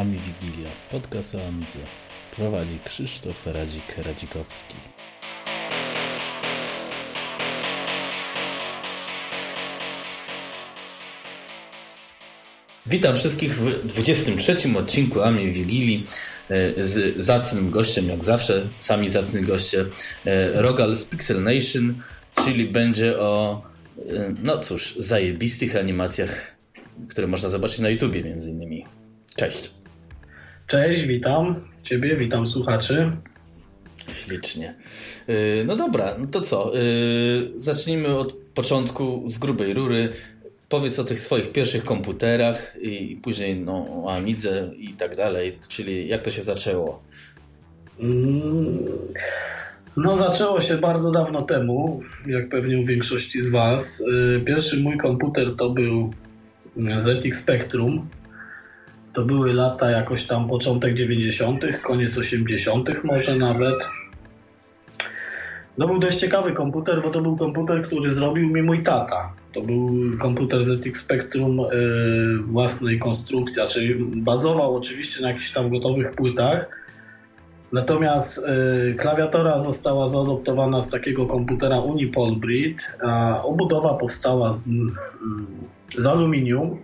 [0.00, 1.78] Ami Wigilia, podcast o Amidze.
[2.36, 4.74] Prowadzi Krzysztof Radzik-Radzikowski.
[12.86, 16.06] Witam wszystkich w 23 odcinku Ami Wigilii
[16.50, 19.84] e, z zacnym gościem, jak zawsze, sami zacni goście,
[20.26, 21.94] e, Rogal z Pixel Nation,
[22.44, 23.62] czyli będzie o,
[24.08, 26.56] e, no cóż, zajebistych animacjach,
[27.08, 28.84] które można zobaczyć na YouTubie między innymi.
[29.36, 29.76] Cześć.
[30.66, 33.10] Cześć, witam Ciebie, witam słuchaczy.
[34.12, 34.74] Ślicznie.
[35.66, 36.72] No dobra, no to co?
[37.56, 40.12] Zacznijmy od początku, z grubej rury.
[40.68, 46.08] Powiedz o tych swoich pierwszych komputerach i później no, o Amidze i tak dalej, czyli
[46.08, 47.02] jak to się zaczęło?
[48.00, 48.78] Mm,
[49.96, 54.02] no zaczęło się bardzo dawno temu, jak pewnie u większości z Was.
[54.46, 56.12] Pierwszy mój komputer to był
[56.98, 58.08] ZX Spectrum.
[59.16, 63.74] To były lata jakoś tam początek 90., koniec 80., może nawet.
[65.78, 69.32] No był dość ciekawy komputer, bo to był komputer, który zrobił mi mój tata.
[69.52, 76.12] To był komputer ZX Spectrum yy, własnej konstrukcji, czyli bazował oczywiście na jakichś tam gotowych
[76.12, 76.68] płytach.
[77.72, 78.44] Natomiast
[78.86, 86.06] yy, klawiatura została zaadoptowana z takiego komputera Unipol Brit, a obudowa powstała z, yy, z
[86.06, 86.78] aluminium.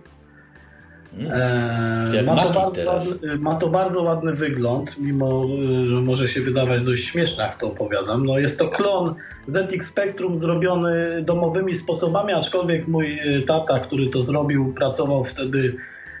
[1.17, 2.25] Mm.
[2.25, 5.47] Ma, to bardzo ładny, ma to bardzo ładny wygląd, mimo
[5.87, 8.25] że może się wydawać dość śmieszne, jak to opowiadam.
[8.25, 9.15] No jest to klon
[9.47, 15.75] ZX Spectrum zrobiony domowymi sposobami, aczkolwiek mój tata, który to zrobił, pracował wtedy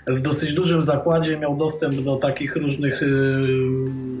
[0.07, 3.01] w dosyć dużym zakładzie, miał dostęp do takich różnych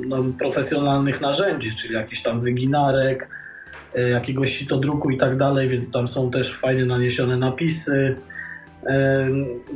[0.07, 3.29] no, profesjonalnych narzędzi, czyli jakichś tam wyginarek,
[4.11, 8.15] jakiegoś sitodruku i tak dalej, więc tam są też fajnie naniesione napisy.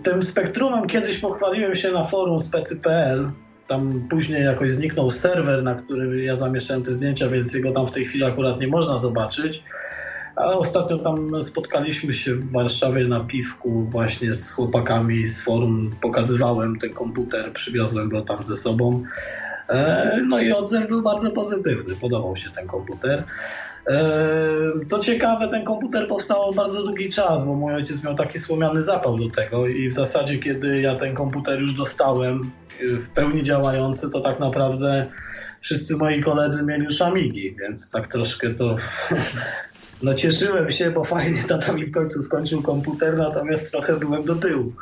[0.03, 3.31] Tym spektrumem kiedyś pochwaliłem się na forum specy.pl.
[3.67, 7.91] Tam później jakoś zniknął serwer, na którym ja zamieszczałem te zdjęcia, więc jego tam w
[7.91, 9.63] tej chwili akurat nie można zobaczyć.
[10.35, 15.95] A ostatnio tam spotkaliśmy się w Warszawie na piwku właśnie z chłopakami z forum.
[16.01, 19.03] Pokazywałem ten komputer, przywiozłem go tam ze sobą.
[20.27, 23.23] No i odzew był bardzo pozytywny, podobał się ten komputer.
[24.87, 29.17] Co ciekawe, ten komputer powstał bardzo długi czas, bo mój ojciec miał taki słomiany zapał
[29.17, 34.21] do tego i w zasadzie, kiedy ja ten komputer już dostałem w pełni działający, to
[34.21, 35.07] tak naprawdę
[35.61, 38.75] wszyscy moi koledzy mieli już Amigi, więc tak troszkę to...
[40.03, 44.35] No cieszyłem się, bo fajnie tata mi w końcu skończył komputer, natomiast trochę byłem do
[44.35, 44.73] tyłu.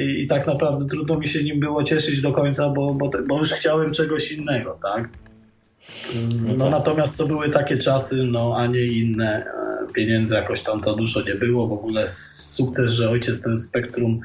[0.00, 3.38] I, i tak naprawdę trudno mi się nim było cieszyć do końca, bo, bo, bo
[3.38, 5.08] już chciałem czegoś innego, tak?
[6.56, 9.44] No natomiast to były takie czasy, no a nie inne.
[9.94, 11.66] Pieniędzy jakoś tam za dużo nie było.
[11.66, 14.20] W ogóle sukces, że ojciec ten spektrum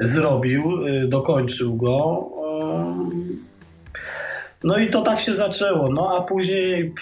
[0.00, 0.62] zrobił,
[1.08, 2.28] dokończył go.
[4.64, 5.92] No i to tak się zaczęło.
[5.92, 6.94] No a później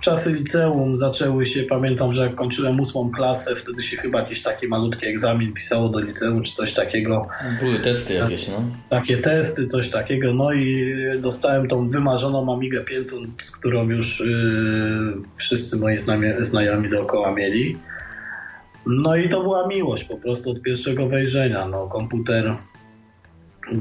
[0.00, 1.62] czasy liceum zaczęły się.
[1.62, 5.98] Pamiętam, że jak kończyłem ósmą klasę, wtedy się chyba jakiś taki malutki egzamin pisało do
[5.98, 7.28] liceum, czy coś takiego.
[7.62, 8.62] Były testy jakieś, no.
[8.88, 10.34] Takie testy, coś takiego.
[10.34, 13.20] No i dostałem tą wymarzoną Amigę 500,
[13.52, 15.96] którą już yy, wszyscy moi
[16.40, 17.78] znajomi dookoła mieli.
[18.86, 21.68] No i to była miłość po prostu od pierwszego wejrzenia.
[21.68, 22.56] No, komputer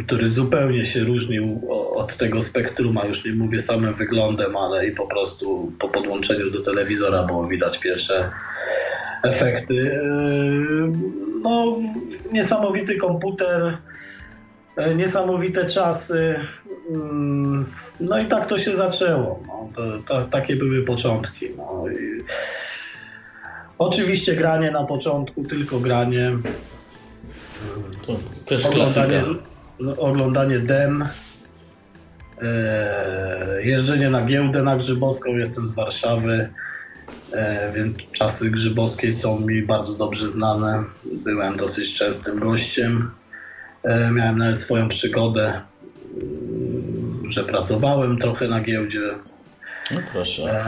[0.05, 1.61] który zupełnie się różnił
[1.95, 6.61] od tego spektruma, już nie mówię samym wyglądem, ale i po prostu po podłączeniu do
[6.61, 8.31] telewizora było widać pierwsze
[9.23, 10.01] efekty.
[11.41, 11.77] No,
[12.31, 13.77] niesamowity komputer,
[14.95, 16.35] niesamowite czasy.
[17.99, 19.43] No i tak to się zaczęło.
[19.47, 21.49] No, to, to, takie były początki.
[21.57, 21.83] No.
[23.77, 26.31] Oczywiście granie na początku, tylko granie.
[28.07, 29.15] To też klasyka
[29.97, 31.05] oglądanie dem,
[32.41, 36.49] e, jeżdżenie na giełdę na Grzybowską, jestem z Warszawy,
[37.33, 40.83] e, więc czasy grzybowskiej są mi bardzo dobrze znane.
[41.23, 43.11] Byłem dosyć częstym gościem.
[43.83, 45.61] E, miałem nawet swoją przygodę,
[46.13, 49.01] mm, że pracowałem trochę na giełdzie.
[49.91, 50.63] No proszę.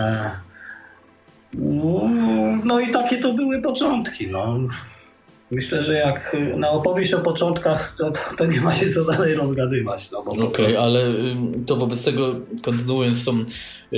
[1.54, 2.10] No,
[2.64, 4.28] no i takie to były początki.
[4.28, 4.60] No.
[5.52, 10.12] Myślę, że jak na opowieść o początkach, to, to nie ma się co dalej rozgadywać.
[10.12, 11.02] No, Okej, okay, ale
[11.66, 13.46] to wobec tego, kontynuując tą,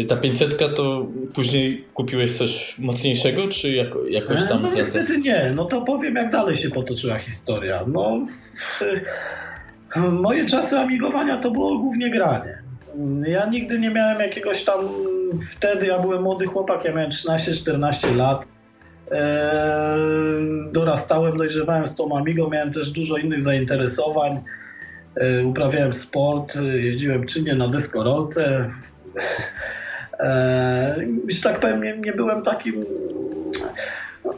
[0.08, 4.62] ta 500, to później kupiłeś coś mocniejszego, czy jako, jakoś tam...
[4.62, 7.86] No niestety nie, no to powiem jak dalej się potoczyła historia.
[7.88, 8.26] No,
[10.12, 12.60] moje czasy amigowania to było głównie granie.
[13.28, 14.80] Ja nigdy nie miałem jakiegoś tam,
[15.52, 18.46] wtedy ja byłem młody chłopak, ja miałem 13-14 lat
[20.72, 24.40] dorastałem, dojrzewałem z tą Amigą, miałem też dużo innych zainteresowań.
[25.16, 28.70] e, uprawiałem sport, jeździłem czynnie na deskorolce.
[31.28, 32.86] Że tak powiem, nie, nie byłem takim...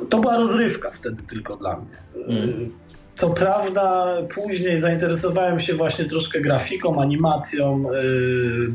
[0.10, 2.26] To była rozrywka wtedy tylko dla mnie.
[2.28, 2.72] Mm.
[3.16, 7.84] Co prawda, później zainteresowałem się właśnie troszkę grafiką, animacją.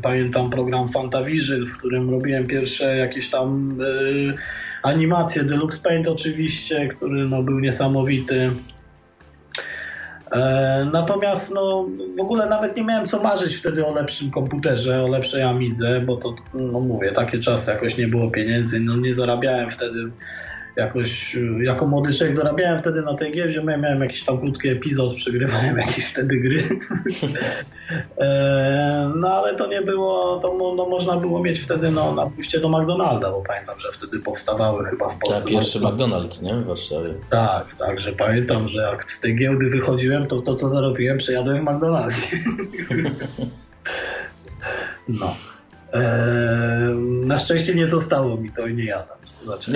[0.01, 3.77] Pamiętam program Fantavision, w którym robiłem pierwsze jakieś tam
[4.87, 5.43] animacje.
[5.43, 8.51] Deluxe Paint oczywiście, który no, był niesamowity.
[10.31, 11.87] E, natomiast no,
[12.17, 16.15] w ogóle nawet nie miałem co marzyć wtedy o lepszym komputerze, o lepszej Amidze, bo
[16.15, 20.11] to, no mówię, takie czasy jakoś nie było pieniędzy, no nie zarabiałem wtedy
[20.77, 25.15] jakoś, y, jako młody człowiek dorabiałem wtedy na tej giełdzie, miałem jakiś tam krótki epizod,
[25.15, 26.63] przegrywałem jakieś wtedy gry.
[28.17, 32.59] E, no ale to nie było, to no, można było mieć wtedy no, na pójście
[32.59, 35.41] do McDonalda, bo pamiętam, że wtedy powstawały chyba w Polsce.
[35.41, 36.53] Tak, pierwszy McDonald's, nie?
[36.53, 37.13] W Warszawie.
[37.29, 41.65] Tak, tak, że pamiętam, że jak z tej giełdy wychodziłem, to to co zarobiłem przejadłem
[41.65, 42.27] w McDonaldzie.
[45.19, 45.35] no.
[45.93, 46.95] Eee,
[47.25, 49.17] na szczęście nie zostało mi to i nie jadam.
[49.43, 49.71] Znaczy...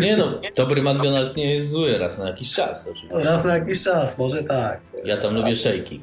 [0.00, 3.30] nie no, dobry McDonald's nie jest zły raz na jakiś czas oczywiście.
[3.30, 4.80] Raz na jakiś czas, może tak.
[5.04, 6.00] Ja tam lubię szejki.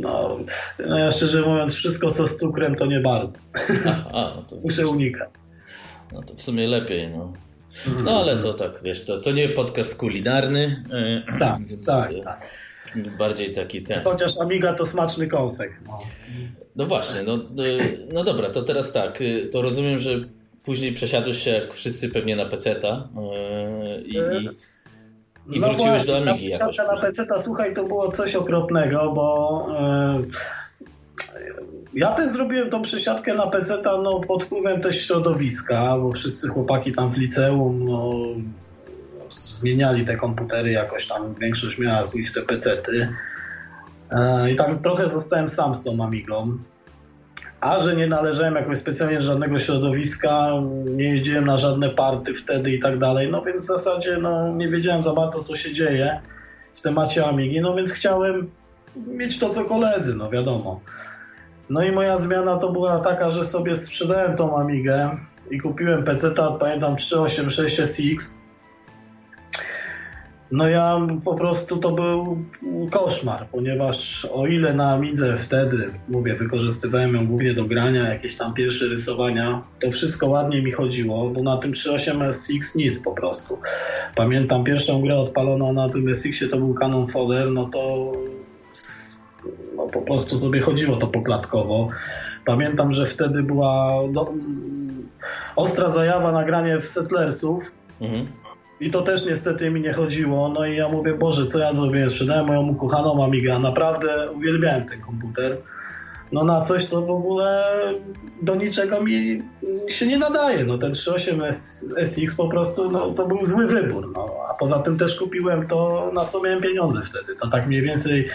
[0.00, 0.38] No,
[0.86, 3.36] no ja szczerze mówiąc, wszystko co z cukrem to nie bardzo.
[3.86, 5.28] Aha, no to Muszę unikać.
[6.12, 7.32] No to w sumie lepiej, no.
[8.04, 10.84] No ale to tak, wiesz, to, to nie podcast kulinarny.
[11.28, 12.40] E, tak, więc tak, e, tak.
[13.18, 14.04] Bardziej taki ten.
[14.04, 15.80] Chociaż Amiga to smaczny kąsek.
[15.86, 15.98] No,
[16.78, 17.38] no właśnie, no, e,
[18.12, 19.18] no dobra, to teraz tak,
[19.52, 20.10] to rozumiem, że
[20.64, 24.48] później przesiadłeś się jak wszyscy pewnie na peceta yy, i, i,
[25.56, 26.78] i no wróciłeś właśnie, do Amigi jakoś.
[26.78, 29.66] Na peceta, słuchaj, to było coś okropnego, bo
[31.94, 36.92] ja też zrobiłem tą przesiadkę na peceta no, pod wpływem też środowiska, bo wszyscy chłopaki
[36.92, 38.12] tam w liceum no,
[39.30, 43.08] zmieniali te komputery, jakoś tam większość miała z nich te pecety.
[44.12, 46.58] Yy, I tak trochę zostałem sam z tą Amigą.
[47.60, 50.48] A że nie należałem jakoś specjalnie do żadnego środowiska,
[50.84, 54.68] nie jeździłem na żadne party wtedy i tak dalej, no więc w zasadzie no, nie
[54.68, 56.20] wiedziałem za bardzo, co się dzieje
[56.74, 58.50] w temacie Amigi, no więc chciałem
[58.96, 60.80] mieć to, co koledzy, no wiadomo.
[61.70, 65.10] No i moja zmiana to była taka, że sobie sprzedałem tą Amigę
[65.50, 68.37] i kupiłem PC-ta, pamiętam 386 SX
[70.50, 72.44] no ja po prostu to był
[72.90, 78.54] koszmar, ponieważ o ile na Amidze wtedy, mówię, wykorzystywałem ją głównie do grania, jakieś tam
[78.54, 83.58] pierwsze rysowania, to wszystko ładnie mi chodziło, bo na tym 3.8 SX nic po prostu.
[84.14, 88.12] Pamiętam pierwszą grę odpaloną na tym SX-ie to był Canon Fodder, no to
[89.76, 91.88] no po prostu sobie chodziło to poklatkowo.
[92.44, 94.32] Pamiętam, że wtedy była do,
[95.56, 98.26] ostra zajawa nagranie w Settlersów, mhm
[98.80, 100.48] i to też niestety mi nie chodziło.
[100.48, 102.08] No i ja mówię, Boże, co ja zrobię?
[102.08, 103.58] Sprzedałem moją ukochaną Amigę.
[103.58, 105.56] Naprawdę uwielbiałem ten komputer.
[106.32, 107.64] No na coś, co w ogóle
[108.42, 109.42] do niczego mi
[109.88, 110.64] się nie nadaje.
[110.64, 111.52] No ten 3.8
[112.04, 114.12] SX po prostu no, to był zły wybór.
[114.14, 114.30] No.
[114.50, 117.36] A poza tym też kupiłem to, na co miałem pieniądze wtedy.
[117.36, 118.28] To tak mniej więcej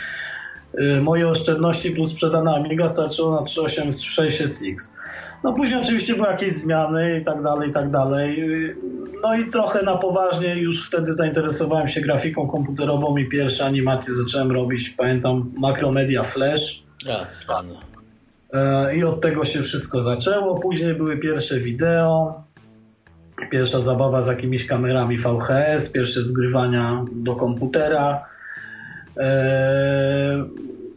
[0.80, 4.94] y, moje oszczędności plus sprzedana Amiga starczyło na 3.8 SX.
[5.44, 8.44] No później oczywiście były jakieś zmiany i tak dalej, i tak dalej.
[9.24, 14.52] No i trochę na poważnie już wtedy zainteresowałem się grafiką komputerową i pierwsze animacje zacząłem
[14.52, 16.84] robić, pamiętam, Macromedia Flash.
[17.06, 17.28] Ja,
[18.54, 20.60] e, I od tego się wszystko zaczęło.
[20.60, 22.44] Później były pierwsze wideo,
[23.52, 28.26] pierwsza zabawa z jakimiś kamerami VHS, pierwsze zgrywania do komputera.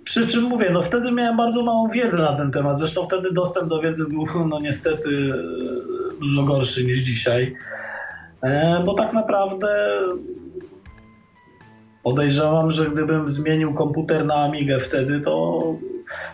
[0.07, 2.79] Przy czym mówię, no wtedy miałem bardzo małą wiedzę na ten temat.
[2.79, 7.57] Zresztą wtedy dostęp do wiedzy był no niestety e, dużo gorszy niż dzisiaj.
[8.43, 9.69] E, bo tak naprawdę
[12.03, 15.65] podejrzewam, że gdybym zmienił komputer na Amigę wtedy, to,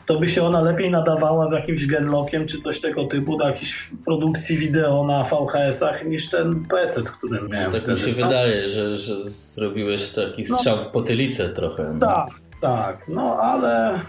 [0.07, 3.91] to by się ona lepiej nadawała z jakimś genlockiem czy coś tego typu do jakiejś
[4.05, 7.73] produkcji wideo na VHS-ach niż ten PC, którym miałem.
[7.73, 7.93] tak wtedy.
[7.93, 10.57] mi się wydaje, że, że zrobiłeś taki no.
[10.57, 11.97] strzał no, w potylicę trochę.
[12.01, 12.42] No.
[12.63, 14.01] Tak, no ale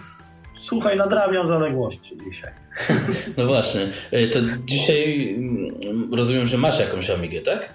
[0.60, 2.52] słuchaj, nadrabiam zaległości dzisiaj.
[3.36, 3.80] No właśnie,
[4.10, 7.72] e, to dzisiaj mm, rozumiem, że masz jakąś Amigę, tak?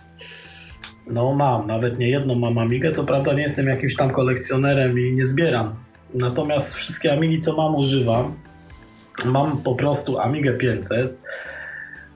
[1.08, 5.12] No mam, nawet nie jedną mam Amigę, co prawda nie jestem jakimś tam kolekcjonerem i
[5.12, 5.76] nie zbieram.
[6.14, 8.36] Natomiast wszystkie Amigi, co mam, używam.
[9.26, 11.18] Mam po prostu Amigę 500,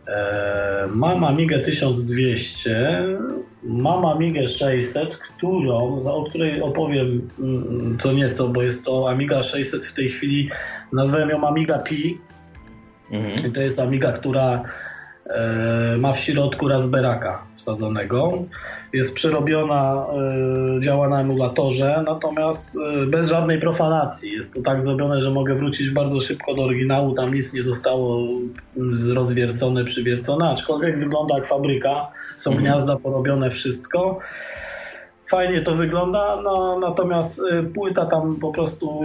[0.07, 3.03] e, mam Amigę 1200,
[3.65, 9.85] mam Amigę 600, którą, o której opowiem mm, co nieco, bo jest to Amiga 600
[9.85, 10.49] w tej chwili,
[10.93, 12.17] nazwałem ją Amiga Pi.
[13.11, 13.47] Mhm.
[13.47, 14.63] I to jest Amiga, która
[15.29, 18.43] E, ma w środku Raspberaka wsadzonego.
[18.93, 20.05] Jest przerobiona,
[20.77, 24.31] e, działa na emulatorze, natomiast e, bez żadnej profanacji.
[24.31, 27.13] Jest to tak zrobione, że mogę wrócić bardzo szybko do oryginału.
[27.13, 28.27] Tam nic nie zostało
[29.13, 32.07] rozwiercone, przywiercone, aczkolwiek wygląda jak fabryka.
[32.43, 32.65] Są mhm.
[32.65, 34.19] gniazda porobione, wszystko
[35.25, 37.41] fajnie to wygląda, no, natomiast
[37.73, 39.01] płyta tam po prostu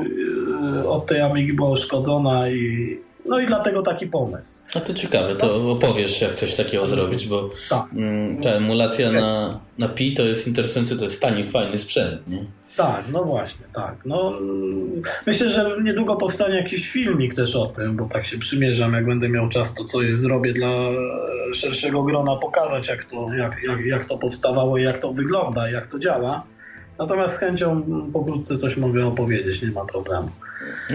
[0.88, 4.62] od tej Amigi była uszkodzona i no i dlatego taki pomysł.
[4.74, 7.84] A to ciekawe, to opowiesz jak coś takiego zrobić, bo tak.
[7.92, 12.28] Mm, ta emulacja na, na Pi to jest interesujący, to jest tani, fajny sprzęt.
[12.28, 12.44] Nie?
[12.78, 13.94] Tak, no właśnie, tak.
[14.04, 14.32] No,
[15.26, 19.28] myślę, że niedługo powstanie jakiś filmik też o tym, bo tak się przymierzam, jak będę
[19.28, 20.68] miał czas, to coś zrobię dla
[21.54, 25.86] szerszego grona, pokazać jak to, jak, jak, jak to powstawało i jak to wygląda, jak
[25.86, 26.42] to działa.
[26.98, 27.82] Natomiast z chęcią
[28.12, 30.30] pokrótce coś mogę opowiedzieć, nie ma problemu.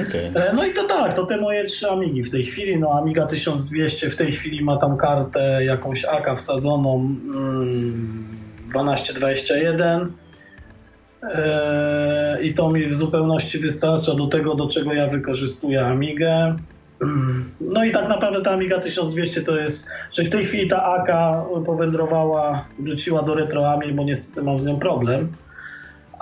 [0.07, 0.43] Okay.
[0.43, 2.79] E, no i to tak, to te moje trzy Amigi w tej chwili.
[2.79, 8.27] No Amiga 1200 w tej chwili ma tam kartę jakąś AK wsadzoną mm,
[8.73, 10.22] 1221 e,
[12.41, 16.55] i to mi w zupełności wystarcza do tego, do czego ja wykorzystuję Amigę.
[17.61, 21.11] No i tak naprawdę ta Amiga 1200 to jest, że w tej chwili ta AK
[21.65, 25.33] powędrowała, wróciła do RetroAmi, bo niestety mam z nią problem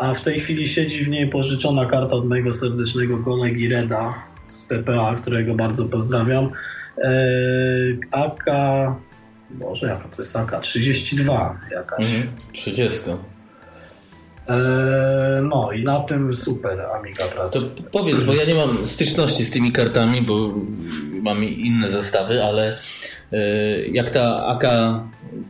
[0.02, 4.14] a w tej chwili siedzi w niej pożyczona karta od mojego serdecznego kolegi Reda
[4.52, 6.50] z PPA, którego bardzo pozdrawiam.
[6.98, 8.46] Eee, AK,
[9.50, 10.60] Boże, jaka to jest AK?
[10.62, 12.06] 32 jakaś.
[12.06, 13.00] Mhm, 30.
[14.52, 17.66] Eee, no i na tym super Amiga pracuje.
[17.66, 20.54] To powiedz, bo ja nie mam styczności z tymi kartami, bo
[21.22, 22.78] mam inne zestawy, ale
[23.32, 24.64] eee, jak ta AK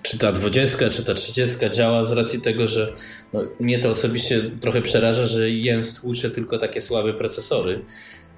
[0.04, 2.94] czy ta 20, czy ta 30 działa z racji tego, że
[3.34, 7.82] no, mnie to osobiście trochę przeraża, że Jens tłucze tylko takie słabe procesory.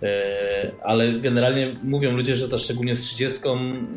[0.03, 3.39] E, ale generalnie mówią ludzie, że to szczególnie z 30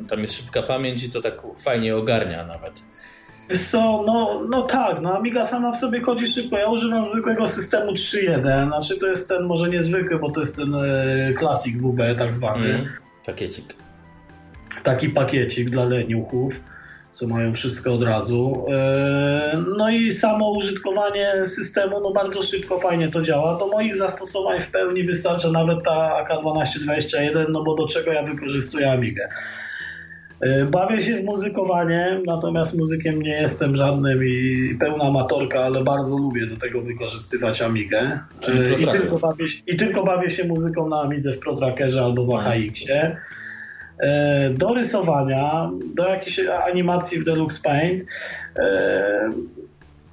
[0.09, 2.83] tam jest szybka pamięć i to tak fajnie ogarnia nawet.
[3.55, 6.59] So, no, no tak, no Amiga sama w sobie chodzi szybko.
[6.59, 10.75] Ja używam zwykłego systemu 3.1, znaczy to jest ten może niezwykły, bo to jest ten
[10.75, 12.67] e, Classic WB tak zwany.
[12.67, 12.89] Mm,
[13.27, 13.75] pakiecik.
[14.85, 16.61] Taki pakiecik dla leniuchów
[17.17, 18.67] co mają wszystko od razu.
[18.73, 23.59] E, no i samo użytkowanie systemu, no bardzo szybko, fajnie to działa.
[23.59, 28.93] Do moich zastosowań w pełni wystarcza nawet ta AK1221, no bo do czego ja wykorzystuję
[28.93, 29.29] Amigę.
[30.41, 36.19] E, bawię się w muzykowanie, natomiast muzykiem nie jestem żadnym i pełna amatorka, ale bardzo
[36.19, 38.19] lubię do tego wykorzystywać Amigę.
[38.49, 42.31] E, I tylko, bawię, I tylko bawię się muzyką na Amidze w ProTrackerze albo w
[42.31, 43.17] AHX-ie.
[43.99, 48.05] E, do rysowania, do jakiejś animacji w Deluxe Paint.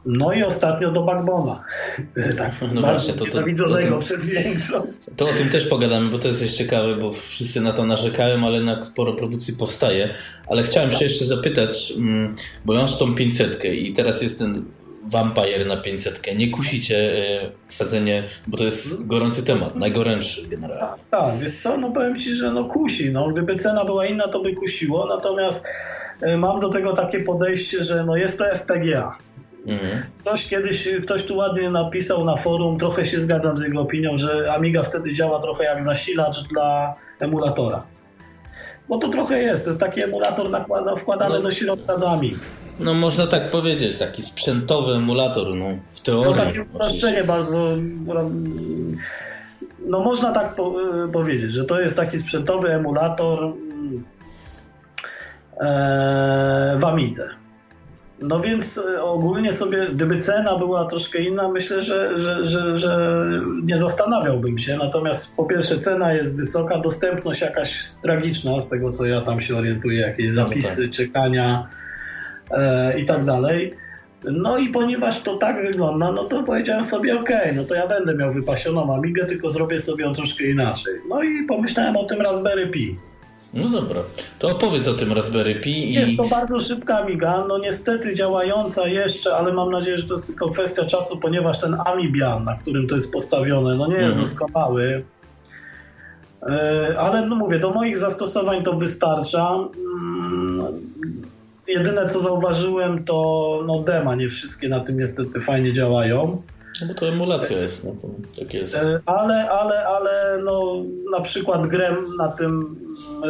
[0.06, 1.64] No i ostatnio do Backbona.
[2.38, 3.44] Tak, no właśnie, to, to,
[3.90, 4.92] to, przez większość.
[5.16, 8.46] To o tym też pogadamy, bo to jest też ciekawe, bo wszyscy na to narzekają,
[8.48, 10.16] ale na sporo produkcji powstaje.
[10.48, 14.66] Ale chciałem się jeszcze zapytać, mm, bo ja mam tą 500 i teraz jest ten
[15.04, 16.22] Vampire na 500.
[16.38, 20.82] Nie kusicie e, wsadzenie, bo to jest gorący temat, najgorętszy generalnie.
[20.82, 23.12] Tak, tak, wiesz co, no powiem Ci, że no kusi.
[23.12, 25.66] No, gdyby cena była inna, to by kusiło, natomiast
[26.22, 29.18] e, mam do tego takie podejście, że no jest to FPGA.
[29.68, 30.04] Mhm.
[30.20, 34.54] Ktoś kiedyś, ktoś tu ładnie napisał na forum, trochę się zgadzam z jego opinią, że
[34.54, 37.84] Amiga wtedy działa trochę jak zasilacz dla emulatora.
[38.90, 41.42] Bo to trochę jest, to jest taki emulator nakłada, wkładany no.
[41.42, 42.40] do środka do Amigi.
[42.80, 46.32] No można tak powiedzieć, taki sprzętowy emulator, no w teorii.
[46.36, 47.78] No takie uproszczenie bardzo...
[49.86, 50.74] No można tak po,
[51.06, 53.54] y, powiedzieć, że to jest taki sprzętowy emulator
[55.60, 57.43] e, w Amidze.
[58.24, 63.26] No więc y, ogólnie sobie, gdyby cena była troszkę inna, myślę, że, że, że, że
[63.64, 64.78] nie zastanawiałbym się.
[64.78, 69.58] Natomiast po pierwsze cena jest wysoka, dostępność jakaś tragiczna, z tego co ja tam się
[69.58, 70.96] orientuję, jakieś zapisy, no tak.
[70.96, 71.68] czekania,
[72.52, 73.76] e, i tak dalej.
[74.24, 78.16] No i ponieważ to tak wygląda, no to powiedziałem sobie, ok, no to ja będę
[78.16, 80.94] miał wypasioną Amigę, tylko zrobię sobie ją troszkę inaczej.
[81.10, 82.98] No i pomyślałem o tym Raspberry Pi.
[83.54, 84.02] No dobra,
[84.40, 85.90] to opowiedz o tym Raspberry Pi.
[85.90, 85.94] I...
[85.94, 90.28] Jest to bardzo szybka Amiga, no niestety działająca jeszcze, ale mam nadzieję, że to jest
[90.28, 94.22] tylko kwestia czasu, ponieważ ten Amibian, na którym to jest postawione, no nie jest mhm.
[94.22, 95.04] doskonały.
[96.50, 99.50] E, ale no mówię, do moich zastosowań to wystarcza.
[99.96, 100.68] Mm,
[101.68, 106.42] Jedyne co zauważyłem to no dema, nie wszystkie na tym niestety fajnie działają.
[106.82, 108.08] No bo to emulacja jest, no to
[108.40, 108.76] tak jest.
[108.76, 112.76] E, ale, ale, ale no na przykład grę na tym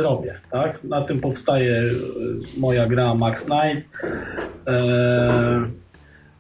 [0.01, 0.83] robię, tak?
[0.83, 1.89] Na tym powstaje e,
[2.57, 3.89] moja gra Max Knight.
[4.67, 5.67] E,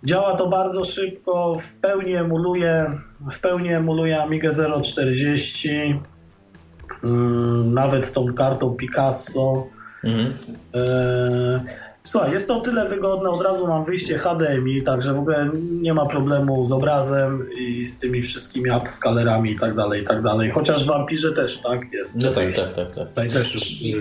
[0.03, 2.91] działa to bardzo szybko, w pełni emuluje,
[3.31, 4.51] w pełni emuluje Amiga
[4.83, 5.69] 040,
[7.03, 9.67] mm, nawet z tą kartą Picasso.
[10.03, 10.33] Mhm.
[12.05, 15.49] Słuchaj, jest to o tyle wygodne, od razu mam wyjście HDMI, także w ogóle
[15.81, 20.21] nie ma problemu z obrazem i z tymi wszystkimi upscalerami i tak dalej, i tak
[20.21, 20.51] dalej.
[20.51, 21.93] Chociaż w Vampirze też, tak?
[21.93, 23.07] Jest no tak, tak, tak, tak.
[23.09, 23.95] Tutaj też już...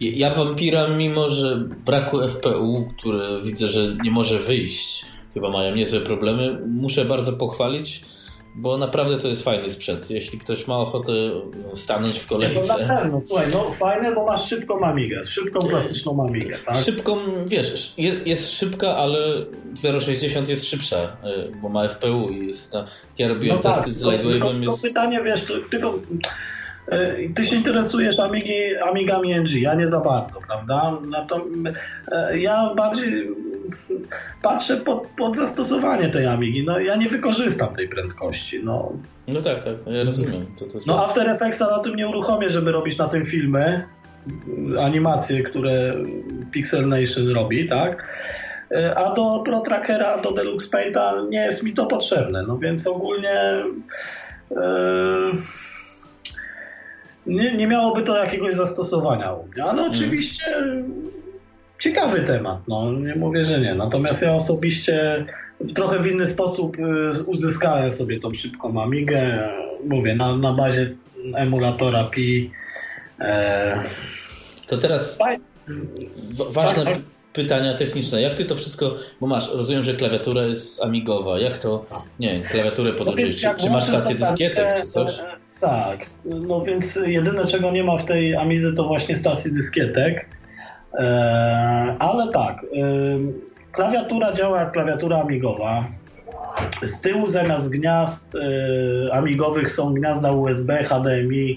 [0.00, 6.00] Ja Vampira, mimo że braku FPU, który widzę, że nie może wyjść, chyba mają niezłe
[6.00, 8.04] problemy, muszę bardzo pochwalić
[8.54, 10.10] bo naprawdę to jest fajny sprzęt.
[10.10, 11.12] Jeśli ktoś ma ochotę
[11.74, 12.60] stanąć w kolejce.
[12.68, 16.76] No na pewno, słuchaj, no fajne, bo masz szybką mamigę, szybką klasyczną mamigę, tak?
[16.76, 17.16] Szybką,
[17.46, 19.18] wiesz, jest, jest szybka, ale
[19.74, 22.84] 0,60 jest szybsza, y, bo ma FPU i jest, no,
[23.18, 24.62] ja robiłem no testy tak, z Lightwave'em.
[24.62, 24.82] Jest...
[24.82, 25.98] pytanie, wiesz, tylko
[26.92, 30.98] y, ty się interesujesz Amigi, Amigami NG, ja nie za bardzo, prawda?
[31.10, 31.46] No to,
[32.32, 33.28] y, ja bardziej
[34.42, 36.64] patrzę pod, pod zastosowanie tej Amigi.
[36.64, 38.64] No ja nie wykorzystam tej prędkości.
[38.64, 38.92] No,
[39.28, 40.40] no tak, tak, ja rozumiem.
[40.58, 43.84] To, to no After Effectsa na tym nie uruchomię, żeby robić na tym filmy,
[44.80, 45.94] animacje, które
[46.50, 48.06] Pixel Nation robi, tak?
[48.96, 52.42] A do Pro Trackera, do Deluxe Painta nie jest mi to potrzebne.
[52.42, 53.64] No więc ogólnie
[54.50, 54.56] yy,
[57.26, 59.64] nie, nie miałoby to jakiegoś zastosowania u mnie.
[59.64, 59.90] Ale mhm.
[59.90, 60.44] oczywiście
[61.80, 63.74] ciekawy temat, no nie mówię, że nie.
[63.74, 65.26] Natomiast ja osobiście
[65.74, 69.48] trochę w inny sposób y, uzyskałem sobie tą szybką Amigę,
[69.86, 70.90] mówię, na, na bazie
[71.34, 72.50] emulatora Pi.
[73.20, 73.78] E...
[74.66, 75.18] To teraz
[76.50, 76.98] ważne tak,
[77.32, 78.22] pytania techniczne.
[78.22, 81.38] Jak ty to wszystko, bo masz, rozumiem, że klawiatura jest amigowa.
[81.38, 81.84] Jak to,
[82.20, 83.42] nie wiem, klawiaturę podłączyć?
[83.42, 85.18] No czy, czy masz stację dyskietek, czy coś?
[85.60, 90.26] Tak, no więc jedyne czego nie ma w tej Amidze to właśnie stacji dyskietek.
[90.94, 92.66] E, ale tak, e,
[93.72, 95.84] klawiatura działa jak klawiatura amigowa.
[96.82, 101.56] Z tyłu zamiast gniazd e, amigowych są gniazda USB, HDMI,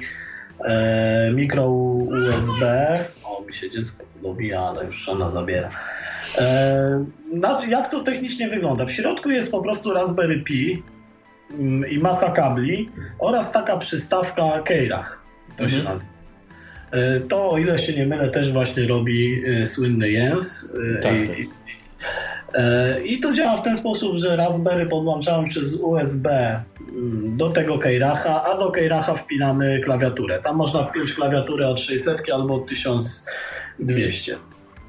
[1.34, 3.00] mikro USB.
[3.24, 5.70] O, mi się dziecko dobija, ale już ona zabiera.
[7.68, 8.86] Jak to technicznie wygląda?
[8.86, 10.84] W środku jest po prostu Raspberry Pi
[11.52, 15.22] mm, i masa kabli oraz taka przystawka Keirach.
[15.58, 15.82] To mhm.
[15.82, 16.13] się nazywa.
[16.94, 20.70] E, to, o ile się nie mylę, też właśnie robi e, słynny Jens.
[20.96, 21.38] E, tak, I, tak.
[23.06, 26.30] I to działa w ten sposób, że Raspberry podłączamy przez USB
[26.80, 30.40] mm, do tego Keiracha, a do Keiracha wpinamy klawiaturę.
[30.44, 34.36] Tam można wpiąć klawiaturę od 600 albo od 1200.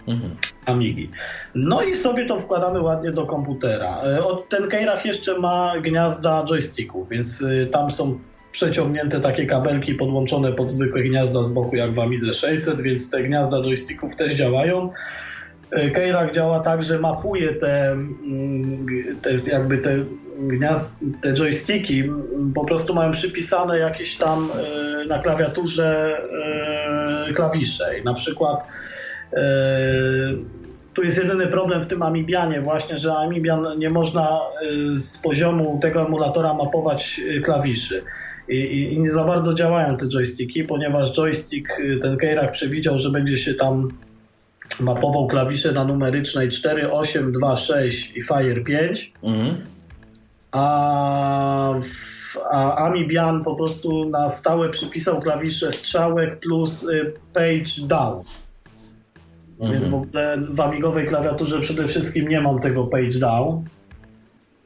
[0.09, 0.37] Mhm.
[0.67, 1.11] Amigi.
[1.55, 4.03] No i sobie to wkładamy ładnie do komputera.
[4.49, 8.19] Ten Keirach jeszcze ma gniazda joysticków, więc tam są
[8.55, 13.23] przeciągnięte takie kabelki podłączone pod zwykłe gniazda z boku jak w Amidze 600, więc te
[13.23, 14.93] gniazda joysticków też działają.
[15.71, 18.87] E, Keirach działa tak, że mapuje te, mm,
[19.23, 19.99] te jakby te
[20.39, 20.91] gniazd,
[21.23, 22.05] te joysticki,
[22.55, 26.19] po prostu mają przypisane jakieś tam e, na klawiaturze
[27.29, 27.99] e, klawisze.
[27.99, 28.57] I na przykład
[30.95, 34.41] tu jest jedyny problem w tym Amibianie właśnie, że Amibian nie można
[34.95, 38.03] z poziomu tego emulatora mapować klawiszy.
[38.49, 43.11] I, i, nie za bardzo działają te joysticki, ponieważ joystick, y, ten Keirach przewidział, że
[43.11, 43.89] będzie się tam
[44.81, 49.13] mapował klawisze na numerycznej 4, 8, 2, 6 i Fire 5.
[49.23, 49.57] Mhm.
[50.53, 51.75] A,
[52.51, 58.23] a Amibian po prostu na stałe przypisał klawisze strzałek plus y, page down.
[59.61, 59.73] Mhm.
[59.73, 63.65] Więc w ogóle w amigowej klawiaturze przede wszystkim nie mam tego page down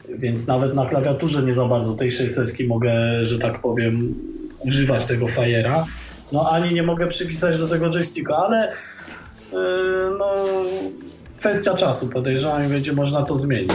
[0.09, 2.93] więc nawet na klawiaturze nie za bardzo tej 600 mogę,
[3.27, 4.15] że tak powiem,
[4.59, 5.85] używać tego Fire'a.
[6.33, 8.73] No ani nie mogę przypisać do tego joysticka, ale
[9.53, 9.59] yy,
[10.19, 10.35] no,
[11.39, 13.73] kwestia czasu podejrzewam i będzie można to zmienić.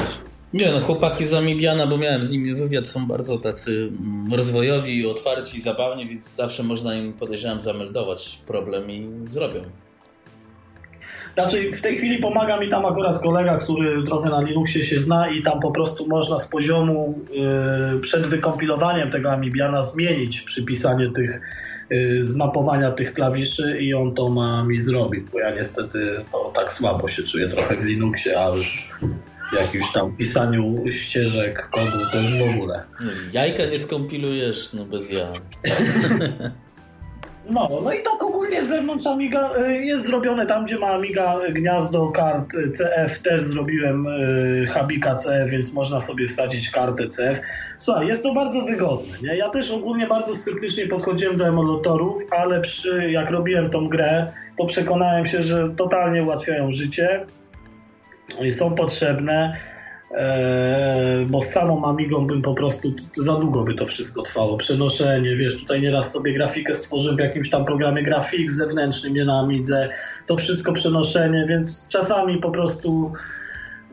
[0.54, 5.08] Nie no, chłopaki z Amibiana, bo miałem z nimi wywiad, są bardzo tacy mm, rozwojowi,
[5.08, 9.62] otwarci, zabawni, więc zawsze można im, podejrzewam, zameldować problem i zrobią.
[11.34, 15.30] Znaczy w tej chwili pomaga mi tam akurat kolega, który trochę na Linuxie się zna
[15.30, 21.42] i tam po prostu można z poziomu yy, przed wykompilowaniem tego Amibiana zmienić przypisanie tych
[21.90, 26.74] yy, zmapowania tych klawiszy i on to ma mi zrobić, bo ja niestety to tak
[26.74, 28.94] słabo się czuję trochę w Linuxie, a już
[29.52, 32.84] w jakimś tam pisaniu ścieżek kodu to już w ogóle.
[33.34, 35.28] Jajka nie skompilujesz, no bez ja.
[37.50, 41.40] No, no i tak ogólnie z zewnątrz Amiga y, jest zrobione tam, gdzie ma Amiga
[41.50, 47.40] gniazdo kart CF, też zrobiłem y, Habika CF, więc można sobie wsadzić kartę CF.
[47.78, 49.18] Słuchaj, jest to bardzo wygodne.
[49.24, 49.38] Nie?
[49.38, 54.66] Ja też ogólnie bardzo cyklicznie podchodziłem do emulatorów, ale przy, jak robiłem tą grę, to
[54.66, 57.26] przekonałem się, że totalnie ułatwiają życie,
[58.52, 59.58] są potrzebne.
[60.14, 64.58] E, bo z samą Amigą bym po prostu za długo by to wszystko trwało.
[64.58, 69.40] Przenoszenie, wiesz, tutaj nieraz sobie grafikę stworzyłem w jakimś tam programie grafik zewnętrznym, nie na
[69.40, 69.90] Amidze.
[70.28, 73.14] To wszystko przenoszenie, więc czasami po prostu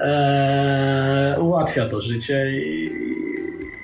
[0.01, 2.91] e, ułatwia to życie i,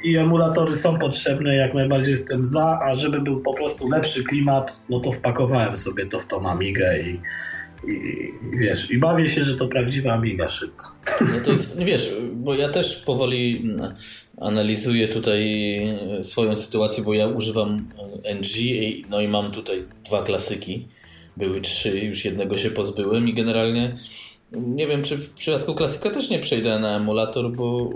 [0.04, 4.76] i emulatory są potrzebne, jak najbardziej jestem za, a żeby był po prostu lepszy klimat,
[4.88, 7.20] no to wpakowałem sobie to w tą Amigę i,
[7.88, 10.92] i, wiesz, i bawię się, że to prawdziwa Amiga szybko.
[11.20, 13.94] No to jest, wiesz, bo ja też powoli mm,
[14.40, 15.44] analizuję tutaj
[16.22, 17.88] swoją sytuację, bo ja używam
[18.34, 18.54] NG,
[19.10, 20.86] no i mam tutaj dwa klasyki.
[21.36, 23.92] Były trzy, już jednego się pozbyłem i generalnie
[24.52, 27.90] nie wiem, czy w przypadku klasyka też nie przejdę na emulator, bo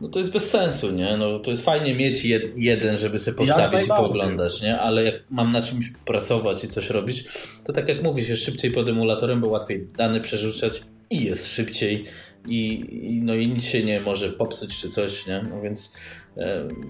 [0.00, 1.16] no to jest bez sensu, nie?
[1.16, 4.78] No to jest fajnie mieć jed, jeden, żeby sobie postawić i pooglądać, nie?
[4.78, 7.24] Ale jak mam na czymś pracować i coś robić,
[7.64, 12.04] to tak jak mówisz, jest szybciej pod emulatorem, bo łatwiej dane przerzucać i jest szybciej
[12.48, 15.46] i, i no i nic się nie może popsuć czy coś, nie?
[15.50, 15.92] No więc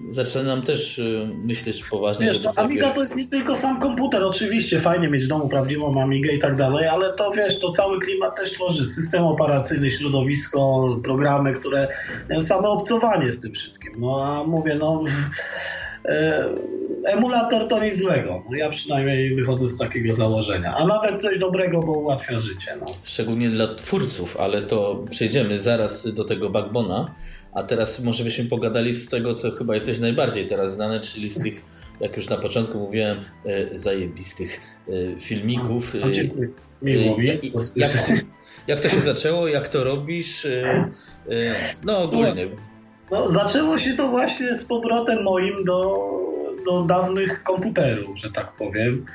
[0.09, 1.03] zaczynam też e,
[1.45, 2.95] myśleć poważnie, Wiesz, żeby Amiga jakieś...
[2.95, 6.55] to jest nie tylko sam komputer, oczywiście fajnie mieć w domu prawdziwą Amigę i tak
[6.55, 11.87] dalej, ale to wiesz, to cały klimat też tworzy system operacyjny, środowisko, programy, które,
[12.41, 13.93] same obcowanie z tym wszystkim.
[13.97, 15.03] No a mówię, no
[16.07, 16.45] E,
[17.05, 18.43] emulator to nic złego.
[18.49, 20.75] No ja przynajmniej wychodzę z takiego założenia.
[20.75, 22.77] A nawet coś dobrego, bo ułatwia życie.
[22.79, 22.85] No.
[23.03, 27.11] Szczególnie dla twórców, ale to przejdziemy zaraz do tego backbona.
[27.57, 31.43] A teraz może byśmy pogadali z tego, co chyba jesteś najbardziej teraz znany, czyli z
[31.43, 31.61] tych,
[31.99, 35.93] jak już na początku mówiłem, e, zajebistych e, filmików.
[36.03, 36.49] A, dziękuję.
[36.81, 37.27] Miło mi.
[37.75, 38.11] Jak,
[38.67, 39.47] jak to się zaczęło?
[39.47, 40.47] Jak to robisz?
[41.85, 42.47] No ogólnie.
[43.11, 46.09] No, zaczęło się to właśnie z powrotem moim do,
[46.65, 49.05] do dawnych komputerów, że tak powiem.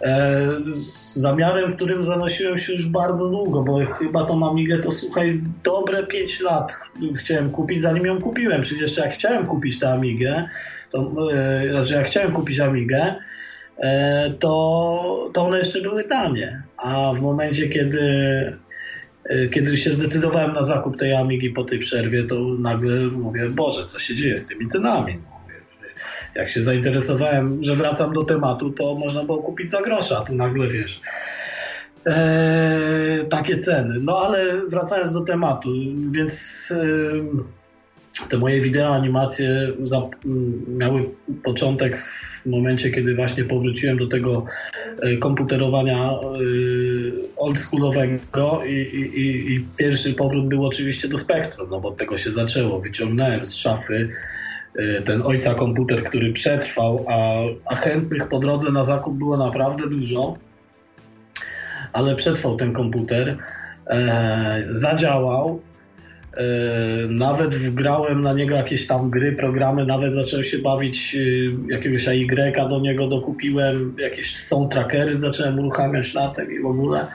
[0.00, 0.38] E,
[0.74, 6.06] z zamiarem, którym zanosiłem się już bardzo długo, bo chyba tą Amigę to słuchaj, dobre
[6.06, 6.76] 5 lat
[7.18, 8.62] chciałem kupić, zanim ją kupiłem.
[8.62, 10.48] Czyli jeszcze jak chciałem kupić tę Amigę,
[10.90, 13.14] to, e, znaczy jak chciałem kupić Amigę,
[13.78, 16.62] e, to, to one jeszcze były tanie.
[16.76, 18.04] A w momencie, kiedy
[19.50, 23.98] kiedy się zdecydowałem na zakup tej Amigi po tej przerwie, to nagle mówię, Boże, co
[23.98, 25.18] się dzieje z tymi cenami?
[26.34, 30.68] Jak się zainteresowałem, że wracam do tematu, to można było kupić za grosza, tu nagle
[30.68, 31.00] wiesz.
[32.06, 34.00] Eee, takie ceny.
[34.00, 35.70] No ale wracając do tematu,
[36.10, 39.72] więc e, te moje wideo animacje
[40.68, 41.10] miały
[41.44, 42.04] początek
[42.46, 44.44] w momencie, kiedy właśnie powróciłem do tego
[45.02, 46.18] e, komputerowania e,
[47.36, 52.30] oldschoolowego i, i, i pierwszy powrót był oczywiście do Spectrum, no bo od tego się
[52.30, 52.80] zaczęło.
[52.80, 54.08] Wyciągnąłem z szafy
[55.06, 57.34] ten ojca komputer, który przetrwał, a,
[57.66, 60.36] a chętnych po drodze na zakup było naprawdę dużo,
[61.92, 63.38] ale przetrwał ten komputer,
[63.86, 65.60] e, zadziałał,
[66.36, 66.44] E,
[67.08, 72.52] nawet wgrałem na niego jakieś tam gry, programy, nawet zacząłem się bawić e, jakiegoś AY
[72.68, 77.06] do niego dokupiłem, jakieś są trackery zacząłem uruchamiać na tym i w ogóle.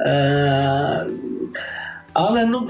[0.00, 1.06] E,
[2.14, 2.64] ale no,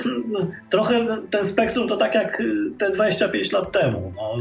[0.71, 2.43] trochę ten spektrum to tak jak
[2.79, 4.13] te 25 lat temu.
[4.17, 4.37] No,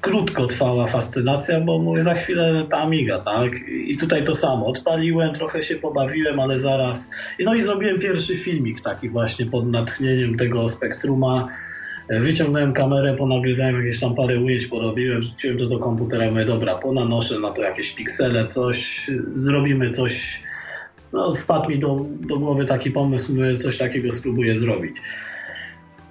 [0.00, 3.52] krótko trwała fascynacja, bo mówię, za chwilę ta Amiga, tak?
[3.86, 4.66] I tutaj to samo.
[4.66, 7.10] Odpaliłem, trochę się pobawiłem, ale zaraz...
[7.40, 11.48] No i zrobiłem pierwszy filmik taki właśnie pod natchnieniem tego spektruma.
[12.08, 17.38] Wyciągnąłem kamerę, ponagrywałem jakieś tam parę ujęć, porobiłem, wrzuciłem to do komputera, mówię, dobra, ponanoszę
[17.38, 20.42] na to jakieś piksele, coś, zrobimy coś...
[21.12, 24.96] No, wpadł mi do, do głowy taki pomysł, mówię, coś takiego spróbuję zrobić.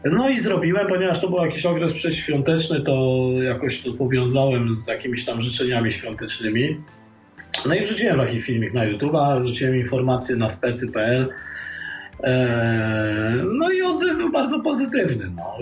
[0.06, 5.26] No i zrobiłem, ponieważ to był jakiś okres przedświąteczny, to jakoś to powiązałem z jakimiś
[5.26, 6.78] tam życzeniami świątecznymi.
[7.66, 11.30] No i wrzuciłem taki filmik na YouTube, wrzuciłem informacje na specy.pl.
[12.24, 15.32] Eee, no i odzew był bardzo pozytywny.
[15.36, 15.58] No.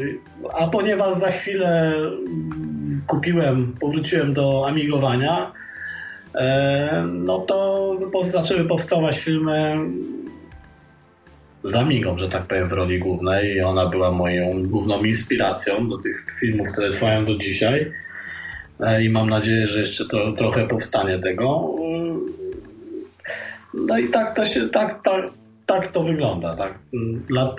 [0.54, 1.94] A ponieważ za chwilę
[3.08, 5.52] kupiłem, powróciłem do amigowania,
[7.06, 9.76] no to zaczęły powstawać filmy
[11.64, 15.98] z Amigą, że tak powiem, w roli głównej i ona była moją główną inspiracją do
[15.98, 17.92] tych filmów, które trwają do dzisiaj
[18.80, 20.06] e, i mam nadzieję, że jeszcze
[20.38, 21.76] trochę powstanie tego.
[23.74, 25.26] No i tak to się, tak, tak,
[25.66, 26.56] tak to wygląda.
[26.56, 26.80] Tak.
[27.28, 27.56] Dla,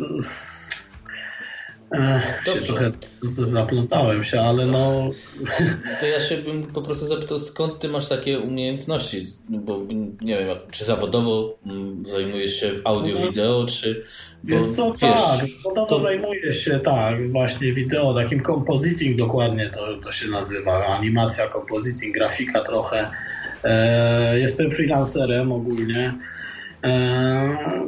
[2.44, 5.10] się trochę zaplątałem się, ale no...
[6.00, 9.26] To ja się bym po prostu zapytał, skąd ty masz takie umiejętności?
[9.48, 9.80] Bo
[10.20, 14.02] nie wiem, czy zawodowo mm, zajmujesz się audio, no, wideo, czy...
[14.42, 16.00] Bo, wiesz co, wiesz, tak, zawodowo to...
[16.00, 22.64] zajmuję się, tak, właśnie wideo, takim compositing dokładnie to, to się nazywa, animacja, compositing, grafika
[22.64, 23.10] trochę.
[23.64, 26.14] E, jestem freelancerem ogólnie.
[26.84, 27.80] E,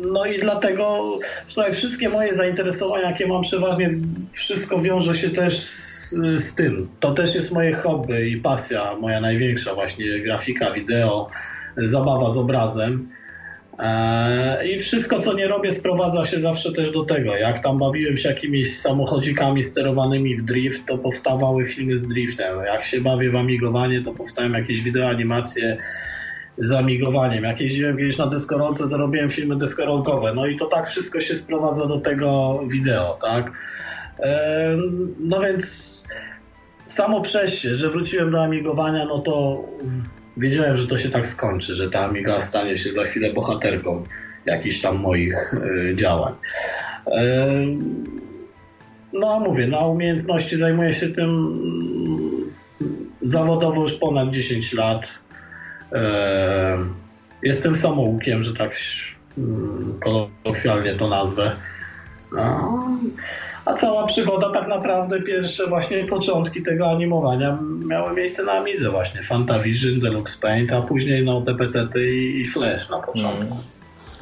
[0.00, 3.90] no i dlatego słuchaj, wszystkie moje zainteresowania, jakie mam przeważnie,
[4.32, 6.88] wszystko wiąże się też z, z tym.
[7.00, 11.30] To też jest moje hobby i pasja, moja największa właśnie grafika, wideo,
[11.76, 13.08] zabawa z obrazem.
[13.78, 17.36] E, I wszystko, co nie robię, sprowadza się zawsze też do tego.
[17.36, 22.64] Jak tam bawiłem się jakimiś samochodzikami sterowanymi w drift, to powstawały filmy z driftem.
[22.64, 25.76] Jak się bawię w amigowanie, to powstają jakieś wideoanimacje
[26.58, 27.44] z amigowaniem.
[27.44, 30.32] Jak jeździłem kiedyś na deskorolce, to robiłem filmy deskorolkowe.
[30.34, 33.52] No i to tak wszystko się sprowadza do tego wideo, tak?
[34.20, 34.76] E,
[35.20, 36.04] no więc
[36.86, 39.64] samo przejście, że wróciłem do amigowania, no to
[40.36, 44.04] wiedziałem, że to się tak skończy, że ta Amiga stanie się za chwilę bohaterką
[44.46, 46.34] jakichś tam moich y, działań.
[49.12, 51.58] No a mówię, na umiejętności zajmuję się tym
[53.22, 55.02] zawodowo już ponad 10 lat.
[57.42, 58.76] Jestem samoukiem, że tak
[59.38, 61.52] mm, kolokwialnie to nazwę.
[62.32, 62.88] No,
[63.64, 69.22] a cała przygoda tak naprawdę, pierwsze właśnie początki tego animowania miały miejsce na Amidze właśnie.
[69.22, 71.86] Fantavision, Deluxe Paint, a później no TPC
[72.34, 73.42] i Flash na początku.
[73.42, 73.58] Mm.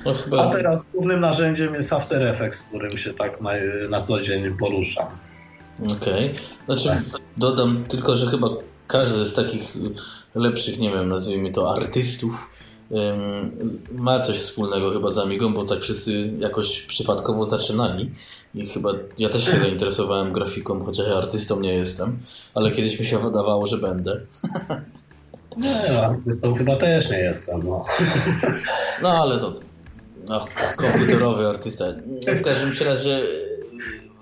[0.04, 0.42] No, chyba...
[0.42, 3.50] A teraz głównym narzędziem jest After Effects, którym się tak na,
[3.90, 5.06] na co dzień poruszam.
[5.78, 6.34] Okej.
[6.34, 6.34] Okay.
[6.66, 7.20] Znaczy tak.
[7.36, 8.48] dodam tylko, że chyba
[8.86, 9.76] każdy z takich
[10.36, 12.50] lepszych, nie wiem, nazwijmy to artystów,
[13.92, 18.10] ma coś wspólnego chyba z Amigą, bo tak wszyscy jakoś przypadkowo zaczynali
[18.54, 22.18] i chyba ja też się zainteresowałem grafiką, chociaż ja artystą nie jestem,
[22.54, 24.20] ale kiedyś mi się wydawało, że będę.
[25.56, 27.62] Nie, artystą chyba też nie jestem.
[27.66, 27.84] No,
[29.02, 29.54] no ale to
[30.28, 30.44] no,
[30.76, 31.84] komputerowy artysta.
[32.26, 33.22] W każdym razie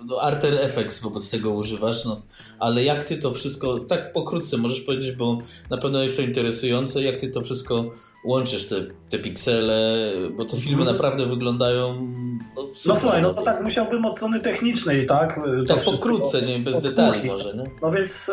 [0.06, 2.22] no, Arter Effects wobec tego używasz, no,
[2.58, 5.38] ale jak ty to wszystko, tak pokrótce możesz powiedzieć, bo
[5.70, 7.90] na pewno jest to interesujące, jak ty to wszystko
[8.24, 8.76] łączysz, te,
[9.10, 10.96] te piksele, bo te filmy mhm.
[10.96, 12.12] naprawdę wyglądają
[12.56, 15.40] no, super, no słuchaj, no to tak musiałbym od strony technicznej, tak?
[15.66, 17.70] To tak pokrótce, nie, bez detali może, nie?
[17.82, 18.30] No więc...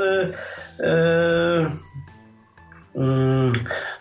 [0.79, 1.63] Yy,
[2.95, 3.51] yy,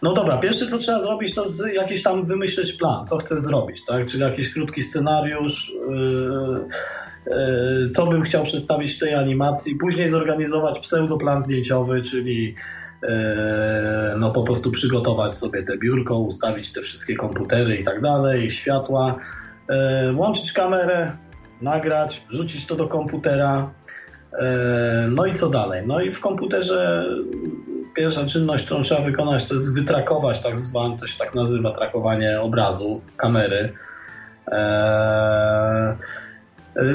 [0.02, 4.06] no dobra, pierwsze co trzeba zrobić, to jakiś tam wymyśleć plan, co chcę zrobić, tak?
[4.06, 6.68] Czyli jakiś krótki scenariusz, yy,
[7.94, 12.54] co bym chciał przedstawić w tej animacji, później zorganizować pseudoplan zdjęciowy, czyli
[13.02, 18.50] e, no po prostu przygotować sobie te biurko, ustawić te wszystkie komputery i tak dalej,
[18.50, 19.16] światła,
[19.68, 21.12] e, łączyć kamerę,
[21.62, 23.70] nagrać, wrzucić to do komputera.
[25.08, 25.82] No i co dalej?
[25.86, 27.06] No i w komputerze
[27.96, 32.40] pierwsza czynność, którą trzeba wykonać, to jest wytrakować tak zwane, to się tak nazywa trakowanie
[32.40, 33.72] obrazu, kamery.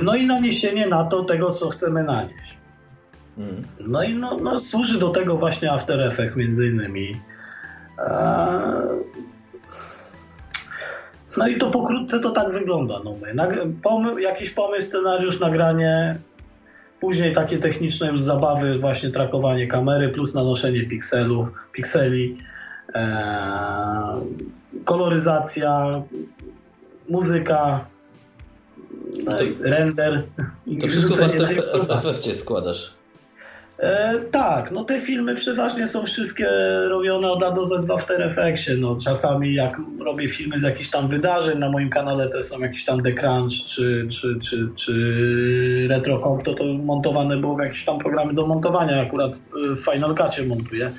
[0.04, 2.56] No i naniesienie na to tego, co chcemy nanieść.
[3.36, 3.63] Hmm.
[3.88, 7.21] No i no, no, służy do tego właśnie After Effects między innymi.
[11.38, 13.02] No i to pokrótce to tak wygląda.
[13.04, 13.15] No,
[13.84, 16.19] pomy jakiś pomysł, scenariusz, nagranie,
[17.00, 22.38] później takie techniczne już zabawy, właśnie trakowanie kamery plus nanoszenie pikselów, pikseli,
[22.95, 23.08] e,
[24.86, 26.02] koloryzacja,
[27.10, 27.86] muzyka,
[29.26, 30.24] to, render.
[30.82, 31.15] To wszystko
[31.86, 32.94] w efekcie składasz.
[33.80, 36.48] E, tak, no te filmy przeważnie są wszystkie
[36.89, 38.72] robione od A do Z w After Effectsie.
[38.78, 42.86] No, czasami jak robię filmy z jakichś tam wydarzeń na moim kanale, to są jakieś
[42.86, 48.00] tam The Crunch czy, czy, czy, czy RetroComp, to to montowane było w jakieś tam
[48.00, 49.02] programy do montowania.
[49.02, 50.91] Akurat w Final Cutie montuję.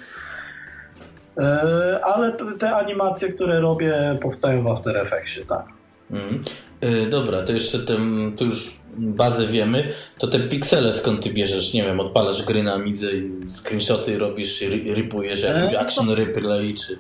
[1.39, 5.65] E, ale te animacje, które robię, powstają w After Effectsie, tak.
[6.11, 6.45] Mm.
[6.83, 11.73] Yy, dobra, to jeszcze ten, to już bazę wiemy, to te piksele skąd ty bierzesz?
[11.73, 14.61] Nie wiem, odpalasz gry na Amidze i screenshoty robisz,
[14.95, 16.99] ripujesz jakimś e, action replay, czy...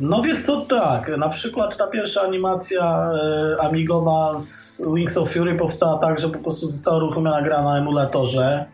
[0.00, 1.10] No wiesz co, tak.
[1.18, 6.38] Na przykład ta pierwsza animacja e, amigowa z Wings of Fury powstała tak, że po
[6.38, 8.64] prostu została uruchomiona gra na emulatorze.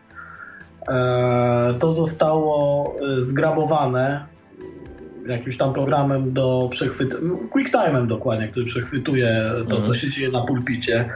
[0.87, 4.25] E, to zostało e, zgrabowane
[5.31, 7.17] jakimś tam programem do przechwytu,
[7.53, 9.81] QuickTime'em dokładnie, który przechwytuje to, mhm.
[9.81, 11.09] co się dzieje na pulpicie.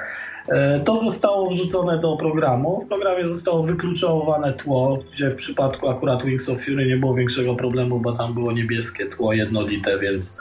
[0.47, 2.81] E, to zostało wrzucone do programu.
[2.81, 7.55] W programie zostało wykluczowane tło, gdzie w przypadku akurat Wings of Fury nie było większego
[7.55, 10.37] problemu, bo tam było niebieskie tło jednolite, więc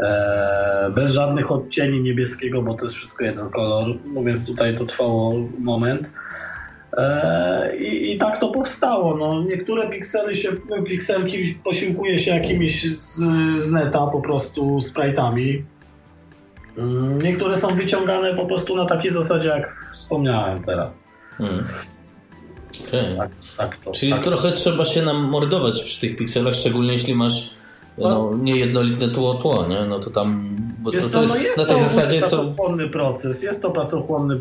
[0.00, 3.86] e, bez żadnych odcieni niebieskiego, bo to jest wszystko jeden kolor.
[4.14, 6.10] No więc tutaj to trwało moment.
[6.98, 9.16] E, I, I, tak to powstało.
[9.16, 10.48] No, niektóre piksely się,
[10.86, 13.16] pikselki posiłkuje się jakimiś z,
[13.56, 15.62] z neta po prostu sprite'ami.
[16.78, 20.90] Mm, niektóre są wyciągane po prostu na takiej zasadzie, jak wspomniałem teraz.
[21.38, 21.64] Hmm.
[22.88, 23.16] Okay.
[23.16, 24.24] Tak, tak to, Czyli tak.
[24.24, 27.50] trochę trzeba się nam mordować przy tych pikselach, szczególnie jeśli masz
[27.98, 29.84] no, niejednolitne tło, tło, nie?
[29.84, 30.56] No to tam
[30.92, 32.28] Bo to, to jest, no jest na tej zasadzie, co...
[32.28, 34.40] pracochłonny proces, jest to pracochłonny,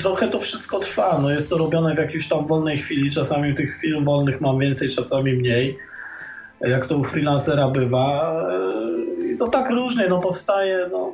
[0.00, 3.76] trochę to wszystko trwa, no jest to robione w jakiejś tam wolnej chwili, czasami tych
[3.76, 5.78] chwil wolnych mam więcej, czasami mniej,
[6.60, 8.36] jak to u freelancera bywa.
[9.32, 11.12] I to tak różnie, no powstaje, no,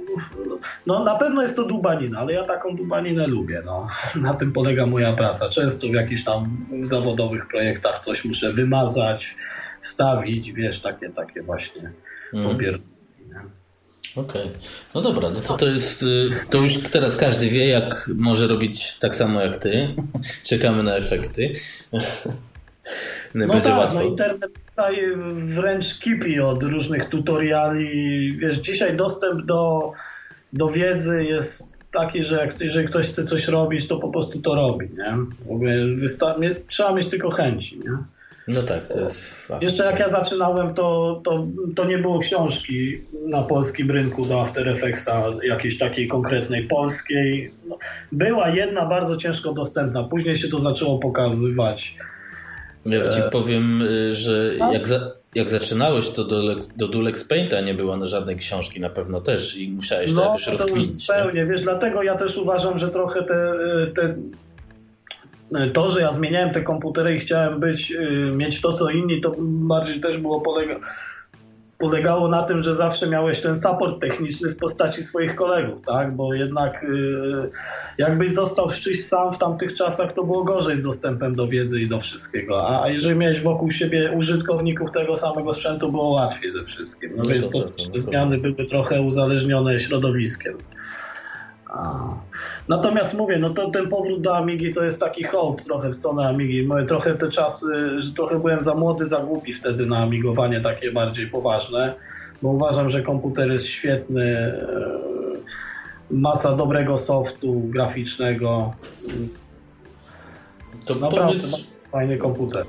[0.86, 3.88] no na pewno jest to dubanina, ale ja taką dubaninę lubię, no.
[4.22, 5.48] Na tym polega moja praca.
[5.48, 9.36] Często w jakichś tam zawodowych projektach coś muszę wymazać,
[9.82, 11.92] wstawić, wiesz, takie, takie właśnie
[12.34, 12.48] mm.
[12.48, 12.91] popierdolenie.
[14.16, 14.42] Okej.
[14.42, 14.52] Okay.
[14.94, 16.02] No dobra, no to, to jest.
[16.02, 19.88] Y, to już teraz każdy wie, jak może robić tak samo jak ty.
[20.48, 21.52] Czekamy na efekty.
[23.34, 23.98] no Będzie tak, łatwo.
[23.98, 24.96] No internet tutaj
[25.36, 28.36] wręcz kipi od różnych tutoriali.
[28.38, 29.92] Wiesz, dzisiaj dostęp do,
[30.52, 34.54] do wiedzy jest taki, że jak, jeżeli ktoś chce coś robić, to po prostu to
[34.54, 34.88] robi.
[34.96, 35.16] Nie?
[35.46, 35.74] W ogóle
[36.68, 37.78] trzeba mieć tylko chęci.
[37.78, 38.21] Nie?
[38.48, 39.62] No tak, to jest fakt.
[39.62, 42.92] Jeszcze jak ja zaczynałem, to, to, to nie było książki
[43.26, 47.50] na polskim rynku do After Effectsa, jakiejś takiej konkretnej polskiej.
[47.68, 47.78] No,
[48.12, 51.96] była jedna bardzo ciężko dostępna, później się to zaczęło pokazywać.
[52.86, 56.42] Ja ci powiem, y, że jak, za, jak zaczynałeś, to do,
[56.76, 60.26] do Dulex Painta nie było na żadnej książki na pewno też i musiałeś no, to
[60.26, 61.08] jakoś rozkminić.
[61.08, 63.54] No zupełnie, wiesz, dlatego ja też uważam, że trochę te,
[63.96, 64.14] te
[65.72, 69.34] to, że ja zmieniałem te komputery i chciałem być, y, mieć to co inni, to
[69.38, 70.76] bardziej też było polega,
[71.78, 76.16] polegało na tym, że zawsze miałeś ten support techniczny w postaci swoich kolegów, tak?
[76.16, 77.50] Bo jednak y,
[77.98, 81.88] jakbyś został czyś sam w tamtych czasach, to było gorzej z dostępem do wiedzy i
[81.88, 82.82] do wszystkiego.
[82.82, 87.10] A jeżeli miałeś wokół siebie użytkowników tego samego sprzętu, było łatwiej ze wszystkim.
[87.16, 90.58] No, no więc to, to, te zmiany były trochę uzależnione środowiskiem.
[92.68, 96.28] Natomiast mówię, no to ten powrót do Amigi to jest taki hołd trochę w stronę
[96.28, 96.68] Amigi.
[96.88, 101.26] Trochę te czasy, że trochę byłem za młody, za głupi wtedy na amigowanie takie bardziej
[101.26, 101.94] poważne,
[102.42, 104.98] bo uważam, że komputer jest świetny, e,
[106.10, 108.74] masa dobrego softu graficznego.
[110.86, 112.66] To Naprawdę powiedz, fajny komputer.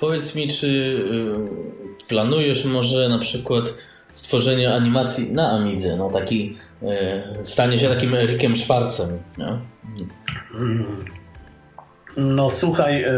[0.00, 3.74] Powiedz mi, czy y, planujesz może na przykład
[4.16, 9.18] stworzenie animacji na Amidze, no taki E, stanie się takim Erikiem Schwarzem.
[9.38, 9.58] No,
[12.16, 13.12] no słuchaj, e,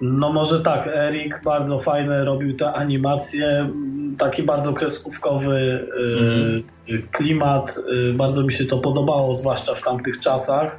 [0.00, 3.70] no może tak, Erik bardzo fajne robił te animacje,
[4.18, 5.86] taki bardzo kreskówkowy
[6.20, 6.62] mm.
[7.12, 7.78] klimat,
[8.14, 10.78] bardzo mi się to podobało, zwłaszcza w tamtych czasach.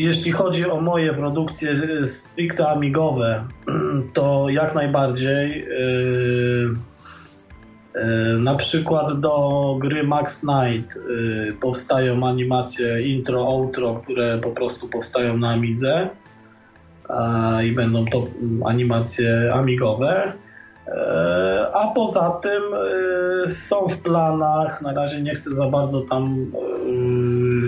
[0.00, 3.44] Jeśli chodzi o moje produkcje stricte amigowe,
[4.14, 5.60] to jak najbardziej.
[5.60, 6.70] Yy,
[7.94, 14.88] yy, na przykład do gry Max Knight yy, powstają animacje intro, outro, które po prostu
[14.88, 16.08] powstają na Amidze
[17.64, 18.26] i będą to
[18.64, 20.32] animacje amigowe.
[21.74, 22.62] A poza tym
[23.46, 26.52] są w planach, na razie nie chcę za bardzo tam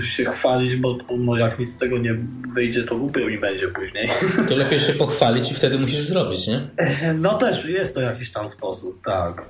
[0.07, 2.15] się chwalić, bo no, jak nic z tego nie
[2.55, 4.09] wyjdzie, to głupio mi będzie później.
[4.49, 6.61] To lepiej się pochwalić i wtedy musisz zrobić, nie?
[7.15, 9.43] No też jest to jakiś tam sposób, tak.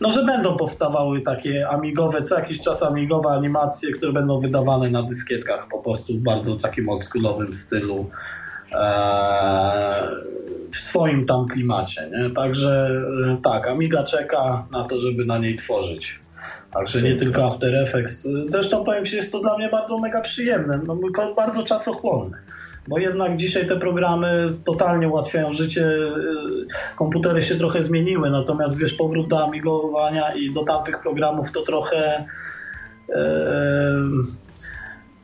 [0.00, 5.02] No, że będą powstawały takie amigowe, co jakiś czas amigowe animacje, które będą wydawane na
[5.02, 8.10] dyskietkach po prostu w bardzo takim oldschoolowym stylu
[10.72, 12.10] w swoim tam klimacie.
[12.12, 12.30] Nie?
[12.30, 12.90] Także
[13.44, 16.20] tak, Amiga czeka na to, żeby na niej tworzyć.
[16.72, 18.28] Także nie tylko After Effects.
[18.46, 20.96] Zresztą powiem Ci, jest to dla mnie bardzo mega przyjemne, no,
[21.36, 22.38] bardzo czasochłonne.
[22.88, 25.90] Bo jednak dzisiaj te programy totalnie ułatwiają życie.
[26.96, 32.24] Komputery się trochę zmieniły, natomiast wiesz, powrót do amigowania i do tamtych programów to trochę.
[33.08, 33.14] Yy,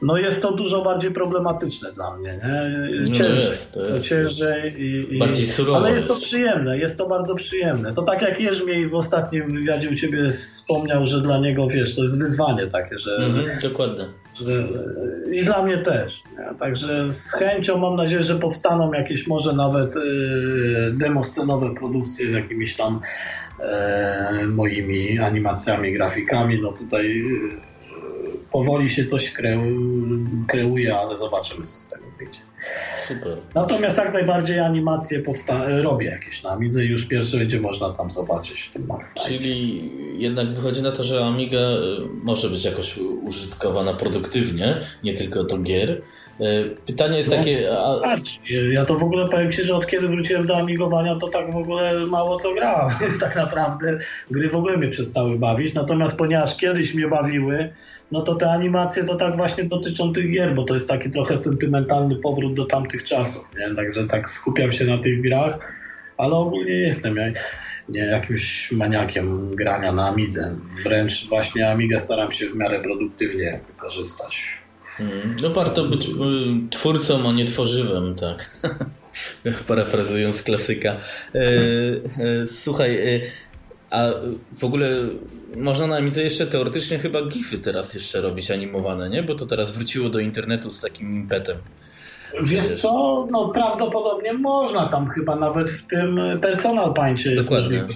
[0.02, 2.40] no jest to dużo bardziej problematyczne dla mnie.
[2.44, 3.04] Nie?
[3.06, 5.78] Ciężej, no jest, to jest, ciężej i, i, bardziej surowe.
[5.78, 7.94] Ale jest to przyjemne, jest to bardzo przyjemne.
[7.94, 12.02] To tak jak Jerzmiej w ostatnim wywiadzie u Ciebie wspomniał, że dla niego, wiesz, to
[12.02, 13.16] jest wyzwanie takie, że...
[13.16, 14.04] Mhm, dokładnie.
[14.34, 14.64] Że,
[15.32, 16.22] I dla mnie też.
[16.38, 16.58] Nie?
[16.58, 22.76] Także z chęcią mam nadzieję, że powstaną jakieś może nawet yy, demoscenowe produkcje z jakimiś
[22.76, 23.00] tam
[24.40, 26.60] yy, moimi animacjami, grafikami.
[26.62, 27.06] No tutaj...
[27.06, 27.66] Yy,
[28.56, 29.32] powoli się coś
[30.48, 32.40] kreuje, ale zobaczymy, co z tego wyjdzie.
[33.06, 33.36] Super.
[33.54, 38.10] Natomiast jak najbardziej animacje powsta- robię jakieś na Amidze i już pierwsze będzie można tam
[38.10, 38.70] zobaczyć.
[39.26, 41.78] Czyli jednak wychodzi na to, że Amiga e,
[42.22, 46.02] może być jakoś użytkowana produktywnie, nie tylko do gier.
[46.40, 47.78] E, pytanie jest no, takie...
[47.78, 48.16] A...
[48.72, 51.56] Ja to w ogóle powiem Ci, że od kiedy wróciłem do amigowania, to tak w
[51.56, 52.96] ogóle mało co grałem.
[53.20, 53.98] tak naprawdę
[54.30, 57.72] gry w ogóle mnie przestały bawić, natomiast ponieważ kiedyś mnie bawiły,
[58.12, 61.36] no to te animacje to tak właśnie dotyczą tych gier, bo to jest taki trochę
[61.36, 63.74] sentymentalny powrót do tamtych czasów, nie?
[63.76, 65.58] Także tak skupiam się na tych grach
[66.16, 67.26] ale ogólnie jestem ja
[67.88, 70.56] nie jakimś maniakiem grania na Amidze.
[70.84, 74.36] Wręcz właśnie Amigę staram się w miarę produktywnie wykorzystać.
[75.00, 76.10] Mm, no warto być y,
[76.70, 78.50] twórcą, a nie tworzywem, tak.
[79.68, 80.96] Parafrazując klasyka.
[81.34, 81.40] E,
[82.42, 82.98] e, słuchaj,
[83.90, 84.04] a
[84.60, 84.88] w ogóle
[85.56, 89.22] można na Amidze jeszcze teoretycznie chyba gify teraz jeszcze robić animowane, nie?
[89.22, 91.56] Bo to teraz wróciło do internetu z takim impetem.
[92.42, 97.86] Wiesz co, no prawdopodobnie można tam chyba nawet w tym personal paincie jest Dokładnie.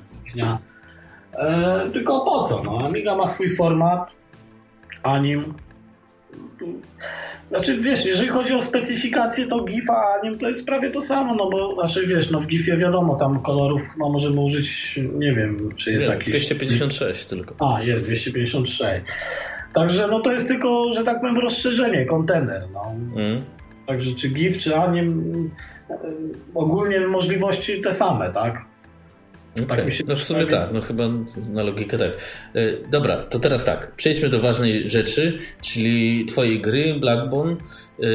[1.32, 2.62] E, tylko po co?
[2.64, 4.11] No, Amiga ma swój format,
[5.03, 5.55] anim.
[7.51, 11.34] Znaczy wiesz, jeżeli chodzi o specyfikację, to GIF, a anim to jest prawie to samo,
[11.34, 15.70] no bo znaczy wiesz, no w GIFie wiadomo, tam kolorów no, możemy użyć, nie wiem,
[15.76, 16.28] czy jest nie, jakiś...
[16.28, 17.55] 256 tylko.
[17.59, 18.82] A, jest 256.
[19.74, 22.62] Także no to jest tylko, że tak powiem, rozszerzenie, kontener.
[22.72, 22.94] No.
[23.16, 23.44] Mm.
[23.86, 25.51] Także czy GIF, czy anim,
[26.55, 28.69] ogólnie możliwości te same, tak?
[29.55, 29.66] Okay.
[29.66, 31.05] Tak no w sumie tak, no chyba
[31.53, 32.11] na logikę tak.
[32.55, 37.53] E, dobra, to teraz tak, przejdźmy do ważnej rzeczy, czyli twojej gry Blackbone.
[37.53, 38.07] E,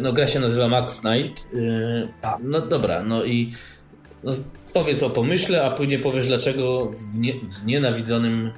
[0.00, 1.48] no gra się nazywa Max Knight.
[1.54, 2.38] E, tak.
[2.42, 3.52] No dobra, no i
[4.24, 4.32] no,
[4.72, 8.50] powiedz o pomyśle, a później powiesz dlaczego w, nie, w znienawidzonym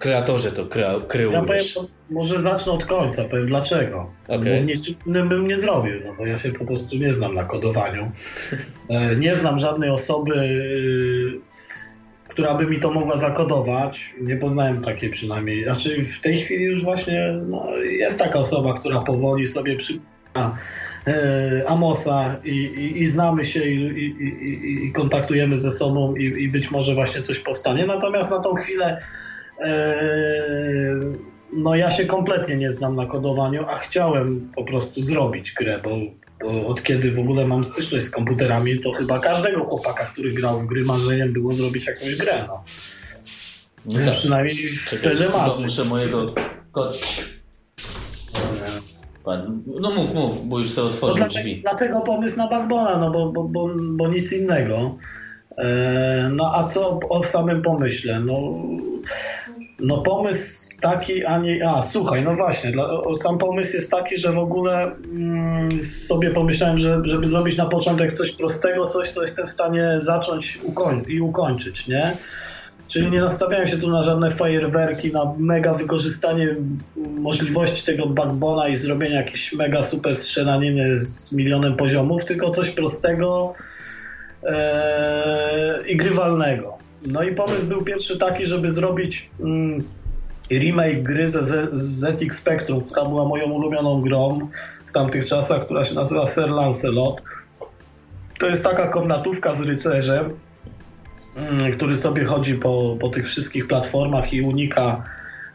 [0.00, 0.66] kreatorze to
[1.08, 1.32] krył.
[1.32, 1.64] Ja powiem,
[2.10, 4.10] może zacznę od końca, powiem dlaczego.
[4.28, 4.60] Okay.
[4.60, 7.44] Bo nic innym bym nie zrobił, no bo ja się po prostu nie znam na
[7.44, 8.10] kodowaniu.
[8.88, 11.40] E, nie znam żadnej osoby, y,
[12.28, 14.14] która by mi to mogła zakodować.
[14.20, 15.64] Nie poznałem takiej przynajmniej.
[15.64, 20.56] Znaczy w tej chwili już właśnie no, jest taka osoba, która powoli sobie przypomina
[21.06, 26.94] e, Amosa i, i, i, znamy się i, i kontaktujemy ze sobą i, być może
[26.94, 27.86] właśnie coś powstanie.
[27.86, 29.00] Natomiast na tą chwilę
[31.52, 35.90] no ja się kompletnie nie znam na kodowaniu, a chciałem po prostu zrobić grę, bo,
[36.40, 40.60] bo od kiedy w ogóle mam styczność z komputerami, to chyba każdego chłopaka, który grał
[40.60, 42.44] w gry, marzeniem było zrobić jakąś grę.
[42.48, 42.64] No.
[43.84, 44.14] No tak.
[44.14, 45.60] Przynajmniej szczerze marzę.
[45.60, 46.34] Muszę mojego
[46.72, 46.98] kod...
[49.80, 51.60] No mów, mów, bo już sobie otworzył no drzwi.
[51.62, 54.96] Dlatego pomysł na Backbona, no bo, bo, bo, bo nic innego.
[55.58, 58.20] Eee, no a co o samym pomyśle?
[58.20, 58.62] No
[59.80, 61.68] no pomysł taki, a nie...
[61.68, 62.72] A, słuchaj, no właśnie,
[63.16, 68.12] sam pomysł jest taki, że w ogóle mm, sobie pomyślałem, że, żeby zrobić na początek
[68.12, 72.16] coś prostego, coś, co jestem w stanie zacząć ukoń i ukończyć, nie?
[72.88, 76.56] Czyli nie nastawiałem się tu na żadne fajerwerki, na mega wykorzystanie
[76.96, 83.54] możliwości tego backbona i zrobienia jakiejś mega super strzelaniny z milionem poziomów, tylko coś prostego
[84.42, 86.79] ee, i grywalnego.
[87.06, 89.82] No i pomysł był pierwszy taki, żeby zrobić mm,
[90.50, 94.48] remake gry ze ZX Spectrum, która była moją ulubioną grą
[94.86, 97.20] w tamtych czasach, która się nazywa Sir Lancelot.
[98.38, 100.30] To jest taka komnatówka z rycerzem,
[101.36, 105.04] mm, który sobie chodzi po, po tych wszystkich platformach i unika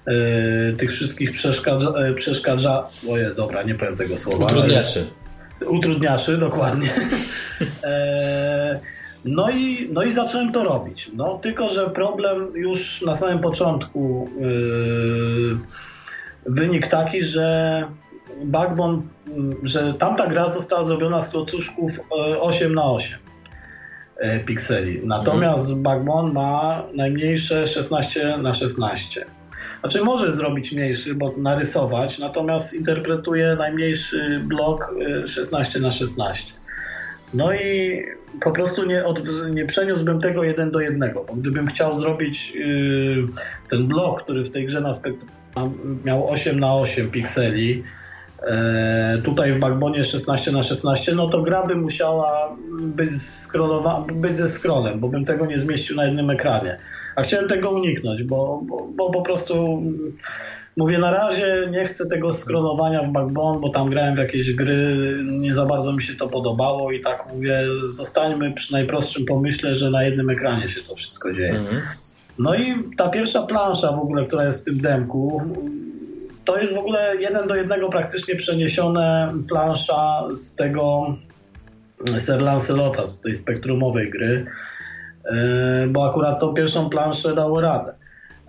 [0.08, 2.88] y, tych wszystkich przeszkadza, y, przeszkadza...
[3.10, 4.46] Oje, dobra, nie powiem tego słowa.
[4.46, 5.06] Utrudniaczy.
[5.66, 6.90] Utrudniaczy, dokładnie.
[7.84, 8.80] e,
[9.26, 11.12] no i, no i zacząłem to robić.
[11.14, 15.58] No, tylko, że problem już na samym początku yy,
[16.46, 17.88] wynik taki, że
[18.44, 21.92] Backbone, yy, że tamta gra została zrobiona z klocuszków
[22.40, 23.20] 8 yy, na 8
[24.22, 25.02] yy, pikseli.
[25.04, 25.84] Natomiast mhm.
[25.84, 29.26] Backbone ma najmniejsze 16 na 16.
[29.80, 34.96] Znaczy może zrobić mniejszy, bo narysować, natomiast interpretuje najmniejszy blok
[35.28, 36.54] 16 na 16.
[37.34, 38.02] No i
[38.42, 39.22] po prostu nie, od,
[39.52, 43.28] nie przeniósłbym tego jeden do jednego, bo gdybym chciał zrobić yy,
[43.70, 45.30] ten blok, który w tej grze na spektrum
[46.06, 47.84] miał 8 na 8 pikseli,
[48.42, 53.10] yy, tutaj w Backbone 16 na 16 no to gra by musiała być,
[54.14, 56.78] być ze scrollem, bo bym tego nie zmieścił na jednym ekranie.
[57.16, 59.84] A chciałem tego uniknąć, bo, bo, bo po prostu
[60.78, 64.98] Mówię, na razie nie chcę tego skronowania w Backbone, bo tam grałem w jakieś gry,
[65.26, 69.92] nie za bardzo mi się to podobało i tak mówię, zostańmy przy najprostszym pomyśle, że
[69.92, 71.60] na jednym ekranie się to wszystko dzieje.
[71.60, 71.82] Mhm.
[72.40, 75.42] No i ta pierwsza plansza w ogóle, która jest w tym demku,
[76.46, 81.16] to jest w ogóle jeden do jednego praktycznie przeniesione plansza z tego
[82.18, 84.46] Sir Lancelota, z tej spektrumowej gry,
[85.26, 87.94] e, bo akurat tą pierwszą planszę dało radę.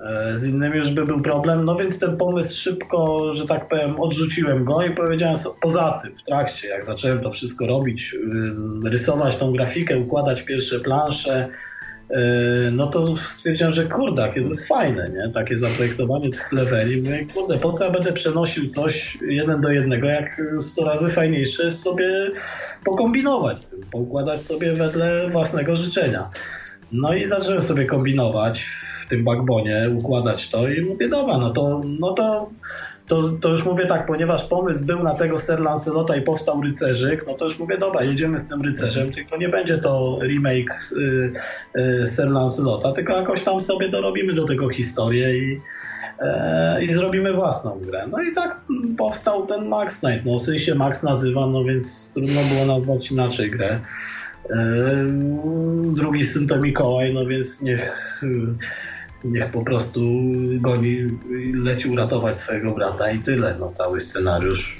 [0.00, 4.00] E, z innymi już by był problem, no więc ten pomysł szybko, że tak powiem,
[4.00, 8.16] odrzuciłem go i powiedziałem poza tym, w trakcie, jak zacząłem to wszystko robić,
[8.84, 11.48] rysować tą grafikę, układać pierwsze plansze,
[12.72, 15.32] no to stwierdziłem, że kurde, to jest fajne, nie?
[15.34, 17.02] Takie zaprojektowanie tych leveli.
[17.02, 21.64] Mówię, kurde, po co ja będę przenosił coś jeden do jednego, jak 100 razy fajniejsze
[21.64, 22.30] jest sobie
[22.84, 26.30] pokombinować z tym, poukładać sobie wedle własnego życzenia.
[26.92, 28.66] No i zacząłem sobie kombinować
[29.06, 32.50] w tym backbonie, układać to i mówię, dobra, no to, no to
[33.08, 37.24] to, to już mówię tak, ponieważ pomysł był na tego Sir Lancelota i powstał rycerzyk,
[37.26, 41.32] no to już mówię, dobra, jedziemy z tym rycerzem, tylko nie będzie to remake y,
[41.76, 45.60] y, Sir Lancelota, tylko jakoś tam sobie dorobimy do tego historię i,
[46.80, 48.06] y, i zrobimy własną grę.
[48.10, 48.60] No i tak
[48.98, 50.24] powstał ten Max Knight.
[50.24, 53.80] No Syn się Max nazywa, no więc trudno było nazwać inaczej grę.
[54.50, 55.06] E,
[55.94, 58.20] drugi syn to Mikołaj, no więc niech
[59.24, 60.00] niech po prostu
[60.60, 60.96] goni,
[61.54, 63.56] leci uratować swojego brata i tyle.
[63.60, 64.76] No, cały scenariusz.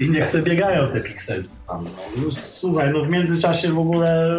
[0.00, 1.44] I niech sobie biegają te piksele.
[1.68, 1.84] No,
[2.16, 4.36] no, słuchaj, no w międzyczasie w ogóle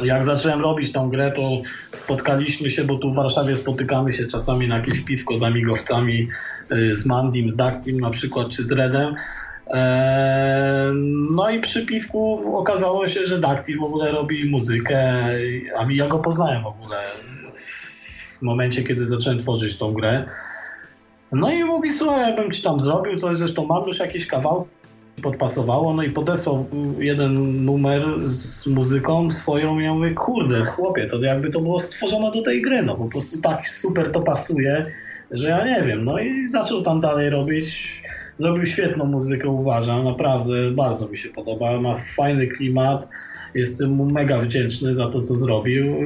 [0.00, 1.62] e, jak zacząłem robić tą grę, to
[1.92, 6.28] spotkaliśmy się, bo tu w Warszawie spotykamy się czasami na jakieś piwko z amigowcami,
[6.70, 9.14] e, z Mandim, z Daktim na przykład, czy z Redem.
[11.30, 15.24] No i przy piwku okazało się, że Daktil w ogóle robi muzykę,
[15.78, 17.04] a ja go poznałem w ogóle
[18.38, 20.24] w momencie, kiedy zacząłem tworzyć tą grę.
[21.32, 24.70] No i mówi, słuchaj, jakbym ci tam zrobił coś, zresztą mam już jakieś kawałki,
[25.22, 26.66] podpasowało, no i podesłał
[26.98, 32.32] jeden numer z muzyką swoją i ja mówię, kurde, chłopie, to jakby to było stworzone
[32.32, 34.86] do tej gry, no po prostu tak super to pasuje,
[35.30, 38.02] że ja nie wiem, no i zaczął tam dalej robić
[38.38, 41.80] Zrobił świetną muzykę, uważam, naprawdę bardzo mi się podoba.
[41.80, 43.08] Ma fajny klimat.
[43.54, 45.96] Jestem mu mega wdzięczny za to, co zrobił.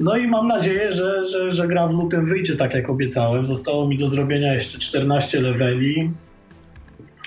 [0.00, 3.46] No i mam nadzieję, że, że, że gra w lutym wyjdzie tak, jak obiecałem.
[3.46, 6.10] Zostało mi do zrobienia jeszcze 14 leveli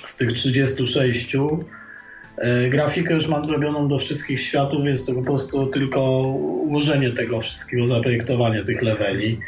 [0.05, 1.35] z tych 36.
[2.37, 6.21] E, grafikę już mam zrobioną do wszystkich światów, więc to po prostu tylko
[6.63, 9.39] ułożenie tego wszystkiego, zaprojektowanie tych leveli.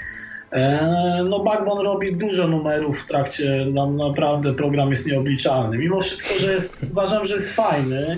[0.52, 5.78] E, no Backbone robi dużo numerów w trakcie, no, naprawdę program jest nieobliczalny.
[5.78, 8.18] Mimo wszystko, że jest, uważam, że jest fajny,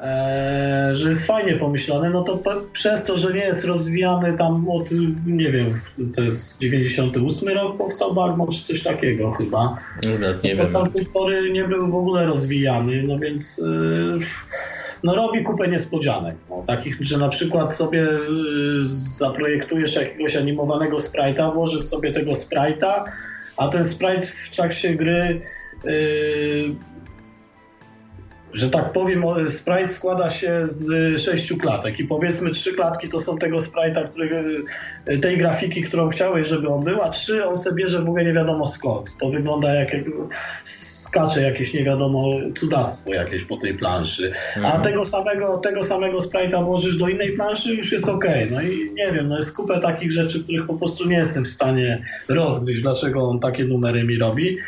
[0.00, 2.42] e, że jest fajnie pomyślany, no to
[2.72, 4.90] przez to, że nie jest rozwijany tam od,
[5.26, 5.80] nie wiem,
[6.14, 9.78] to jest 98 rok powstał Backbone, czy coś takiego chyba.
[10.04, 10.72] No, nie wiem.
[10.72, 13.58] Tam tej pory nie był w ogóle rozwijany, no więc...
[13.58, 14.18] Yy,
[15.04, 16.36] no robi kupę niespodzianek.
[16.50, 18.18] No, takich, że na przykład sobie y,
[18.84, 23.04] zaprojektujesz jakiegoś animowanego sprite'a, włożysz sobie tego sprite'a,
[23.56, 25.40] a ten sprite w trakcie gry
[25.84, 26.74] y,
[28.52, 33.38] że tak powiem, sprite składa się z sześciu klatek i powiedzmy trzy klatki to są
[33.38, 34.08] tego sprite'a,
[35.10, 38.24] y, tej grafiki, którą chciałeś, żeby on był, a trzy on sobie bierze w ogóle
[38.24, 39.10] nie wiadomo skąd.
[39.20, 39.88] To wygląda jak
[41.08, 42.24] skacze jakieś nie wiadomo
[42.54, 44.32] cudactwo jakieś po tej planszy.
[44.56, 44.82] A mhm.
[44.82, 48.24] tego samego, tego samego sprite'a włożysz do innej planszy już jest ok.
[48.50, 51.48] No i nie wiem, no jest kupę takich rzeczy, których po prostu nie jestem w
[51.48, 54.58] stanie rozgryźć, dlaczego on takie numery mi robi.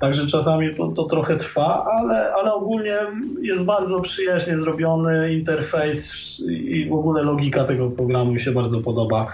[0.00, 2.96] Także czasami to, to, trochę trwa, ale, ale ogólnie
[3.42, 9.32] jest bardzo przyjaźnie zrobiony interfejs i w ogóle logika tego programu mi się bardzo podoba.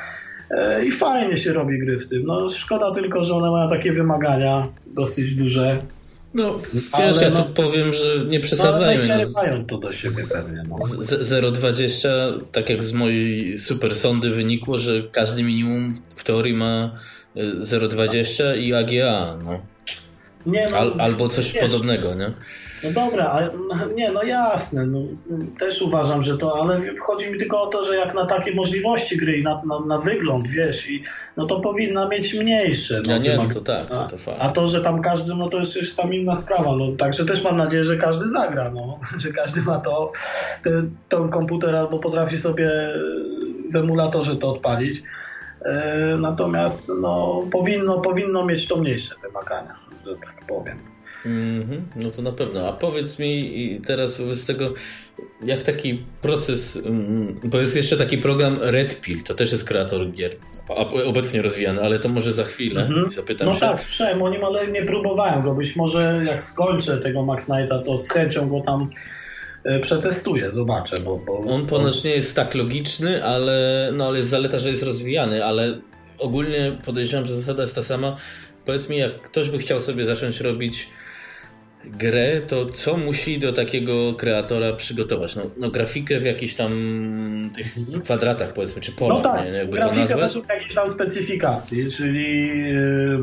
[0.50, 2.22] E, I fajnie się robi gry w tym.
[2.22, 5.78] No, szkoda tylko, że one mają takie wymagania dosyć duże.
[6.34, 9.08] No, wiesz, ale ja no, tu powiem, że nie przesadzajmy.
[9.08, 10.62] No, mają to do siebie pewnie.
[10.68, 10.76] No.
[10.76, 12.08] 0,20,
[12.52, 16.90] tak jak z mojej super sondy wynikło, że każdy minimum w teorii ma
[17.36, 19.36] 0,20 i AGA.
[19.44, 19.73] No.
[20.46, 22.30] Nie, no, Al, albo coś wiesz, podobnego, nie?
[22.84, 23.50] No dobra, ale
[23.94, 24.98] nie, no jasne, no,
[25.58, 29.16] też uważam, że to, ale chodzi mi tylko o to, że jak na takie możliwości
[29.16, 31.02] gry i na, na, na wygląd, wiesz, i,
[31.36, 33.00] no to powinna mieć mniejsze.
[33.06, 34.36] No, nie, no to tak, to, to fakt.
[34.40, 37.44] A to, że tam każdy, no to jest już tam inna sprawa, no także też
[37.44, 40.12] mam nadzieję, że każdy zagra, no, że każdy ma to,
[40.62, 42.70] ten, ten komputer albo potrafi sobie
[43.72, 45.02] w emulatorze to odpalić.
[45.64, 49.74] E, natomiast no, powinno, powinno mieć to mniejsze wymagania,
[50.06, 50.94] że tak powiem.
[51.26, 52.68] Mm -hmm, no to na pewno.
[52.68, 54.74] A powiedz mi teraz wobec tego,
[55.44, 60.10] jak taki proces, mm, bo jest jeszcze taki program Red Pill, to też jest kreator
[60.10, 60.36] gier,
[61.06, 63.10] obecnie rozwijany, ale to może za chwilę mm -hmm.
[63.10, 63.60] zapytam No się.
[63.60, 65.54] tak, słyszałem o nim, ale nie próbowałem go.
[65.54, 68.90] Być może jak skończę tego Max Knighta, to z chęcią go tam
[69.64, 70.96] e, przetestuję, zobaczę.
[71.04, 74.82] Bo, bo, On ponoć nie jest tak logiczny, ale, no, ale jest zaleta, że jest
[74.82, 75.78] rozwijany, ale
[76.18, 78.14] ogólnie podejrzewam, że zasada jest ta sama.
[78.64, 80.88] Powiedz mi, jak ktoś by chciał sobie zacząć robić
[81.84, 85.36] grę, to co musi do takiego kreatora przygotować?
[85.36, 86.70] No, no grafikę w jakichś tam
[87.54, 88.02] tych mhm.
[88.02, 89.50] kwadratach powiedzmy, czy polach, no tak, nie?
[89.50, 90.44] jakby grafikę to nazwać?
[90.48, 93.18] jakiejś tam specyfikacji, czyli yy,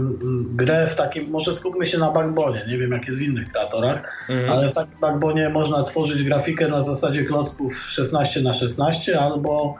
[0.55, 4.27] grę w takim, może skupmy się na backbone, nie wiem jak jest w innych kreatorach,
[4.29, 4.51] mhm.
[4.51, 9.75] ale w takim backbone można tworzyć grafikę na zasadzie klocków 16 na 16 albo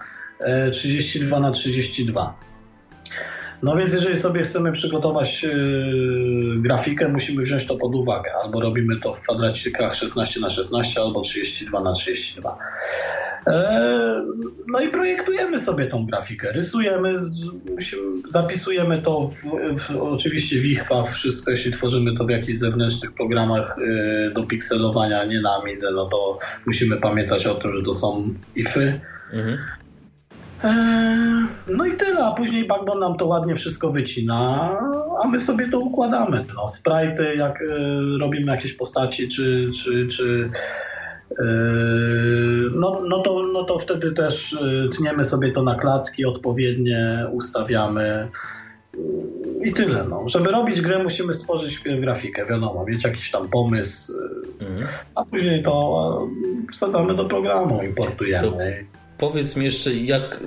[0.72, 2.51] 32 e, na 32.
[3.64, 5.52] No więc jeżeli sobie chcemy przygotować yy,
[6.58, 8.32] grafikę, musimy wziąć to pod uwagę.
[8.44, 12.58] Albo robimy to w kwadracikach 16 na 16 albo 32 na 32
[13.48, 14.26] e,
[14.68, 17.14] No i projektujemy sobie tą grafikę, rysujemy,
[18.30, 23.76] zapisujemy to w, w, oczywiście w ICHWA, wszystko, jeśli tworzymy to w jakichś zewnętrznych programach
[23.78, 28.24] yy, do pikselowania, nie na Amidze, no to musimy pamiętać o tym, że to są
[28.56, 29.00] IFy.
[29.34, 29.58] Mhm.
[30.64, 34.70] Eee, no i tyle, a później Backbone nam to ładnie wszystko wycina,
[35.24, 36.46] a my sobie to układamy.
[36.56, 37.66] No, sprite, jak e,
[38.20, 40.50] robimy jakieś postaci, czy, czy, czy
[41.40, 41.44] e,
[42.76, 48.28] no, no, to, no to wtedy też e, tniemy sobie to na klatki, odpowiednie ustawiamy.
[49.64, 50.04] I tyle.
[50.04, 50.30] No.
[50.30, 54.14] Żeby robić grę, musimy stworzyć grafikę, wiadomo, mieć jakiś tam pomysł,
[54.60, 54.88] mhm.
[55.16, 56.28] a później to
[56.72, 58.48] wsadzamy do programu, importujemy.
[58.48, 58.58] To
[59.22, 60.44] Powiedz mi jeszcze, jak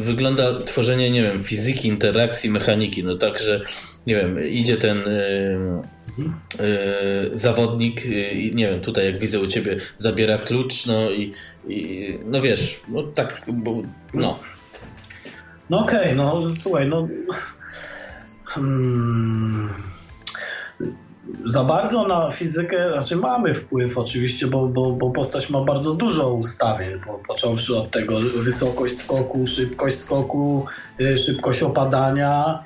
[0.00, 3.04] wygląda tworzenie, nie wiem, fizyki, interakcji, mechaniki.
[3.04, 3.60] No tak, że
[4.06, 6.26] nie wiem, idzie ten yy,
[6.58, 11.32] yy, zawodnik, yy, nie wiem, tutaj jak widzę u ciebie, zabiera klucz, no i,
[11.68, 13.82] i no wiesz, no tak, bo,
[14.14, 14.38] no.
[15.70, 17.08] No okej, okay, no słuchaj, no.
[18.44, 19.70] Hmm
[21.44, 26.32] za bardzo na fizykę, znaczy mamy wpływ oczywiście, bo, bo, bo postać ma bardzo dużo
[26.32, 30.66] ustawień, po, począwszy od tego wysokość skoku, szybkość skoku,
[31.00, 32.64] y, szybkość opadania,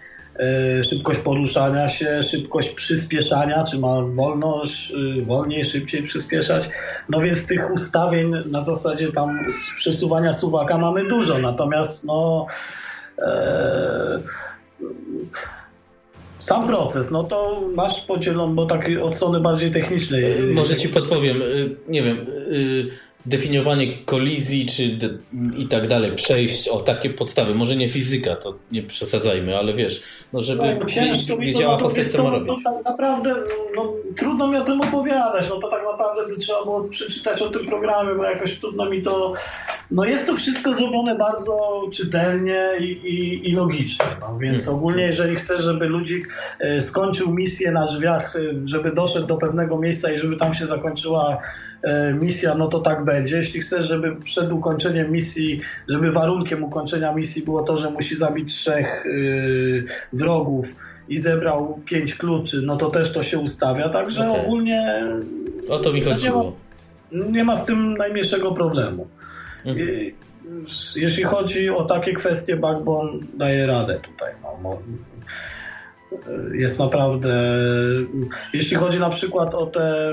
[0.80, 6.68] y, szybkość poruszania się, szybkość przyspieszania, czy ma wolność, y, wolniej, szybciej przyspieszać.
[7.08, 9.38] No więc tych ustawień na zasadzie tam
[9.76, 12.46] przesuwania suwaka mamy dużo, natomiast no...
[13.18, 14.20] E,
[16.44, 20.24] sam proces, no to masz podzielony, bo tak od strony bardziej technicznej.
[20.52, 22.16] Może ci podpowiem, y, nie wiem,
[22.52, 22.86] y,
[23.26, 25.08] definiowanie kolizji czy de,
[25.56, 30.02] i tak dalej, przejść, o takie podstawy, może nie fizyka, to nie przesadzajmy, ale wiesz,
[30.32, 30.78] no żeby
[31.28, 32.48] no, wiedziała postać, co ma robić.
[32.64, 33.34] No, tak naprawdę
[33.76, 37.50] no, trudno mi o tym opowiadać, no to tak naprawdę by trzeba było przeczytać o
[37.50, 39.32] tym programie, bo jakoś trudno mi to,
[39.90, 44.78] no jest to wszystko zrobione bardzo czytelnie i, i, i logicznie, no, więc hmm.
[44.78, 46.28] ogólnie jeżeli chcesz, żeby ludzik
[46.60, 50.66] e, skończył misję na drzwiach, e, żeby doszedł do pewnego miejsca i żeby tam się
[50.66, 51.38] zakończyła
[52.20, 53.36] misja, no to tak będzie.
[53.36, 58.54] Jeśli chcesz, żeby przed ukończeniem misji, żeby warunkiem ukończenia misji było to, że musi zabić
[58.54, 60.74] trzech yy, wrogów
[61.08, 63.88] i zebrał pięć kluczy, no to też to się ustawia.
[63.88, 64.40] Także okay.
[64.40, 65.06] ogólnie.
[65.68, 66.56] O to mi chodziło.
[67.12, 69.06] Nie ma, nie ma z tym najmniejszego problemu.
[69.64, 69.88] Mhm.
[70.96, 74.32] Jeśli chodzi o takie kwestie, Backbone daje radę tutaj.
[74.42, 74.78] No,
[76.52, 77.58] jest naprawdę.
[78.52, 80.12] Jeśli chodzi na przykład o te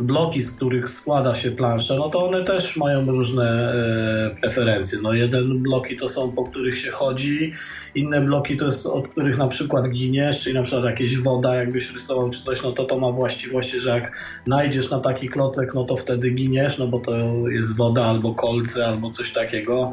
[0.00, 4.98] bloki, z których składa się plansza, no to one też mają różne e, preferencje.
[5.02, 7.52] No jeden bloki to są, po których się chodzi,
[7.94, 11.92] inne bloki to jest, od których na przykład giniesz, czyli na przykład jakieś woda, jakbyś
[11.92, 14.12] rysował czy coś, no to to ma właściwości, że jak
[14.46, 17.12] najdziesz na taki klocek, no to wtedy giniesz, no bo to
[17.48, 19.92] jest woda albo kolce, albo coś takiego.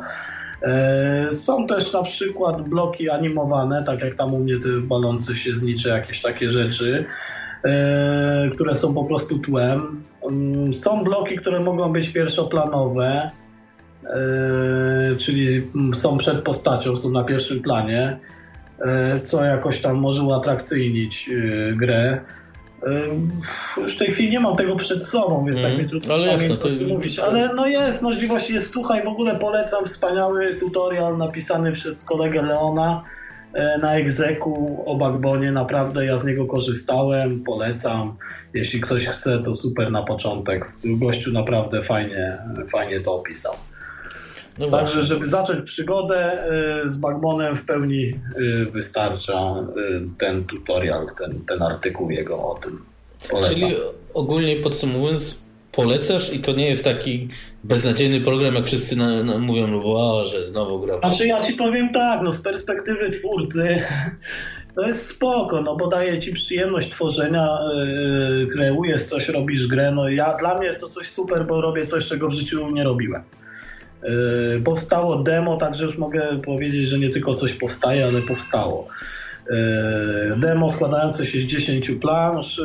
[0.62, 5.54] E, są też na przykład bloki animowane, tak jak tam u mnie te balące się
[5.54, 7.06] znicze, jakieś takie rzeczy.
[7.66, 10.04] E, które są po prostu tłem.
[10.30, 13.32] Mm, są bloki, które mogą być pierwszoplanowe,
[14.04, 18.18] e, czyli są przed postacią, są na pierwszym planie,
[18.82, 21.30] e, co jakoś tam może uatrakcyjnić
[21.76, 22.22] grę.
[23.78, 26.32] Już w tej chwili nie mam tego przed sobą, więc mm, tak mi trudno ale
[26.32, 26.70] jest, no to...
[26.88, 27.20] mówić.
[27.20, 28.74] Ale no jest, możliwość jest.
[28.74, 33.04] Słuchaj, w ogóle polecam wspaniały tutorial napisany przez kolegę Leona
[33.82, 38.18] na egzeku o Backbonie naprawdę ja z niego korzystałem, polecam.
[38.54, 40.72] Jeśli ktoś chce, to super na początek.
[40.86, 42.38] Gościu naprawdę fajnie,
[42.72, 43.54] fajnie to opisał.
[44.60, 49.56] No Także, żeby zacząć przygodę e, z Backbonem w pełni e, wystarcza
[50.20, 52.80] ten tutorial, ten, ten artykuł jego o tym.
[53.30, 53.56] Polecam.
[53.56, 53.76] Czyli
[54.14, 55.40] ogólnie podsumowując,
[55.84, 57.28] polecasz i to nie jest taki
[57.64, 61.00] beznadziejny program, jak wszyscy na, na, mówią, no że znowu gra.
[61.00, 63.82] Znaczy ja ci powiem tak, no z perspektywy twórcy
[64.76, 70.10] to jest spoko, no bo daje ci przyjemność tworzenia, yy, kreujesz coś, robisz grę, no
[70.10, 73.24] ja, dla mnie jest to coś super, bo robię coś, czego w życiu nie robiłem.
[74.04, 78.88] Yy, powstało demo, także już mogę powiedzieć, że nie tylko coś powstaje, ale powstało.
[80.38, 82.62] Demo składające się z 10 plansz.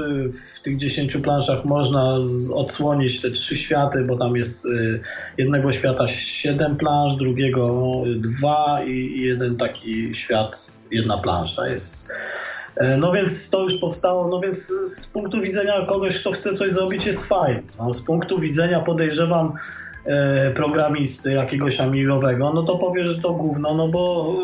[0.56, 2.16] W tych 10 planszach można
[2.54, 4.68] odsłonić te trzy światy, bo tam jest
[5.38, 7.82] jednego świata 7 plansz, drugiego
[8.16, 12.08] 2 i jeden taki świat, jedna plansza jest.
[12.98, 17.06] No więc to już powstało, no więc z punktu widzenia kogoś, kto chce coś zrobić
[17.06, 17.62] jest fajne.
[17.78, 19.52] No, z punktu widzenia podejrzewam
[20.06, 24.34] E, programisty jakiegoś amigowego, no to powie, że to gówno, no bo,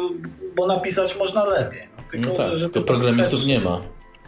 [0.57, 1.90] bo napisać można lepiej.
[2.13, 3.81] No, tylko, no tak, żeby programistów nie ma.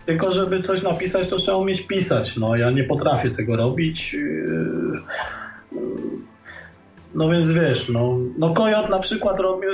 [0.07, 2.37] Tylko żeby coś napisać, to trzeba umieć pisać.
[2.37, 4.15] No ja nie potrafię tego robić.
[4.15, 5.79] E,
[7.15, 9.67] no więc wiesz, no, no Kojot na przykład robi,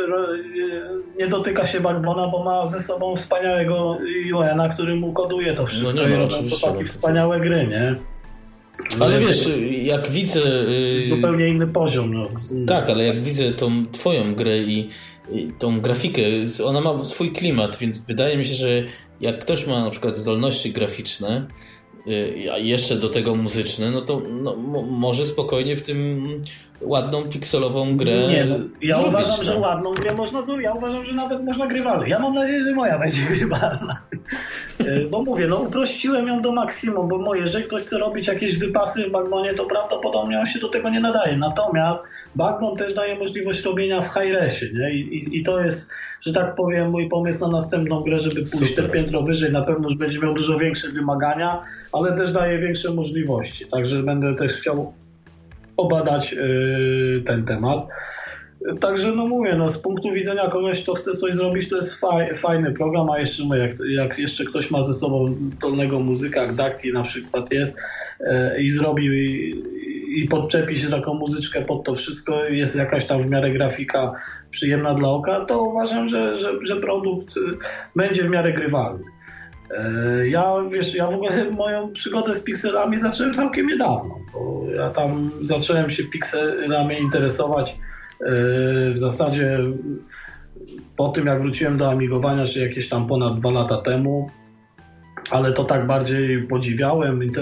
[1.19, 3.99] nie dotyka się Backbona, bo ma ze sobą wspaniałego
[4.35, 6.03] UN-a, który mu koduje to wszystko.
[6.03, 7.95] No nie, no, to takie wspaniałe gry, nie?
[9.01, 9.49] Ale wiesz,
[9.83, 10.41] jak widzę...
[10.95, 12.15] Y, zupełnie inny poziom.
[12.15, 12.29] No.
[12.67, 14.89] Tak, ale jak widzę tą twoją grę i
[15.59, 16.23] tą grafikę,
[16.65, 18.83] ona ma swój klimat, więc wydaje mi się, że
[19.21, 21.47] jak ktoś ma na przykład zdolności graficzne,
[22.07, 26.29] y, a jeszcze do tego muzyczne, no to no, może spokojnie w tym
[26.81, 28.29] ładną pikselową grę.
[28.29, 29.45] Nie, no, ja zrobić, uważam, no.
[29.45, 30.65] że ładną grę można zrobić.
[30.65, 32.07] Ja uważam, że nawet można grywalną.
[32.07, 34.03] Ja mam nadzieję, że moja będzie grywalna.
[34.79, 38.59] E, bo mówię, no uprościłem ją do maksimum, bo moje, jeżeli ktoś chce robić jakieś
[38.59, 41.37] wypasy w Backbonie, to prawdopodobnie on się do tego nie nadaje.
[41.37, 42.03] Natomiast
[42.35, 44.95] Backbone też daje możliwość robienia w high-resie, nie?
[44.95, 45.91] I, i, I, to jest,
[46.23, 48.85] że tak powiem, mój pomysł na następną grę, żeby pójść Super.
[48.85, 49.53] te piętro wyżej.
[49.53, 51.63] Na pewno już będzie miał dużo większe wymagania,
[51.93, 53.67] ale też daje większe możliwości.
[53.67, 54.93] Także będę też chciał
[55.77, 57.87] obadać yy, ten temat.
[58.81, 62.37] Także no mówię, no z punktu widzenia kogoś, kto chce coś zrobić, to jest faj,
[62.37, 66.55] fajny program, a jeszcze no, jak, jak jeszcze ktoś ma ze sobą dolnego muzyka, jak
[66.55, 67.77] Daki na przykład jest
[68.21, 69.09] yy, i zrobi
[70.17, 74.13] i, podczepi się taką muzyczkę pod to wszystko, jest jakaś tam w miarę grafika
[74.51, 77.35] przyjemna dla oka, to uważam, że, że, że produkt
[77.97, 79.05] będzie w miarę grywalny.
[79.71, 84.91] E, ja, wiesz, ja w ogóle moją przygodę z pikselami zacząłem całkiem niedawno, bo ja
[84.91, 88.31] tam zacząłem się pikselami interesować e,
[88.93, 89.59] w zasadzie
[90.97, 94.31] po tym, jak wróciłem do amigowania, czy jakieś tam ponad dwa lata temu,
[95.31, 97.33] ale to tak bardziej podziwiałem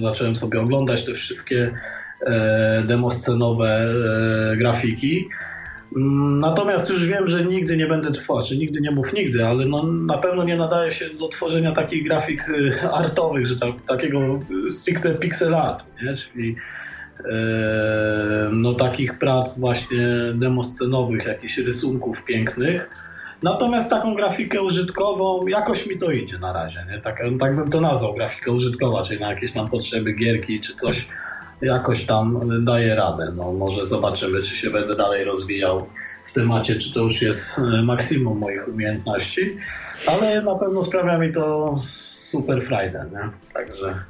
[0.00, 1.72] zacząłem sobie oglądać te wszystkie
[2.86, 3.94] demoscenowe
[4.56, 5.28] grafiki
[6.40, 10.18] Natomiast już wiem, że nigdy nie będę tworzył, nigdy nie mów nigdy, ale no, na
[10.18, 15.54] pewno nie nadaje się do tworzenia takich grafik y, artowych, że tak, takiego stricte pixel
[15.54, 16.16] art, nie?
[16.16, 16.56] czyli
[17.18, 22.90] e, no, takich prac właśnie demoscenowych, jakichś rysunków pięknych.
[23.42, 26.86] Natomiast taką grafikę użytkową jakoś mi to idzie na razie.
[26.92, 27.00] Nie?
[27.00, 31.06] Tak, tak bym to nazwał, grafika użytkowa, czyli na jakieś tam potrzeby gierki czy coś
[31.62, 33.32] jakoś tam daje radę.
[33.36, 35.86] No, może zobaczymy, czy się będę dalej rozwijał
[36.26, 39.58] w temacie, czy to już jest e, maksimum moich umiejętności,
[40.06, 41.74] ale na pewno sprawia mi to
[42.10, 43.54] super frajdę, nie?
[43.54, 44.04] Także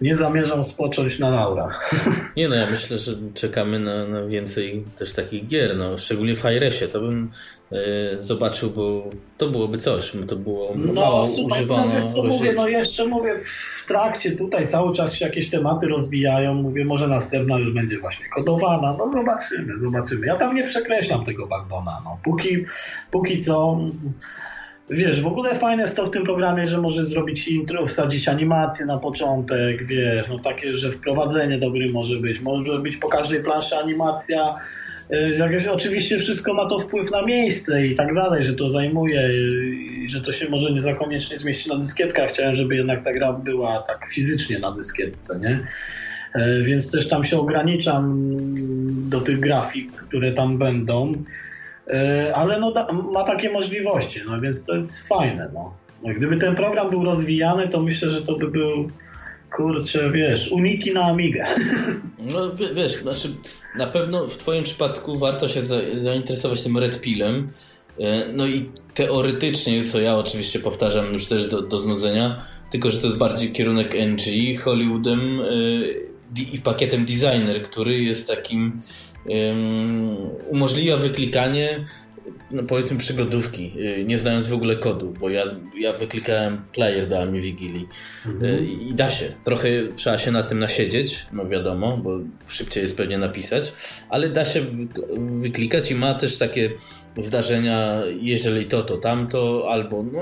[0.00, 1.90] nie zamierzam spocząć na laurach.
[2.36, 6.40] Nie no, ja myślę, że czekamy na, na więcej też takich gier, no, szczególnie w
[6.40, 7.30] Hi-Resie, to bym
[7.72, 7.76] e,
[8.18, 11.98] zobaczył, bo to byłoby coś, to było no, mało super, używane.
[12.16, 13.34] No, mówię, no jeszcze mówię,
[13.84, 18.28] w trakcie tutaj cały czas się jakieś tematy rozwijają, mówię, może następna już będzie właśnie
[18.28, 20.26] kodowana, no zobaczymy, zobaczymy.
[20.26, 22.64] Ja tam nie przekreślam tego backbona, no, póki,
[23.10, 23.78] póki co
[24.90, 28.86] Wiesz, w ogóle fajne jest to w tym programie, że możesz zrobić intro, wsadzić animację
[28.86, 32.40] na początek, wiesz, no takie, że wprowadzenie do gry może być.
[32.40, 34.54] Może być po każdej planszy animacja.
[35.12, 39.28] Y, jakieś, oczywiście wszystko ma to wpływ na miejsce i tak dalej, że to zajmuje
[40.04, 42.30] i że to się może nie zakoniecznie zmieści na dyskietkach.
[42.30, 45.66] Chciałem, żeby jednak ta gra była tak fizycznie na dyskietce, nie?
[46.42, 48.14] Y, więc też tam się ograniczam
[49.10, 51.14] do tych grafik, które tam będą.
[51.88, 52.72] E, ale no,
[53.12, 55.50] ma takie możliwości, no więc to jest fajne.
[55.54, 55.74] No.
[56.02, 56.14] no.
[56.14, 58.90] Gdyby ten program był rozwijany, to myślę, że to by był
[59.56, 61.46] kurczę, wiesz, Unity na Amigę.
[62.32, 63.28] No wiesz, znaczy
[63.76, 65.62] na pewno w twoim przypadku warto się
[66.00, 67.50] zainteresować tym Red Pillem.
[68.00, 72.98] E, no i teoretycznie, co ja oczywiście powtarzam już też do, do znudzenia, tylko że
[72.98, 78.82] to jest bardziej kierunek NG, Hollywoodem yy, i pakietem Designer, który jest takim
[80.50, 81.80] umożliwia wyklikanie
[82.50, 85.44] no powiedzmy przygodówki, y, nie znając w ogóle kodu, bo ja,
[85.78, 87.88] ja wyklikałem player do Ami Wigilii
[88.26, 88.54] mhm.
[88.54, 89.32] Y, i da się.
[89.44, 93.72] Trochę trzeba się na tym nasiedzieć, no wiadomo, bo szybciej jest pewnie napisać,
[94.08, 94.60] ale da się
[95.18, 96.70] wyklikać i ma też takie
[97.18, 100.20] zdarzenia, jeżeli to, to tamto, albo no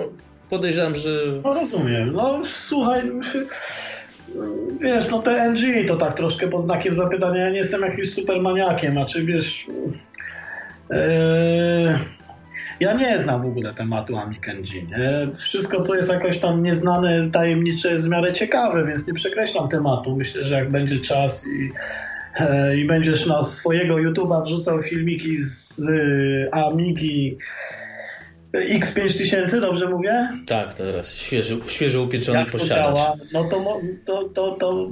[0.51, 1.41] podejrzewam, że...
[1.45, 3.11] No rozumiem, no słuchaj
[4.81, 7.41] wiesz, no TNG to tak troszkę pod znakiem zapytania.
[7.41, 9.67] Ja nie jestem jakimś supermaniakiem, a czy wiesz.
[10.91, 10.97] Yy,
[12.81, 14.87] ja nie znam w ogóle tematu Amikenji.
[14.89, 15.35] Nie?
[15.35, 20.17] Wszystko, co jest jakoś tam nieznane, tajemnicze, jest w miarę ciekawe, więc nie przekreślam tematu.
[20.17, 21.73] Myślę, że jak będzie czas i,
[22.37, 25.81] e, i będziesz na swojego YouTube'a wrzucał filmiki z
[26.53, 27.39] Amigi
[28.55, 30.29] X5000, dobrze mówię?
[30.47, 34.91] Tak, teraz świeżo, świeżo upieczony jak to działa, no to, to, to, to,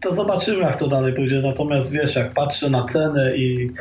[0.00, 1.42] to zobaczymy, jak to dalej pójdzie.
[1.42, 3.72] Natomiast wiesz, jak patrzę na cenę i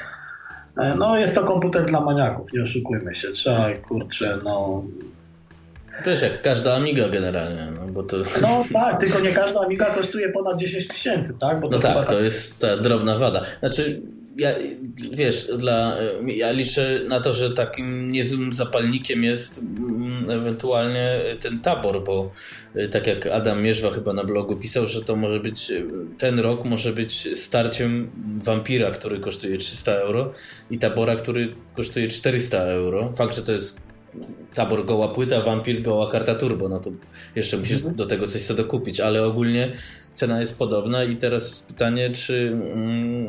[0.77, 3.31] e, no jest to komputer dla maniaków, nie oszukujmy się.
[3.31, 4.83] Trzeba, kurczę, no...
[6.05, 8.17] Wiesz, jak każda Amiga generalnie, no bo to...
[8.41, 11.59] No tak, tylko nie każda Amiga kosztuje ponad 10 tysięcy, tak?
[11.59, 13.41] Bo no tak, to jest ta drobna wada.
[13.59, 14.01] Znaczy,
[14.41, 14.49] ja,
[15.11, 22.03] wiesz, dla, ja liczę na to, że takim niezłym zapalnikiem jest mm, ewentualnie ten tabor,
[22.03, 22.31] bo
[22.75, 25.71] y, tak jak Adam Mierzwa chyba na blogu pisał, że to może być,
[26.17, 28.11] ten rok może być starciem
[28.43, 30.33] wampira, który kosztuje 300 euro
[30.71, 33.13] i tabora, który kosztuje 400 euro.
[33.15, 33.81] Fakt, że to jest
[34.53, 36.91] tabor goła płyta, wampir goła karta turbo, no to
[37.35, 37.95] jeszcze musisz mhm.
[37.95, 39.71] do tego coś sobie dokupić, ale ogólnie
[40.11, 43.27] cena jest podobna i teraz pytanie, czy mm,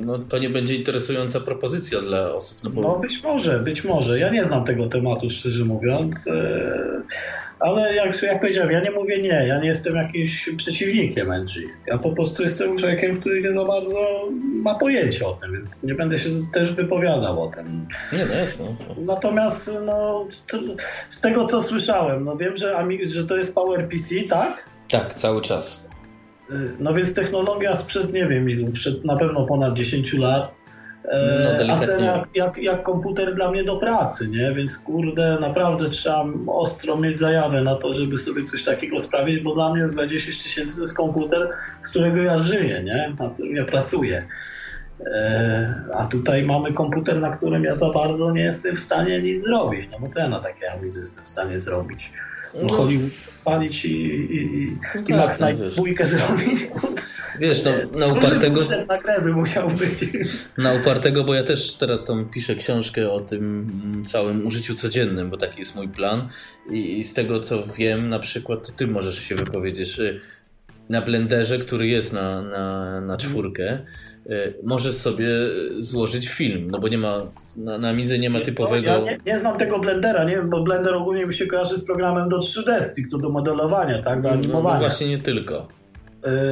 [0.00, 2.58] no, to nie będzie interesująca propozycja dla osób?
[2.64, 2.82] No, bo...
[2.82, 4.18] no być może, być może.
[4.18, 6.28] Ja nie znam tego tematu, szczerze mówiąc.
[6.28, 7.02] E,
[7.60, 11.50] ale jak, jak powiedziałem, ja nie mówię nie, ja nie jestem jakimś przeciwnikiem NG.
[11.86, 15.94] Ja po prostu jestem człowiekiem, który nie za bardzo ma pojęcie o tym, więc nie
[15.94, 17.86] będę się też wypowiadał o tym.
[18.12, 18.66] Nie, no jasne.
[18.98, 20.26] Natomiast no,
[21.10, 24.64] z tego co słyszałem, no wiem, że, że to jest PowerPC, tak?
[24.88, 25.83] Tak, cały czas.
[26.78, 30.54] No więc technologia sprzed nie wiem ilu, przed na pewno ponad 10 lat
[31.66, 34.52] no, a cena jak, jak komputer dla mnie do pracy, nie?
[34.54, 39.54] Więc kurde, naprawdę trzeba ostro mieć zajawę na to, żeby sobie coś takiego sprawić, bo
[39.54, 41.48] dla mnie 20 tysięcy to jest komputer,
[41.84, 43.14] z którego ja żyję, nie?
[43.18, 44.26] Na którym ja pracuję.
[45.06, 49.44] E, a tutaj mamy komputer, na którym ja za bardzo nie jestem w stanie nic
[49.44, 49.88] zrobić.
[49.92, 52.10] No bo co ja na takie awizy jestem w stanie zrobić?
[52.62, 53.12] No, Hollywood
[53.44, 56.60] palić i, i, i, no i tak, no, dwójkę zrobić.
[57.40, 58.60] Wiesz, no, na upartego...
[59.22, 59.98] Na musiał być.
[60.58, 65.36] Na upartego, bo ja też teraz tam piszę książkę o tym całym użyciu codziennym, bo
[65.36, 66.28] taki jest mój plan
[66.70, 70.00] i, i z tego co wiem, na przykład to ty możesz się wypowiedzieć,
[70.88, 73.84] na blenderze, który jest na, na, na czwórkę, y,
[74.62, 75.28] możesz sobie
[75.78, 77.22] złożyć film, no bo nie ma,
[77.56, 78.90] na, na Midze nie ma Wiesz typowego...
[78.90, 82.28] Ja nie, nie, znam tego Blendera, nie bo Blender ogólnie mi się kojarzy z programem
[82.28, 84.62] do 3D, stricte do modelowania, tak, do animowania.
[84.62, 85.68] No, no właśnie nie tylko.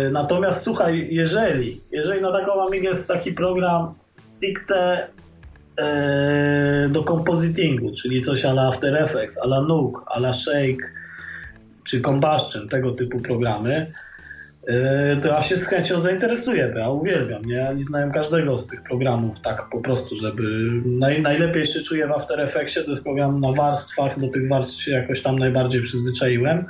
[0.06, 7.92] Y, natomiast słuchaj, jeżeli, jeżeli na taką Amigę jest taki program stricte y, do compositingu,
[8.02, 10.92] czyli coś ala After Effects, ala Nuke, ala Shake,
[11.84, 13.92] czy Combustion, tego typu programy,
[15.22, 17.54] to ja się z chęcią zainteresuję, bo ja uwielbiam, nie?
[17.54, 20.42] Ja nie znałem każdego z tych programów tak po prostu, żeby
[20.84, 24.82] naj, najlepiej się czuję w After Effectsie, to jest program na warstwach, do tych warstw
[24.82, 26.64] się jakoś tam najbardziej przyzwyczaiłem.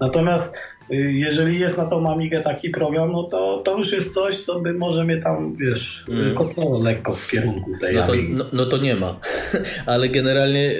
[0.00, 0.56] Natomiast
[0.90, 4.60] Y, jeżeli jest na tą Amigę taki program, no to, to już jest coś, co
[4.60, 6.34] by może mnie tam, wiesz, mm.
[6.34, 9.16] kopnęło lekko w kierunku tej no to, no, no, to nie ma.
[9.86, 10.72] Ale generalnie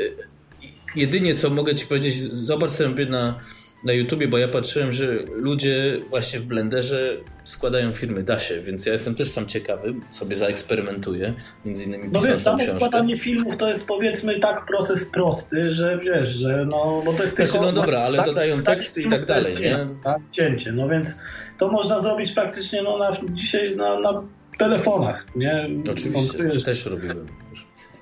[0.96, 3.38] jedynie co mogę ci powiedzieć, zobacz sobie na
[3.84, 8.86] na YouTubie, bo ja patrzyłem, że ludzie właśnie w Blenderze składają filmy, da się, więc
[8.86, 12.76] ja jestem też sam ciekawy, sobie zaeksperymentuję, między innymi No wiesz, samo książkę.
[12.76, 17.36] składanie filmów to jest powiedzmy tak proces prosty, że wiesz, że no, bo to jest
[17.36, 17.66] znaczy, tylko...
[17.66, 19.86] no dobra, ale tak, dodają tak, teksty i tak dalej, nie?
[20.04, 21.18] Tak, cięcie, no więc
[21.58, 24.22] to można zrobić praktycznie no, na, dzisiaj na, na
[24.58, 25.68] telefonach, nie?
[25.92, 27.26] Oczywiście, też robiłem.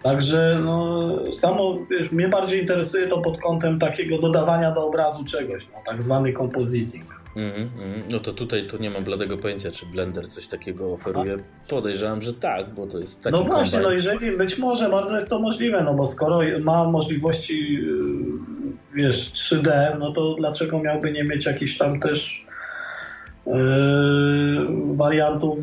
[0.03, 5.63] Także no, samo wiesz, mnie bardziej interesuje to pod kątem takiego dodawania do obrazu czegoś,
[5.73, 7.23] no, tak zwany compositing.
[7.37, 7.67] Mm -hmm.
[8.13, 11.39] No to tutaj to nie mam bladego pojęcia, czy Blender coś takiego oferuje.
[11.69, 13.83] Podejrzewam, że tak, bo to jest taki No właśnie, kombajn.
[13.83, 17.83] no jeżeli być może bardzo jest to możliwe, no bo skoro ma możliwości yy,
[18.95, 22.47] wiesz 3D, no to dlaczego miałby nie mieć jakichś tam też
[23.47, 23.55] yy,
[24.97, 25.59] wariantów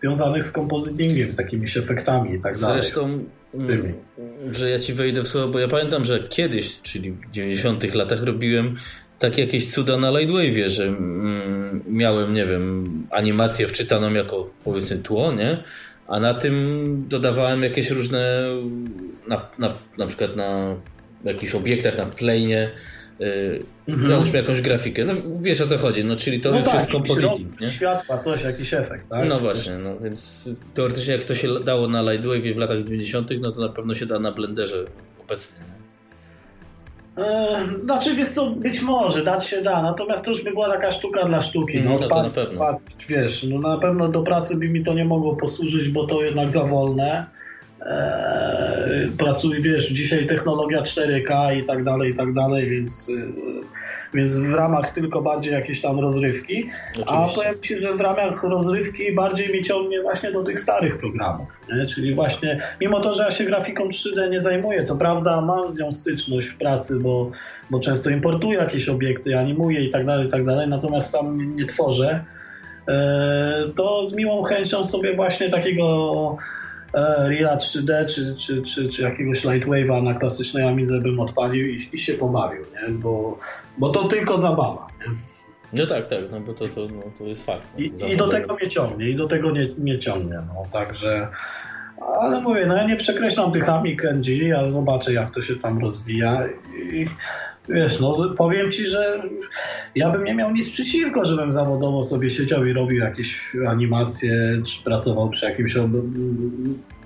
[0.00, 2.82] związanych z compositingiem, z jakimiś efektami i tak dalej.
[2.82, 3.24] Zresztą
[3.54, 3.94] Mm,
[4.54, 8.22] że ja ci wejdę w słowo, bo ja pamiętam, że kiedyś, czyli w 90 latach
[8.22, 8.74] robiłem
[9.18, 15.32] takie jakieś cuda na Lightwave'ie, że mm, miałem, nie wiem, animację wczytaną jako powiedzmy tło,
[15.32, 15.62] nie?
[16.08, 18.44] A na tym dodawałem jakieś różne,
[19.28, 20.76] na, na, na przykład na
[21.24, 22.70] jakichś obiektach, na plane,
[23.88, 24.08] mhm.
[24.08, 25.04] załóżmy jakąś grafikę.
[25.04, 27.70] No wiesz o co chodzi, no czyli to no już tak, jest nie?
[27.70, 29.28] Światła, coś, jakiś efekt, tak?
[29.28, 33.52] No właśnie, no więc teoretycznie jak to się dało na Lightwave w latach 90., no
[33.52, 34.84] to na pewno się da na Blenderze
[35.24, 35.58] obecnie.
[37.18, 40.92] E, znaczy, wiesz co, być może, dać się da, natomiast to już by była taka
[40.92, 41.80] sztuka dla sztuki.
[41.80, 42.76] No, no to na pewno.
[43.08, 46.52] wiesz, no na pewno do pracy by mi to nie mogło posłużyć, bo to jednak
[46.52, 47.26] za wolne.
[47.86, 53.32] Eee, pracuję, wiesz, dzisiaj technologia 4K i tak dalej, i tak dalej, więc, y,
[54.14, 56.70] więc w ramach tylko bardziej jakiejś tam rozrywki.
[56.90, 57.14] Oczywiście.
[57.14, 61.48] A powiem Ci, że w ramach rozrywki bardziej mnie ciągnie właśnie do tych starych programów.
[61.72, 61.86] Nie?
[61.86, 65.78] Czyli właśnie, mimo to, że ja się grafiką 3D nie zajmuję, co prawda mam z
[65.78, 67.30] nią styczność w pracy, bo,
[67.70, 71.66] bo często importuję jakieś obiekty, animuję i tak dalej, i tak dalej, natomiast sam nie
[71.66, 72.24] tworzę,
[72.88, 76.36] e, to z miłą chęcią sobie właśnie takiego
[76.94, 81.88] e, Real 3D czy, czy, czy, czy jakiegoś Lightwave'a na klasycznej Amidze bym odpalił i,
[81.92, 82.88] i się pobawił, nie?
[82.88, 83.38] Bo,
[83.78, 84.86] bo to tylko zabawa.
[85.00, 85.14] Nie?
[85.72, 87.66] No tak, tak, no bo to, to, no, to jest fakt.
[87.74, 91.28] No, I, I, do tego mnie ciągnie, i do tego nie, nie ciągnie, no, także...
[92.18, 95.78] Ale mówię, no ja nie przekreślam tych Amik NG, ja zobaczę jak to się tam
[95.78, 96.46] rozwija
[96.92, 97.06] i
[97.70, 99.22] wiesz, no powiem Ci, że
[99.94, 104.84] ja bym nie miał nic przeciwko, żebym zawodowo sobie siedział i robił jakieś animacje, czy
[104.84, 105.76] pracował przy jakimś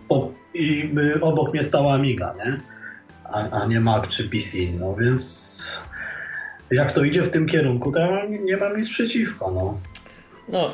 [0.09, 0.33] ob...
[0.55, 2.61] i by obok mnie stała Amiga, nie?
[3.25, 5.85] A, a nie Mac czy PC, no więc
[6.71, 9.51] jak to idzie w tym kierunku, to ja nie mam nic przeciwko.
[9.51, 9.79] No.
[10.49, 10.73] No,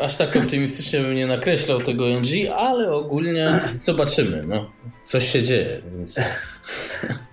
[0.00, 4.44] aż tak optymistycznie bym nie nakreślał tego NG, ale ogólnie zobaczymy.
[4.48, 4.70] No,
[5.04, 6.20] coś się dzieje, więc.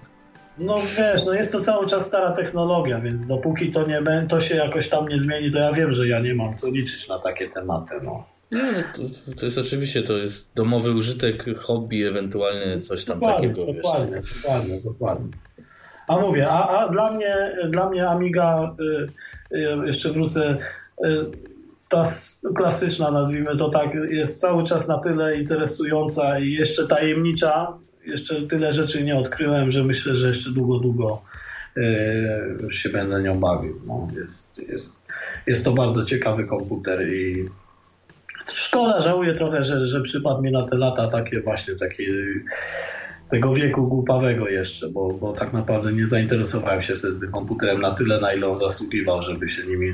[0.60, 4.56] No wiesz, no jest to cały czas stara technologia, więc dopóki to nie to się
[4.56, 7.50] jakoś tam nie zmieni, to ja wiem, że ja nie mam co liczyć na takie
[7.50, 7.94] tematy.
[8.04, 8.24] No.
[8.52, 8.60] No,
[8.94, 13.74] to, to jest oczywiście, to jest domowy użytek, hobby, ewentualnie coś tam dokładnie, takiego.
[13.74, 14.42] Dokładnie, wiesz.
[14.42, 15.32] dokładnie, dokładnie.
[16.08, 17.36] A mówię, a, a dla, mnie,
[17.70, 18.76] dla mnie Amiga,
[19.52, 20.58] y, y, jeszcze wrócę,
[21.06, 21.26] y,
[21.90, 22.04] ta
[22.56, 27.78] klasyczna, nazwijmy to tak, jest cały czas na tyle interesująca i jeszcze tajemnicza.
[28.10, 31.22] Jeszcze tyle rzeczy nie odkryłem, że myślę, że jeszcze długo, długo
[32.72, 33.82] się będę nią bawił.
[33.88, 34.94] No, jest, jest,
[35.48, 37.50] jest to bardzo ciekawy komputer i
[38.54, 42.06] szkoda, żałuję trochę, że, że przypadł mi na te lata takie właśnie takie
[43.30, 48.22] tego wieku głupawego jeszcze, bo, bo tak naprawdę nie zainteresowałem się wtedy komputerem na tyle,
[48.22, 49.94] na ile on zasługiwał, żeby się nimi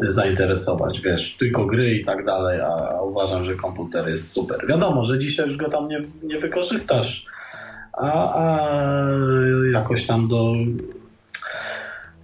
[0.00, 1.00] zainteresować.
[1.00, 4.66] Wiesz, tylko gry i tak dalej, a uważam, że komputer jest super.
[4.68, 7.26] Wiadomo, że dzisiaj już go tam nie, nie wykorzystasz,
[7.92, 8.70] a, a
[9.72, 10.54] jakoś tam do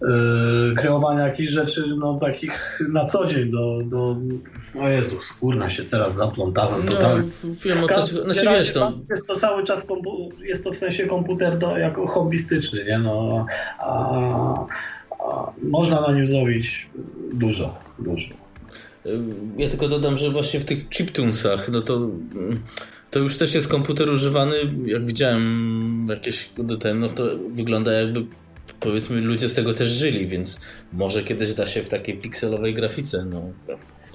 [0.03, 4.17] yy, kreowania jakichś rzeczy no, takich na co dzień do, do
[4.81, 7.29] o Jezus, kurna się teraz zaplątałem no, totalnie.
[7.65, 8.23] Wiem o co ci...
[8.23, 8.93] znaczy, wiesz, to...
[9.11, 9.87] Jest to cały czas,
[10.43, 12.99] jest to w sensie komputer do, jako hobbystyczny, nie?
[12.99, 13.47] No,
[13.79, 14.67] a,
[15.11, 16.87] a można na nim zrobić
[17.33, 18.29] dużo, dużo.
[19.57, 22.01] Ja tylko dodam, że właśnie w tych chiptunesach, no to
[23.11, 24.57] to już też jest komputer używany,
[24.87, 26.51] jak widziałem jakieś
[26.81, 28.25] ten, no to wygląda jakby
[28.81, 30.61] powiedzmy ludzie z tego też żyli, więc
[30.93, 33.43] może kiedyś da się w takiej pikselowej grafice, no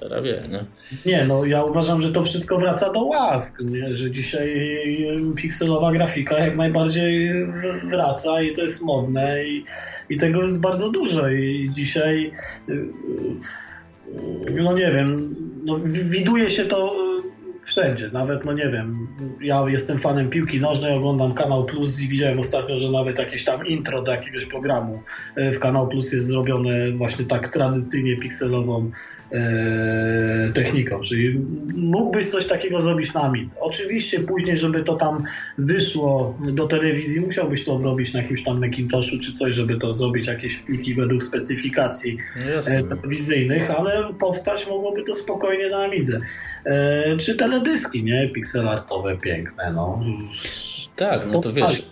[0.00, 0.64] teraz nie?
[1.06, 3.96] Nie, no ja uważam, że to wszystko wraca do łask, nie?
[3.96, 4.76] że dzisiaj
[5.36, 7.30] pikselowa grafika jak najbardziej
[7.84, 9.64] wraca i to jest modne i,
[10.10, 12.32] i tego jest bardzo dużo i dzisiaj
[14.62, 15.34] no nie wiem,
[15.64, 16.96] no widuje się to
[17.64, 19.08] wszędzie, nawet no nie wiem,
[19.40, 23.66] ja jestem fanem piłki nożnej, oglądam Kanał Plus i widziałem ostatnio, że nawet jakieś tam
[23.66, 25.02] intro do jakiegoś programu
[25.36, 28.90] e, w Kanał Plus jest zrobione właśnie tak tradycyjnie pikselową
[29.32, 31.40] e, techniką, czyli
[31.74, 33.54] mógłbyś coś takiego zrobić na Amidze.
[33.60, 35.22] Oczywiście później, żeby to tam
[35.58, 40.26] wyszło do telewizji, musiałbyś to robić na jakimś tam Macintoshu czy coś, żeby to zrobić
[40.26, 42.18] jakieś pliki według specyfikacji
[42.54, 42.82] Jasne.
[42.82, 46.20] telewizyjnych, ale powstać mogłoby to spokojnie na Amidze.
[46.66, 48.28] E, czy teledyski, nie?
[48.28, 50.04] Pixelartowe, piękne, no.
[50.96, 51.82] Tak, no to wiesz,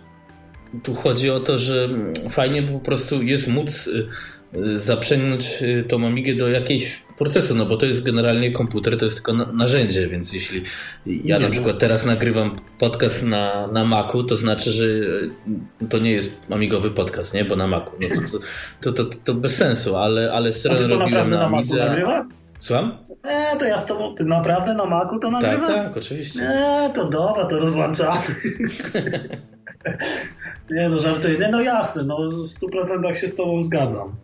[0.83, 1.89] tu chodzi o to, że
[2.29, 4.07] fajnie po prostu jest móc y,
[4.55, 9.05] y, zaprzęgnąć y, tą Amigę do jakiejś procesu, no bo to jest generalnie komputer, to
[9.05, 10.63] jest tylko narzędzie, więc jeśli
[11.05, 11.51] ja na no.
[11.51, 14.85] przykład teraz nagrywam podcast na, na Macu, to znaczy, że
[15.89, 17.45] to nie jest amigowy podcast, nie?
[17.45, 17.91] Bo na Macu.
[18.01, 18.39] No
[18.81, 22.03] to, to, to, to, bez sensu, ale, ale serio robiłem na Amidze.
[22.63, 22.97] Słucham?
[23.23, 25.61] E, to ja z tobą, ty naprawdę na maku to nagrywam?
[25.61, 26.41] Tak, tak, oczywiście.
[26.41, 28.21] E, to dobra, to rozłączamy.
[30.71, 31.37] nie no, żartuję.
[31.37, 34.15] Nie, no jasne, no w 100% się z tobą zgadzam.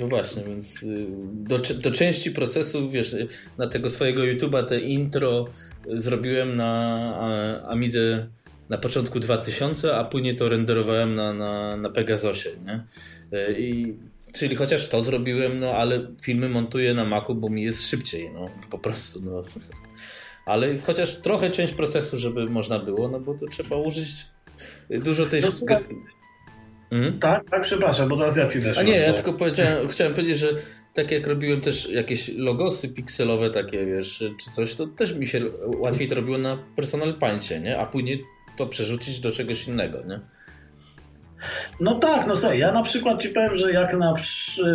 [0.00, 3.16] No właśnie, więc y, do, do części procesu, wiesz,
[3.58, 5.46] na tego swojego YouTube'a te intro
[5.86, 8.26] zrobiłem na Amidze
[8.68, 12.84] na początku 2000, a później to renderowałem na, na, na Pegasosie, nie?
[13.38, 13.96] Y, I
[14.32, 18.46] Czyli chociaż to zrobiłem, no ale filmy montuję na Macu, bo mi jest szybciej, no
[18.70, 19.20] po prostu.
[19.22, 19.42] No.
[20.46, 24.08] Ale chociaż trochę część procesu, żeby można było, no bo to trzeba użyć
[24.90, 25.42] dużo tej...
[25.42, 25.48] No,
[26.90, 27.20] mhm.
[27.20, 30.48] Tak, tak, przepraszam, bo teraz ja ci A nie, ja tylko powiedziałem, chciałem powiedzieć, że
[30.94, 35.40] tak jak robiłem też jakieś logosy pikselowe takie, wiesz, czy coś, to też mi się
[35.78, 37.78] łatwiej to robiło na Personal Paincie, nie?
[37.78, 38.24] A później
[38.56, 40.20] to przerzucić do czegoś innego, nie?
[41.80, 44.14] No tak, no słuchaj, ja na przykład ci powiem, że jak na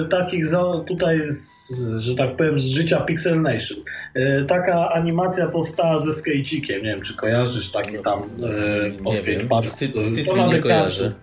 [0.10, 0.46] takich
[0.88, 3.78] tutaj, z, że tak powiem, z życia Pixel Nation,
[4.14, 10.48] e, taka animacja powstała ze skejcikiem, nie wiem czy kojarzysz takie tam e, po nie,
[10.48, 11.14] nie kojarzę.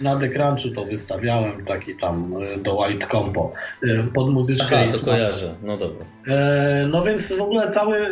[0.00, 4.82] Na The Crunchu to wystawiałem taki tam e, do White Compo e, pod muzyczkę.
[4.82, 6.04] Aha, to kojarzę, no dobra.
[6.88, 8.08] No więc w ogóle cały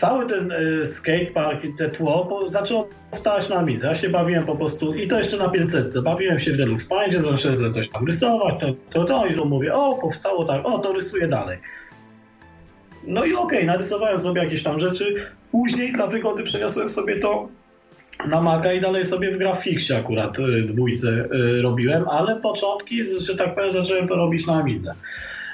[0.00, 0.52] cały ten
[0.84, 3.86] skatepark i te tło zaczęło powstawać na Amidze.
[3.86, 6.00] Ja się bawiłem po prostu i to jeszcze na 500.
[6.00, 9.74] Bawiłem się w Deluxe Paintie, zacząłem coś tam rysować, to, to, to i to mówię,
[9.74, 11.58] o powstało tak, o to rysuję dalej.
[13.06, 15.14] No i okej, okay, narysowałem sobie jakieś tam rzeczy.
[15.52, 17.48] Później dla wygody przeniosłem sobie to
[18.28, 23.36] na Maca i dalej sobie w Grafiksie akurat y, dwójce y, robiłem, ale początki, że
[23.36, 24.94] tak powiem, zacząłem to robić na Amidze.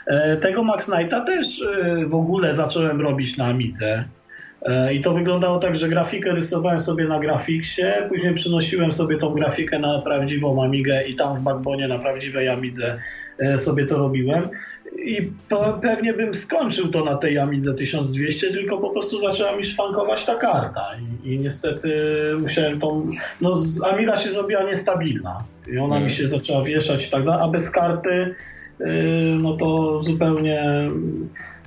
[0.07, 1.65] E, tego Max Knighta też
[2.07, 4.05] w ogóle zacząłem robić na Amidze.
[4.69, 9.31] E, I to wyglądało tak, że grafikę rysowałem sobie na Grafiksie, później przenosiłem sobie tą
[9.31, 12.99] grafikę na prawdziwą Amigę i tam w Backbone na prawdziwej Amidze
[13.39, 14.49] e, sobie to robiłem.
[14.99, 15.31] I
[15.83, 20.35] pewnie bym skończył to na tej Amidze 1200, tylko po prostu zaczęła mi szwankować ta
[20.35, 20.87] karta.
[21.25, 21.91] I, i niestety
[22.41, 23.11] musiałem tą.
[23.41, 23.55] No,
[23.93, 25.45] Amiga się zrobiła niestabilna.
[25.73, 26.11] I ona mi mm.
[26.11, 28.35] się zaczęła wieszać i tak dalej, a bez karty,
[28.81, 28.87] yy,
[29.43, 30.63] no to zupełnie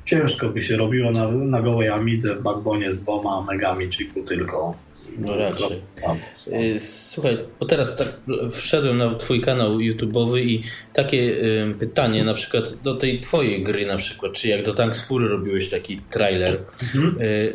[0.10, 4.78] ciężko by się robiło na, na gołej Amidze w Backbone z dwoma megami chipu tylko.
[5.18, 5.82] No raczej.
[6.76, 8.08] Y, słuchaj, bo teraz tak
[8.52, 13.86] wszedłem na twój kanał YouTube'owy i takie y, pytanie na przykład do tej twojej gry
[13.86, 16.60] na przykład, czy jak do Tanks Fury robiłeś taki trailer.
[16.96, 17.22] Mhm.
[17.22, 17.54] Y,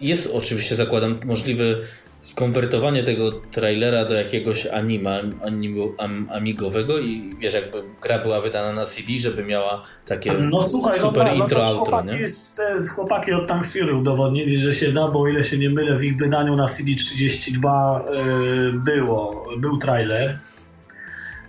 [0.00, 1.76] jest oczywiście, zakładam, możliwe
[2.22, 5.10] skonwertowanie tego trailera do jakiegoś anima,
[5.44, 10.62] animu, am, amigowego i wiesz, jakby gra była wydana na CD, żeby miała takie no,
[10.62, 12.26] słuchaj, no super no, intro, no, outro, chłopaki, nie?
[12.26, 12.60] Z,
[12.94, 16.04] chłopaki od Tanks Fury udowodnili, że się da, bo o ile się nie mylę, w
[16.04, 20.38] ich wydaniu na CD 32 yy, było, był trailer,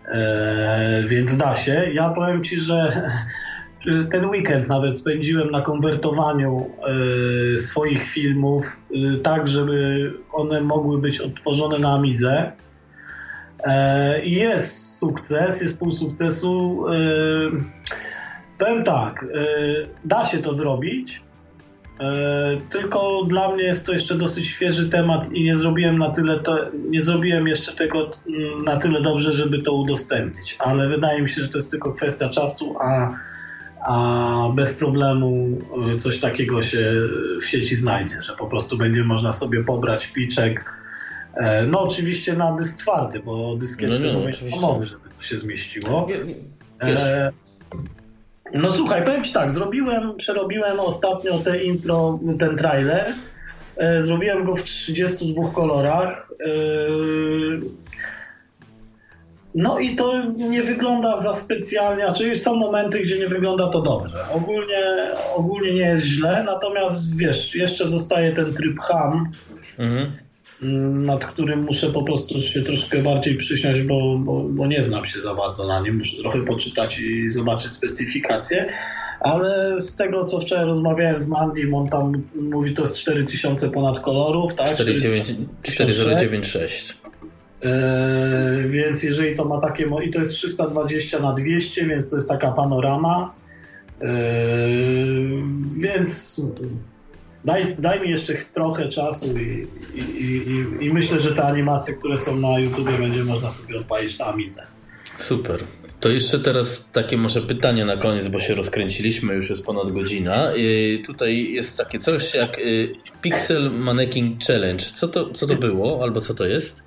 [0.08, 1.92] yy, więc da się.
[1.94, 3.04] Ja powiem Ci, że
[4.12, 6.70] ten weekend nawet spędziłem na konwertowaniu
[7.54, 12.52] y, swoich filmów y, tak, żeby one mogły być odtworzone na Amidze.
[13.64, 16.86] E, jest sukces, jest pół sukcesu.
[16.88, 16.96] E,
[18.58, 19.26] powiem tak,
[20.06, 21.22] da się to zrobić,
[22.72, 26.58] tylko dla mnie jest to jeszcze dosyć świeży temat i nie zrobiłem na tyle to,
[26.90, 31.42] nie zrobiłem jeszcze tego mm, na tyle dobrze, żeby to udostępnić, ale wydaje mi się,
[31.42, 33.16] że to jest tylko kwestia czasu, a
[33.84, 35.58] a bez problemu
[35.96, 36.94] y, coś takiego się
[37.42, 40.66] w sieci znajdzie, że po prostu będzie można sobie pobrać piczek.
[41.34, 44.20] E, no oczywiście na dysk twardy, bo dyskiety no,
[44.52, 46.08] no, mogły, żeby to się zmieściło.
[46.82, 47.32] E,
[48.54, 53.14] no słuchaj, powiem Ci tak, zrobiłem, przerobiłem ostatnio te intro, ten trailer.
[53.78, 56.30] E, zrobiłem go w 32 kolorach.
[59.56, 64.26] No i to nie wygląda za specjalnie, czyli są momenty, gdzie nie wygląda to dobrze.
[64.34, 64.84] Ogólnie,
[65.36, 69.32] ogólnie nie jest źle, natomiast wiesz, jeszcze zostaje ten tryb ham,
[69.80, 70.12] mhm.
[71.06, 75.20] nad którym muszę po prostu się troszkę bardziej przysiąść, bo, bo, bo nie znam się
[75.20, 75.98] za bardzo na nim.
[75.98, 78.74] Muszę trochę poczytać i zobaczyć specyfikację.
[79.20, 84.00] Ale z tego, co wczoraj rozmawiałem z Mandim, on tam mówi, to jest 4000 ponad
[84.00, 84.74] kolorów, tak?
[84.74, 87.03] 4096.
[87.64, 92.30] Yy, więc jeżeli to ma takie, i to jest 320 na 200, więc to jest
[92.30, 93.34] taka panorama.
[94.02, 94.08] Yy,
[95.78, 96.42] więc
[97.46, 102.18] daj, daj mi jeszcze trochę czasu i, i, i, i, myślę, że te animacje, które
[102.18, 104.64] są na YouTube, będzie można sobie odpalić na Amidze.
[105.20, 105.60] Super.
[106.00, 110.56] To jeszcze teraz takie może pytanie na koniec, bo się rozkręciliśmy, już jest ponad godzina.
[110.56, 112.58] I tutaj jest takie coś jak
[113.22, 114.86] Pixel Mannequin Challenge.
[114.96, 116.84] Co to, co to było, albo co to jest?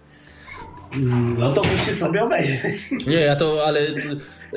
[1.38, 2.90] No to musisz sobie obejrzeć.
[3.06, 3.80] Nie, ja to, ale...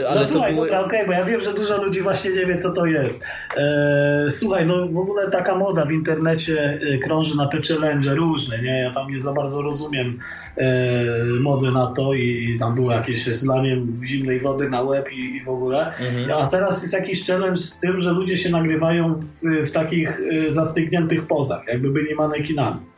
[0.10, 0.66] ale no słuchaj, było...
[0.66, 3.24] dobra, okej, okay, bo ja wiem, że dużo ludzi właśnie nie wie, co to jest.
[3.58, 8.62] Eee, słuchaj, no w ogóle taka moda w internecie e, krąży na te challenge różne,
[8.62, 8.80] nie?
[8.80, 10.20] Ja tam nie za bardzo rozumiem
[10.58, 15.44] e, mody na to i, tam było jakieś zlanie zimnej wody na łeb i, i
[15.44, 15.88] w ogóle.
[15.88, 16.32] Mhm.
[16.32, 20.52] A teraz jest jakiś challenge z tym, że ludzie się nagrywają w, w takich e,
[20.52, 22.89] zastygniętych pozach, jakby byli manekinami.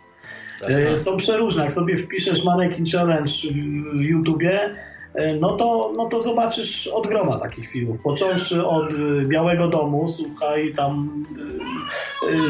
[0.63, 1.63] E, są przeróżne.
[1.63, 3.31] Jak sobie wpiszesz Mannequin Challenge
[3.93, 4.75] w YouTubie,
[5.13, 7.99] e, no to, no to zobaczysz od groma takich filmów.
[8.03, 11.25] Począwszy od e, Białego Domu, słuchaj, tam,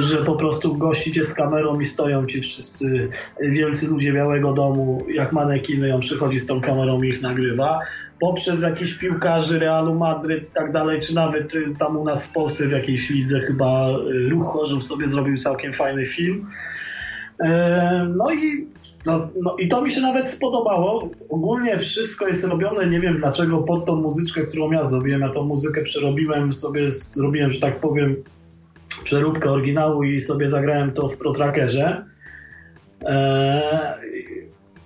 [0.01, 3.09] że po prostu gościcie z kamerą i stoją ci wszyscy
[3.41, 7.79] wielcy ludzie Białego Domu, jak manekiny, on przychodzi z tą kamerą i ich nagrywa.
[8.19, 12.67] Poprzez jakichś piłkarzy Realu Madryt i tak dalej, czy nawet tam u nas w Polsce
[12.67, 13.87] w jakiejś lidze chyba
[14.29, 16.47] Ruch Chorzów sobie zrobił całkiem fajny film
[18.15, 18.67] no i,
[19.05, 21.09] no, no, i to mi się nawet spodobało.
[21.29, 25.21] Ogólnie wszystko jest robione, nie wiem dlaczego, pod tą muzyczkę, którą ja zrobiłem.
[25.21, 28.15] Ja tą muzykę przerobiłem sobie, zrobiłem, że tak powiem,
[29.03, 32.05] przeróbkę oryginału i sobie zagrałem to w ProTrackerze.
[33.05, 33.61] Eee,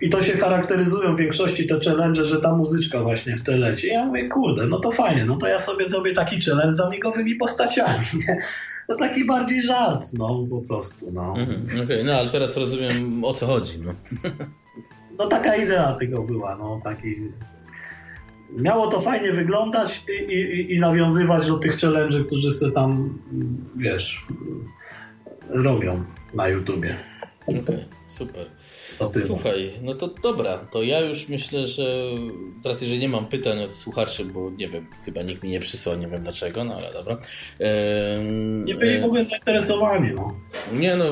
[0.02, 3.88] I to się charakteryzują w większości te challenge, że ta muzyczka właśnie w tle leci.
[3.88, 7.36] Ja mówię, kurde, no to fajnie, no to ja sobie zrobię taki challenge z amigowymi
[7.36, 8.06] postaciami.
[8.90, 11.12] No taki bardziej żart, no po prostu.
[11.12, 11.34] No.
[11.38, 12.04] Mhm, Okej, okay.
[12.04, 13.80] no ale teraz rozumiem o co chodzi.
[13.80, 13.94] No.
[15.20, 17.16] no taka idea tego była, no taki
[18.56, 23.20] miało to fajnie wyglądać i, i, i nawiązywać do tych challenge, którzy sobie tam,
[23.76, 24.28] wiesz,
[25.50, 26.04] robią
[26.34, 26.96] na YouTubie.
[27.48, 28.46] Okej, okay, super.
[29.26, 32.10] Słuchaj, no to dobra, to ja już myślę, że
[32.60, 35.60] z racji, że nie mam pytań od słuchaczy, bo nie wiem, chyba nikt mi nie
[35.60, 37.18] przysłał, nie wiem dlaczego, no ale dobra.
[37.60, 40.36] Ehm, nie byli w ogóle zainteresowani, no.
[40.74, 41.06] Nie no,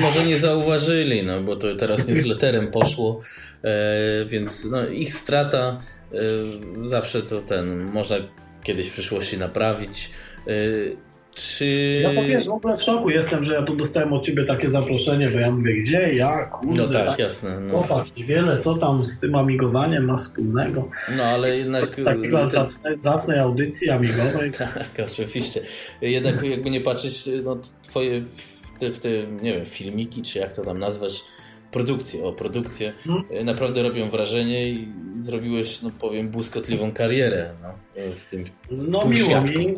[0.00, 3.20] może nie zauważyli, no bo to teraz newsletterem poszło,
[3.64, 5.80] e, więc no ich strata
[6.14, 8.16] Y, zawsze to ten, można
[8.62, 10.10] kiedyś w przyszłości naprawić.
[10.48, 10.96] Y,
[11.34, 12.00] czy...
[12.02, 14.68] Ja to wiesz, w ogóle w szoku jestem, że ja tu dostałem od ciebie takie
[14.68, 16.82] zaproszenie, bo ja mówię, gdzie, ja, kurde.
[16.82, 17.60] No tak, tak jasne.
[17.60, 17.82] No.
[17.82, 20.88] Popatrz, wiele, co tam z tym amigowaniem ma wspólnego.
[21.16, 21.96] No ale jednak...
[22.04, 22.50] Takiej ten...
[22.50, 24.52] zacnej, zacnej audycji amigowej.
[24.58, 25.60] tak, oczywiście.
[26.00, 29.08] Jednak jakby nie patrzeć, no twoje w te, w te,
[29.42, 31.24] nie wiem, filmiki, czy jak to tam nazwać,
[31.70, 33.44] produkcję, o produkcję, hmm.
[33.44, 37.68] naprawdę robią wrażenie i zrobiłeś, no powiem, błyskotliwą karierę no,
[38.16, 39.76] w tym No miło mi.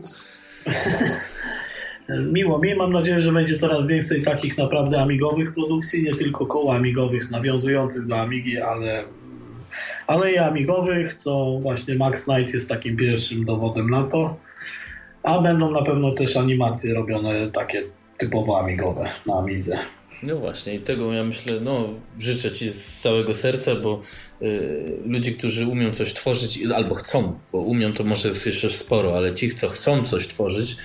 [2.32, 2.74] miło mi.
[2.74, 8.06] Mam nadzieję, że będzie coraz więcej takich naprawdę amigowych produkcji, nie tylko koło amigowych nawiązujących
[8.06, 9.04] do Amigi, ale,
[10.06, 14.36] ale i amigowych, co właśnie Max Knight jest takim pierwszym dowodem na to.
[15.22, 17.82] A będą na pewno też animacje robione takie
[18.18, 19.78] typowo amigowe na Amidze.
[20.22, 21.88] No właśnie, i tego ja myślę, no
[22.18, 24.00] życzę Ci z całego serca, bo
[24.42, 29.16] y, ludzie, którzy umią coś tworzyć, albo chcą, bo umią to może jest jeszcze sporo,
[29.16, 30.76] ale ci, co chcą coś tworzyć,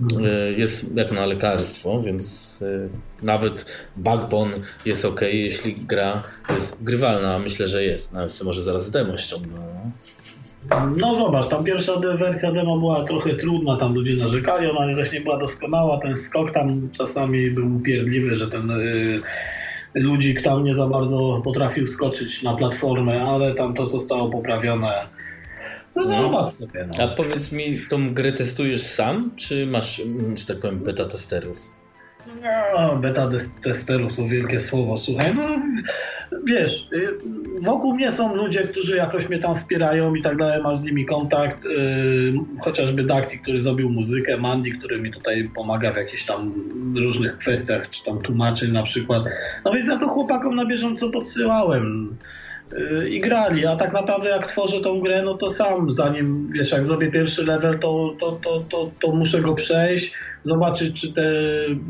[0.00, 2.88] y, jest jak na lekarstwo, więc y,
[3.22, 8.12] nawet Backbone jest ok, jeśli gra jest grywalna, myślę, że jest.
[8.12, 9.58] Nawet może zaraz demo ściągnę.
[9.58, 9.90] No.
[10.96, 15.20] No zobacz, tam pierwsza wersja demo była trochę trudna, tam ludzie narzekali, ona też nie
[15.20, 19.20] była doskonała, ten skok tam czasami był upierdliwy, że ten y,
[19.94, 25.08] ludzik tam nie za bardzo potrafił skoczyć na platformę, ale tam to zostało poprawione.
[25.96, 26.22] No, no.
[26.22, 26.88] zobacz sobie.
[26.98, 27.04] No.
[27.04, 30.02] A powiedz mi, tą grę testujesz sam, czy masz,
[30.34, 31.77] że tak powiem, beta testerów?
[32.74, 33.30] No, beta
[33.62, 35.42] testerów to wielkie słowo, słuchaj, no
[36.44, 37.08] wiesz, y,
[37.60, 41.06] wokół mnie są ludzie, którzy jakoś mnie tam wspierają i tak dalej, masz z nimi
[41.06, 46.52] kontakt, yy, chociażby Dakti, który zrobił muzykę, Mandy, który mi tutaj pomaga w jakichś tam
[46.96, 49.22] różnych kwestiach, czy tam tłumaczy na przykład.
[49.64, 52.16] No więc ja to chłopakom na bieżąco podsyłałem
[53.08, 56.84] i grali, a tak naprawdę jak tworzę tą grę, no to sam zanim, wiesz, jak
[56.84, 60.12] zrobię pierwszy level, to, to, to, to, to muszę go przejść,
[60.42, 61.32] zobaczyć, czy te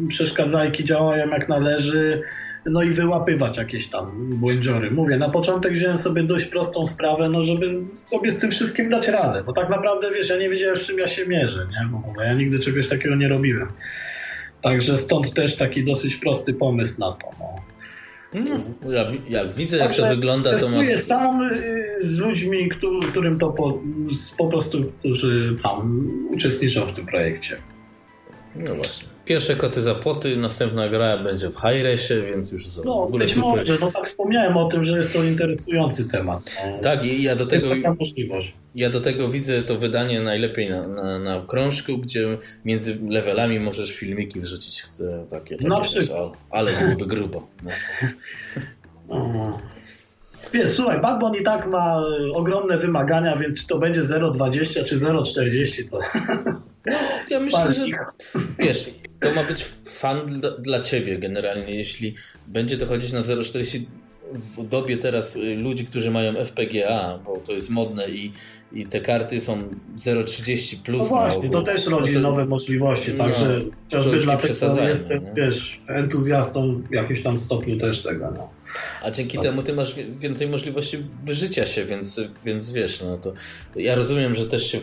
[0.08, 2.22] przeszkadzajki działają jak należy,
[2.66, 4.90] no i wyłapywać jakieś tam błędziory.
[4.90, 9.08] Mówię, na początek wziąłem sobie dość prostą sprawę, no żeby sobie z tym wszystkim dać
[9.08, 11.98] radę, bo tak naprawdę, wiesz, ja nie wiedziałem, z czym ja się mierzę, nie?
[12.16, 13.68] Bo ja nigdy czegoś takiego nie robiłem.
[14.62, 17.30] Także stąd też taki dosyć prosty pomysł na to.
[17.38, 17.67] No.
[18.34, 20.98] No, jak, jak widzę, jak to wygląda, to mam...
[20.98, 22.68] sam y, z ludźmi,
[23.10, 23.80] którym to po,
[24.38, 27.56] po prostu, którzy tam uczestniczą w tym projekcie.
[28.56, 29.08] No właśnie.
[29.24, 33.34] Pierwsze koty za płoty, następna gra będzie w Hi-Resie, więc już no, w ogóle być
[33.34, 33.50] super.
[33.50, 36.50] może, no tak wspomniałem o tym, że jest to interesujący temat.
[36.66, 36.78] No.
[36.78, 37.68] Tak, i ja do tego.
[38.78, 43.92] Ja do tego widzę to wydanie najlepiej na, na, na krążku, gdzie między levelami możesz
[43.92, 45.56] filmiki wrzucić te, takie.
[45.56, 46.32] takie na przykład.
[46.50, 47.46] Ale byłoby grubo.
[49.08, 49.58] No.
[50.52, 52.02] Wiesz, słuchaj, Backbone i tak ma
[52.34, 56.00] ogromne wymagania, więc czy to będzie 0,20 czy 0,40 to...
[57.30, 57.84] Ja myślę, że
[58.58, 58.90] wiesz,
[59.20, 62.14] to ma być fan dla, dla ciebie generalnie, jeśli
[62.46, 63.82] będzie dochodzić na 0,40
[64.32, 68.32] w dobie teraz y, ludzi, którzy mają FPGA, bo to jest modne i,
[68.72, 69.62] i te karty są
[69.96, 70.98] 0,30 plus.
[70.98, 75.34] No właśnie, to też rodzi no to, nowe możliwości, no, także chociażby dlatego jestem, no.
[75.34, 78.30] wiesz, entuzjastą w jakimś tam stopniu też tego.
[78.30, 78.50] No.
[79.02, 79.42] A dzięki no.
[79.42, 83.32] temu ty masz więcej możliwości wyżycia się, więc, więc wiesz, no to
[83.76, 84.78] ja rozumiem, że też się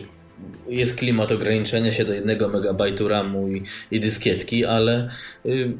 [0.68, 5.08] jest klimat ograniczenia się do jednego megabajtu RAMu i, i dyskietki, ale
[5.46, 5.72] y,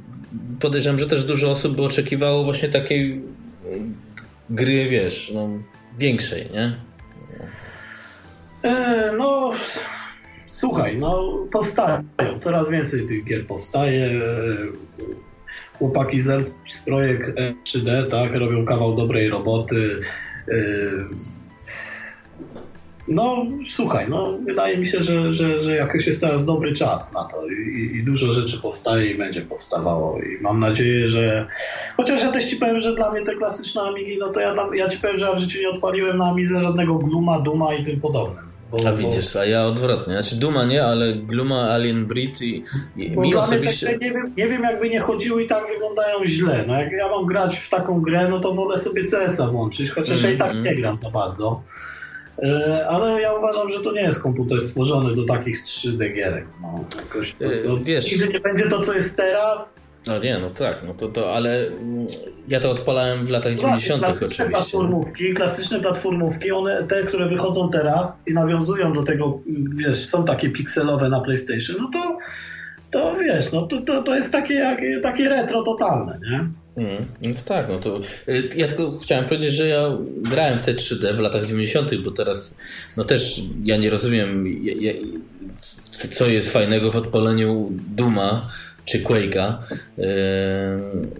[0.60, 3.22] podejrzewam, że też dużo osób by oczekiwało właśnie takiej
[4.50, 5.48] gry, wiesz, no,
[5.98, 6.76] większej, nie?
[8.62, 9.52] E, no,
[10.50, 12.02] słuchaj, no powstają,
[12.40, 14.20] coraz więcej tych gier powstaje.
[15.78, 16.50] chłopaki z,
[16.84, 20.00] projekt 3D, tak, robią kawał dobrej roboty.
[23.08, 27.24] No, słuchaj, no, wydaje mi się, że, że, że jakoś jest teraz dobry czas na
[27.24, 31.46] to i, i, dużo rzeczy powstaje i będzie powstawało i mam nadzieję, że
[31.96, 34.88] chociaż ja też ci powiem, że dla mnie te klasyczne Amigi, no to ja, ja
[34.88, 38.00] ci powiem, że ja w życiu nie odpaliłem na Amidze żadnego Gluma, Duma i tym
[38.00, 38.46] podobnym.
[38.70, 39.40] Bo, a widzisz, bo...
[39.40, 40.14] a ja odwrotnie.
[40.14, 42.64] Znaczy Duma nie, ale Gluma, Alien Breed i,
[42.96, 43.86] i mi osobiście...
[43.86, 46.64] Tak, nie, wiem, nie wiem jakby nie chodziły i tak wyglądają źle.
[46.66, 50.18] No jak ja mam grać w taką grę, no to wolę sobie CS-a włączyć, chociaż
[50.18, 50.64] mm, ja i tak mm.
[50.64, 51.62] nie gram za bardzo.
[52.42, 56.46] E, ale ja uważam, że to nie jest komputer stworzony do takich 3D gierek.
[56.62, 59.76] No, jakoś, to, to, Wiesz, nigdy nie będzie to, co jest teraz.
[60.06, 62.06] No nie, no tak, no to, to ale mm,
[62.48, 64.02] ja to odpalałem w latach 90.
[64.02, 64.50] Klasyczne oczywiście.
[64.50, 69.40] platformówki, klasyczne platformówki, one te, które wychodzą teraz i nawiązują do tego,
[69.74, 72.18] wiesz, są takie pikselowe na PlayStation, no to,
[72.90, 76.48] to wiesz, no to, to, to jest takie, jak, takie retro totalne, nie?
[76.76, 80.62] Mm, no to tak, no to y, ja tylko chciałem powiedzieć, że ja grałem w
[80.62, 82.54] te 3D w latach 90., bo teraz
[82.96, 84.46] no też ja nie rozumiem
[86.10, 88.48] co jest fajnego w odpaleniu Duma
[88.84, 89.58] czy Quake'a
[89.98, 90.04] yy,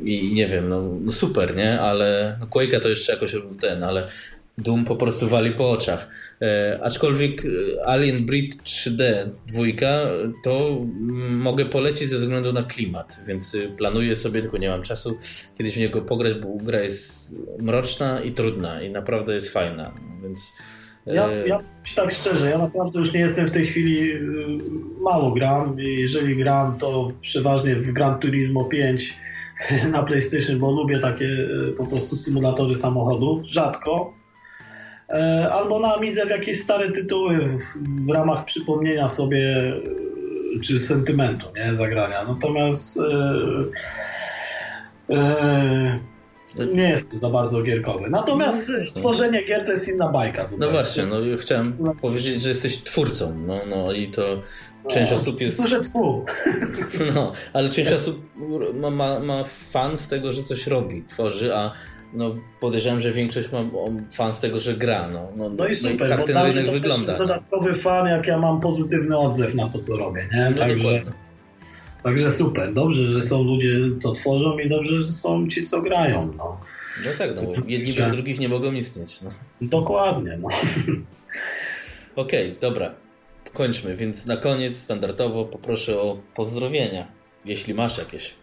[0.05, 1.81] i nie wiem, no, no super, nie?
[1.81, 4.03] Ale no Quake'a to jeszcze jakoś ten, ale
[4.59, 6.09] Doom po prostu wali po oczach.
[6.43, 9.03] E, aczkolwiek e, Alien Breed 3D
[9.47, 10.07] dwójka
[10.45, 10.81] to
[11.31, 15.19] mogę polecić ze względu na klimat, więc y, planuję sobie, tylko nie mam czasu
[15.59, 19.93] kiedyś w niego pograć, bo gra jest mroczna i trudna i naprawdę jest fajna,
[20.23, 20.53] więc...
[21.07, 21.61] E, ja, ja
[21.97, 24.13] tak szczerze, ja naprawdę już nie jestem w tej chwili,
[25.01, 25.77] mało gram.
[25.79, 29.15] Jeżeli gram, to przeważnie w Gran Turismo 5
[29.93, 33.47] na PlayStation, bo lubię takie po prostu symulatory samochodów.
[33.47, 34.26] Rzadko, E,
[35.53, 37.59] albo na Amidze w jakieś stare tytuły
[38.07, 39.73] w, ramach przypomnienia sobie
[40.57, 42.25] e, czy sentymentu, nie, zagrania.
[42.25, 42.99] Natomiast
[45.11, 45.99] e, e,
[46.75, 48.11] nie jest to za bardzo gierkowy.
[48.11, 50.45] Natomiast no, tworzenie gier to jest inna bajka.
[50.45, 50.67] Zupełnie.
[50.67, 51.95] No właśnie, no chciałem no.
[51.95, 54.43] powiedzieć, że jesteś twórcą, no, no i to
[54.89, 55.63] część no, osób jest...
[55.63, 56.25] Duże twu.
[57.15, 58.23] No, ale część osób
[58.75, 61.73] ma, ma, ma fan z tego, że coś robi, tworzy, a
[62.13, 63.65] no podejrzewam, że większość ma
[64.15, 65.09] fan z tego, że gra.
[65.09, 67.13] No, no, no i super, no i tak ten rynek wygląda.
[67.13, 70.29] To jest dodatkowy fan, jak ja mam pozytywny odzew na to, co robię.
[70.33, 70.51] Nie?
[70.51, 71.03] No, także,
[72.03, 72.75] także super.
[72.75, 76.33] Dobrze, że są ludzie, co tworzą i dobrze, że są ci, co grają.
[76.37, 76.61] No,
[77.05, 79.23] no tak, no, bo jedni bez drugich nie mogą istnieć.
[79.23, 79.31] No.
[79.61, 80.39] Dokładnie.
[80.43, 80.49] No.
[82.17, 82.95] Okej, okay, dobra.
[83.53, 87.07] Kończmy, więc na koniec standardowo poproszę o pozdrowienia,
[87.45, 88.35] jeśli masz jakieś.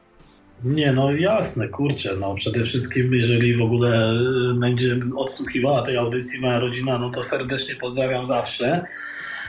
[0.63, 4.13] Nie, no jasne, kurczę, no przede wszystkim jeżeli w ogóle
[4.55, 8.85] y, będzie odsłuchiwała tej audycji moja rodzina, no to serdecznie pozdrawiam zawsze.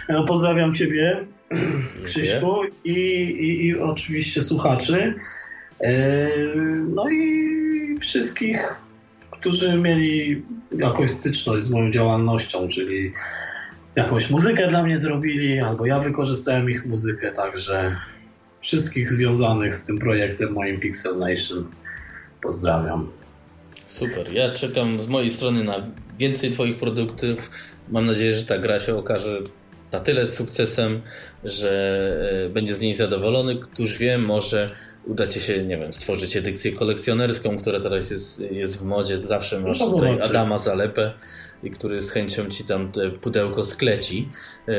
[0.09, 1.21] No, pozdrawiam Ciebie,
[2.07, 5.15] Krzyśku i, i, i oczywiście słuchaczy.
[5.81, 6.29] E,
[6.95, 8.75] no i wszystkich,
[9.31, 10.43] którzy mieli
[10.79, 13.13] jakąś styczność z moją działalnością, czyli
[13.97, 17.97] jakąś muzykę dla mnie zrobili, albo ja wykorzystałem ich muzykę, także
[18.65, 21.67] wszystkich związanych z tym projektem moim Pixel Nation.
[22.43, 23.11] Pozdrawiam.
[23.87, 24.33] Super.
[24.33, 25.83] Ja czekam z mojej strony na
[26.19, 27.51] więcej Twoich produktów.
[27.89, 29.39] Mam nadzieję, że ta gra się okaże
[29.93, 31.03] na tyle sukcesem,
[31.45, 31.71] że
[32.47, 33.57] e, będzie z niej zadowolony.
[33.57, 34.71] Któż wie, może
[35.07, 39.23] uda Ci się, nie wiem, stworzyć edycję kolekcjonerską, która teraz jest, jest w modzie.
[39.23, 41.13] Zawsze masz no tutaj Adama Zalepę
[41.63, 44.29] i który z chęcią ci tam pudełko skleci.
[44.69, 44.73] E,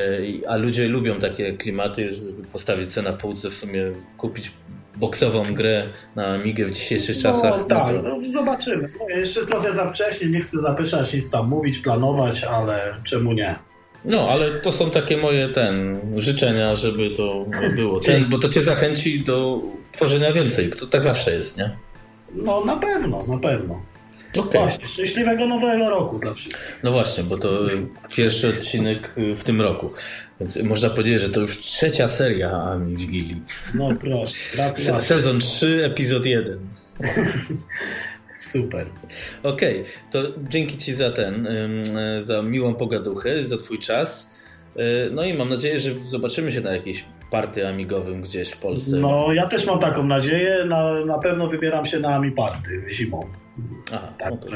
[0.48, 4.52] a ludzie lubią takie klimaty, żeby postawić sobie na półce, w sumie kupić
[4.96, 7.54] boksową grę na Amigę w dzisiejszych czasach.
[7.70, 8.90] No, tak, no, zobaczymy.
[9.00, 13.56] No, jeszcze trochę za wcześnie, nie chcę zapyszać, nic tam mówić, planować, ale czemu nie?
[14.06, 17.46] No, ale to są takie moje ten życzenia, żeby to
[17.76, 18.00] było.
[18.00, 19.62] Ten, bo to cię zachęci do
[19.92, 20.70] tworzenia więcej.
[20.70, 21.78] To tak zawsze jest, nie?
[22.34, 23.82] No na pewno, na pewno.
[24.38, 24.62] Okay.
[24.62, 26.80] Właśnie, szczęśliwego nowego roku dla wszystkich.
[26.84, 27.60] No właśnie, bo to
[28.16, 29.92] pierwszy odcinek w tym roku.
[30.40, 33.42] Więc można powiedzieć, że to już trzecia seria Ami Wigilii.
[33.74, 35.00] No proszę, gratulacje.
[35.00, 36.60] Sezon 3, epizod 1.
[38.52, 38.86] Super.
[39.44, 41.48] Okej, okay, to dzięki Ci za ten,
[42.22, 44.36] za miłą pogaduchę, za Twój czas.
[44.78, 48.98] Y, no i mam nadzieję, że zobaczymy się na jakiejś party amigowym gdzieś w Polsce.
[48.98, 50.66] No, ja też mam taką nadzieję.
[50.66, 53.30] Na, na pewno wybieram się na Amiparty zimą.
[53.92, 54.50] Aha, tak, no to,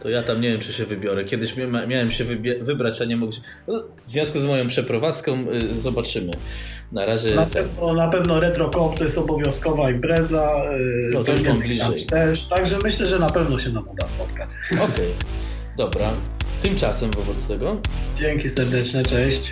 [0.00, 1.24] to, ja tam nie wiem, czy się wybiorę.
[1.24, 1.54] Kiedyś
[1.88, 2.24] miałem się
[2.60, 3.40] wybrać, a nie mogłem.
[3.68, 6.32] No, w związku z moją przeprowadzką y, zobaczymy.
[6.92, 7.34] Na razie.
[7.34, 10.62] Na pewno, na pewno to jest obowiązkowa impreza.
[10.78, 12.06] Y, no to już mam bliżej.
[12.06, 14.48] Też, także myślę, że na pewno się nam uda spotkać.
[14.72, 15.06] Okej, okay.
[15.76, 16.10] dobra.
[16.62, 17.76] Tymczasem wobec tego.
[18.18, 19.50] Dzięki serdeczne, cześć.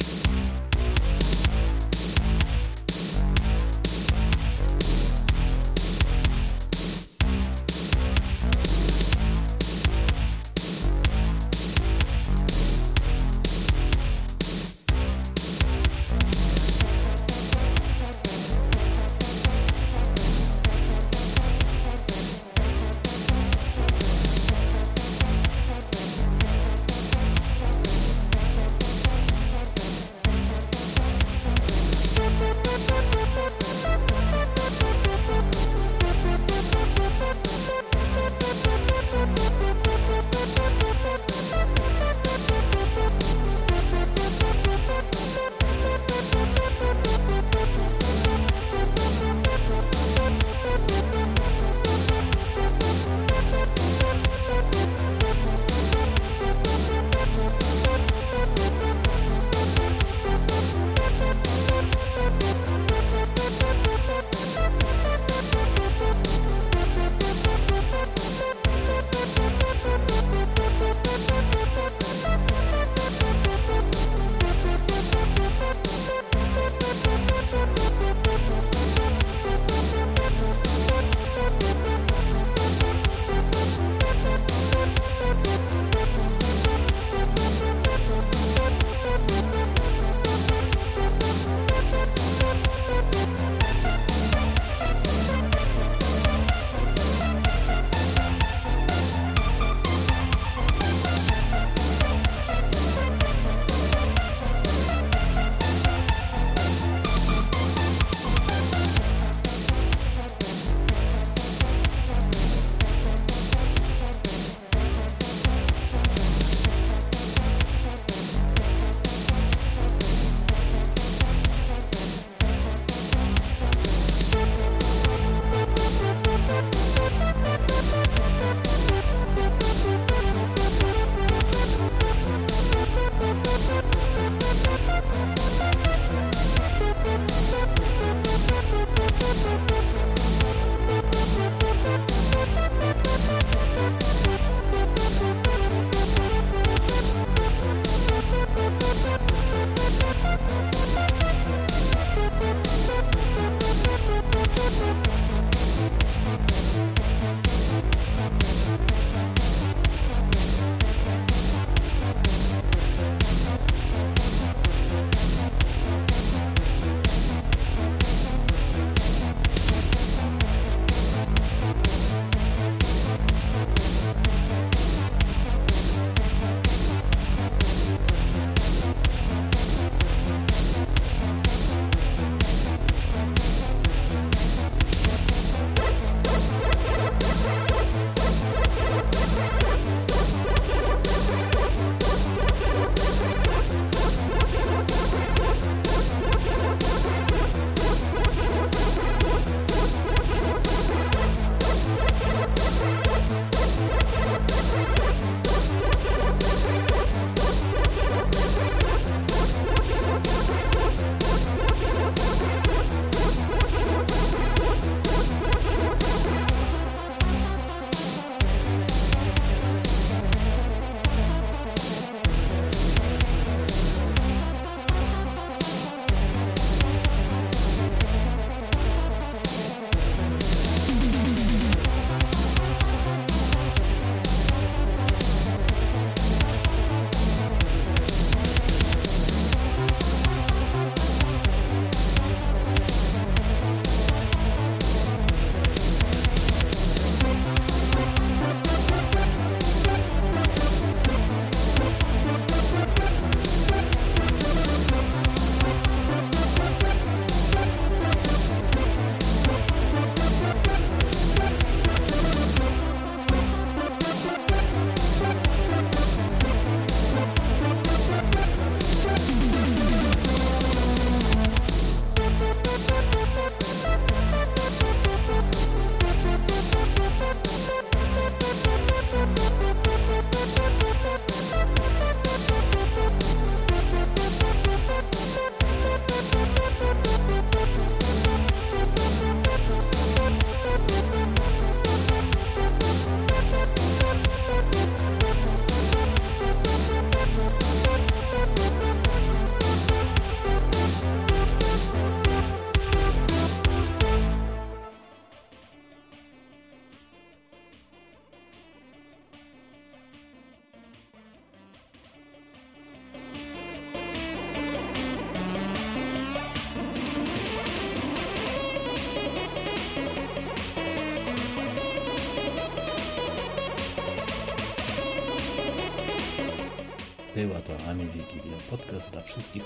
[329.14, 329.63] Dla wszystkich.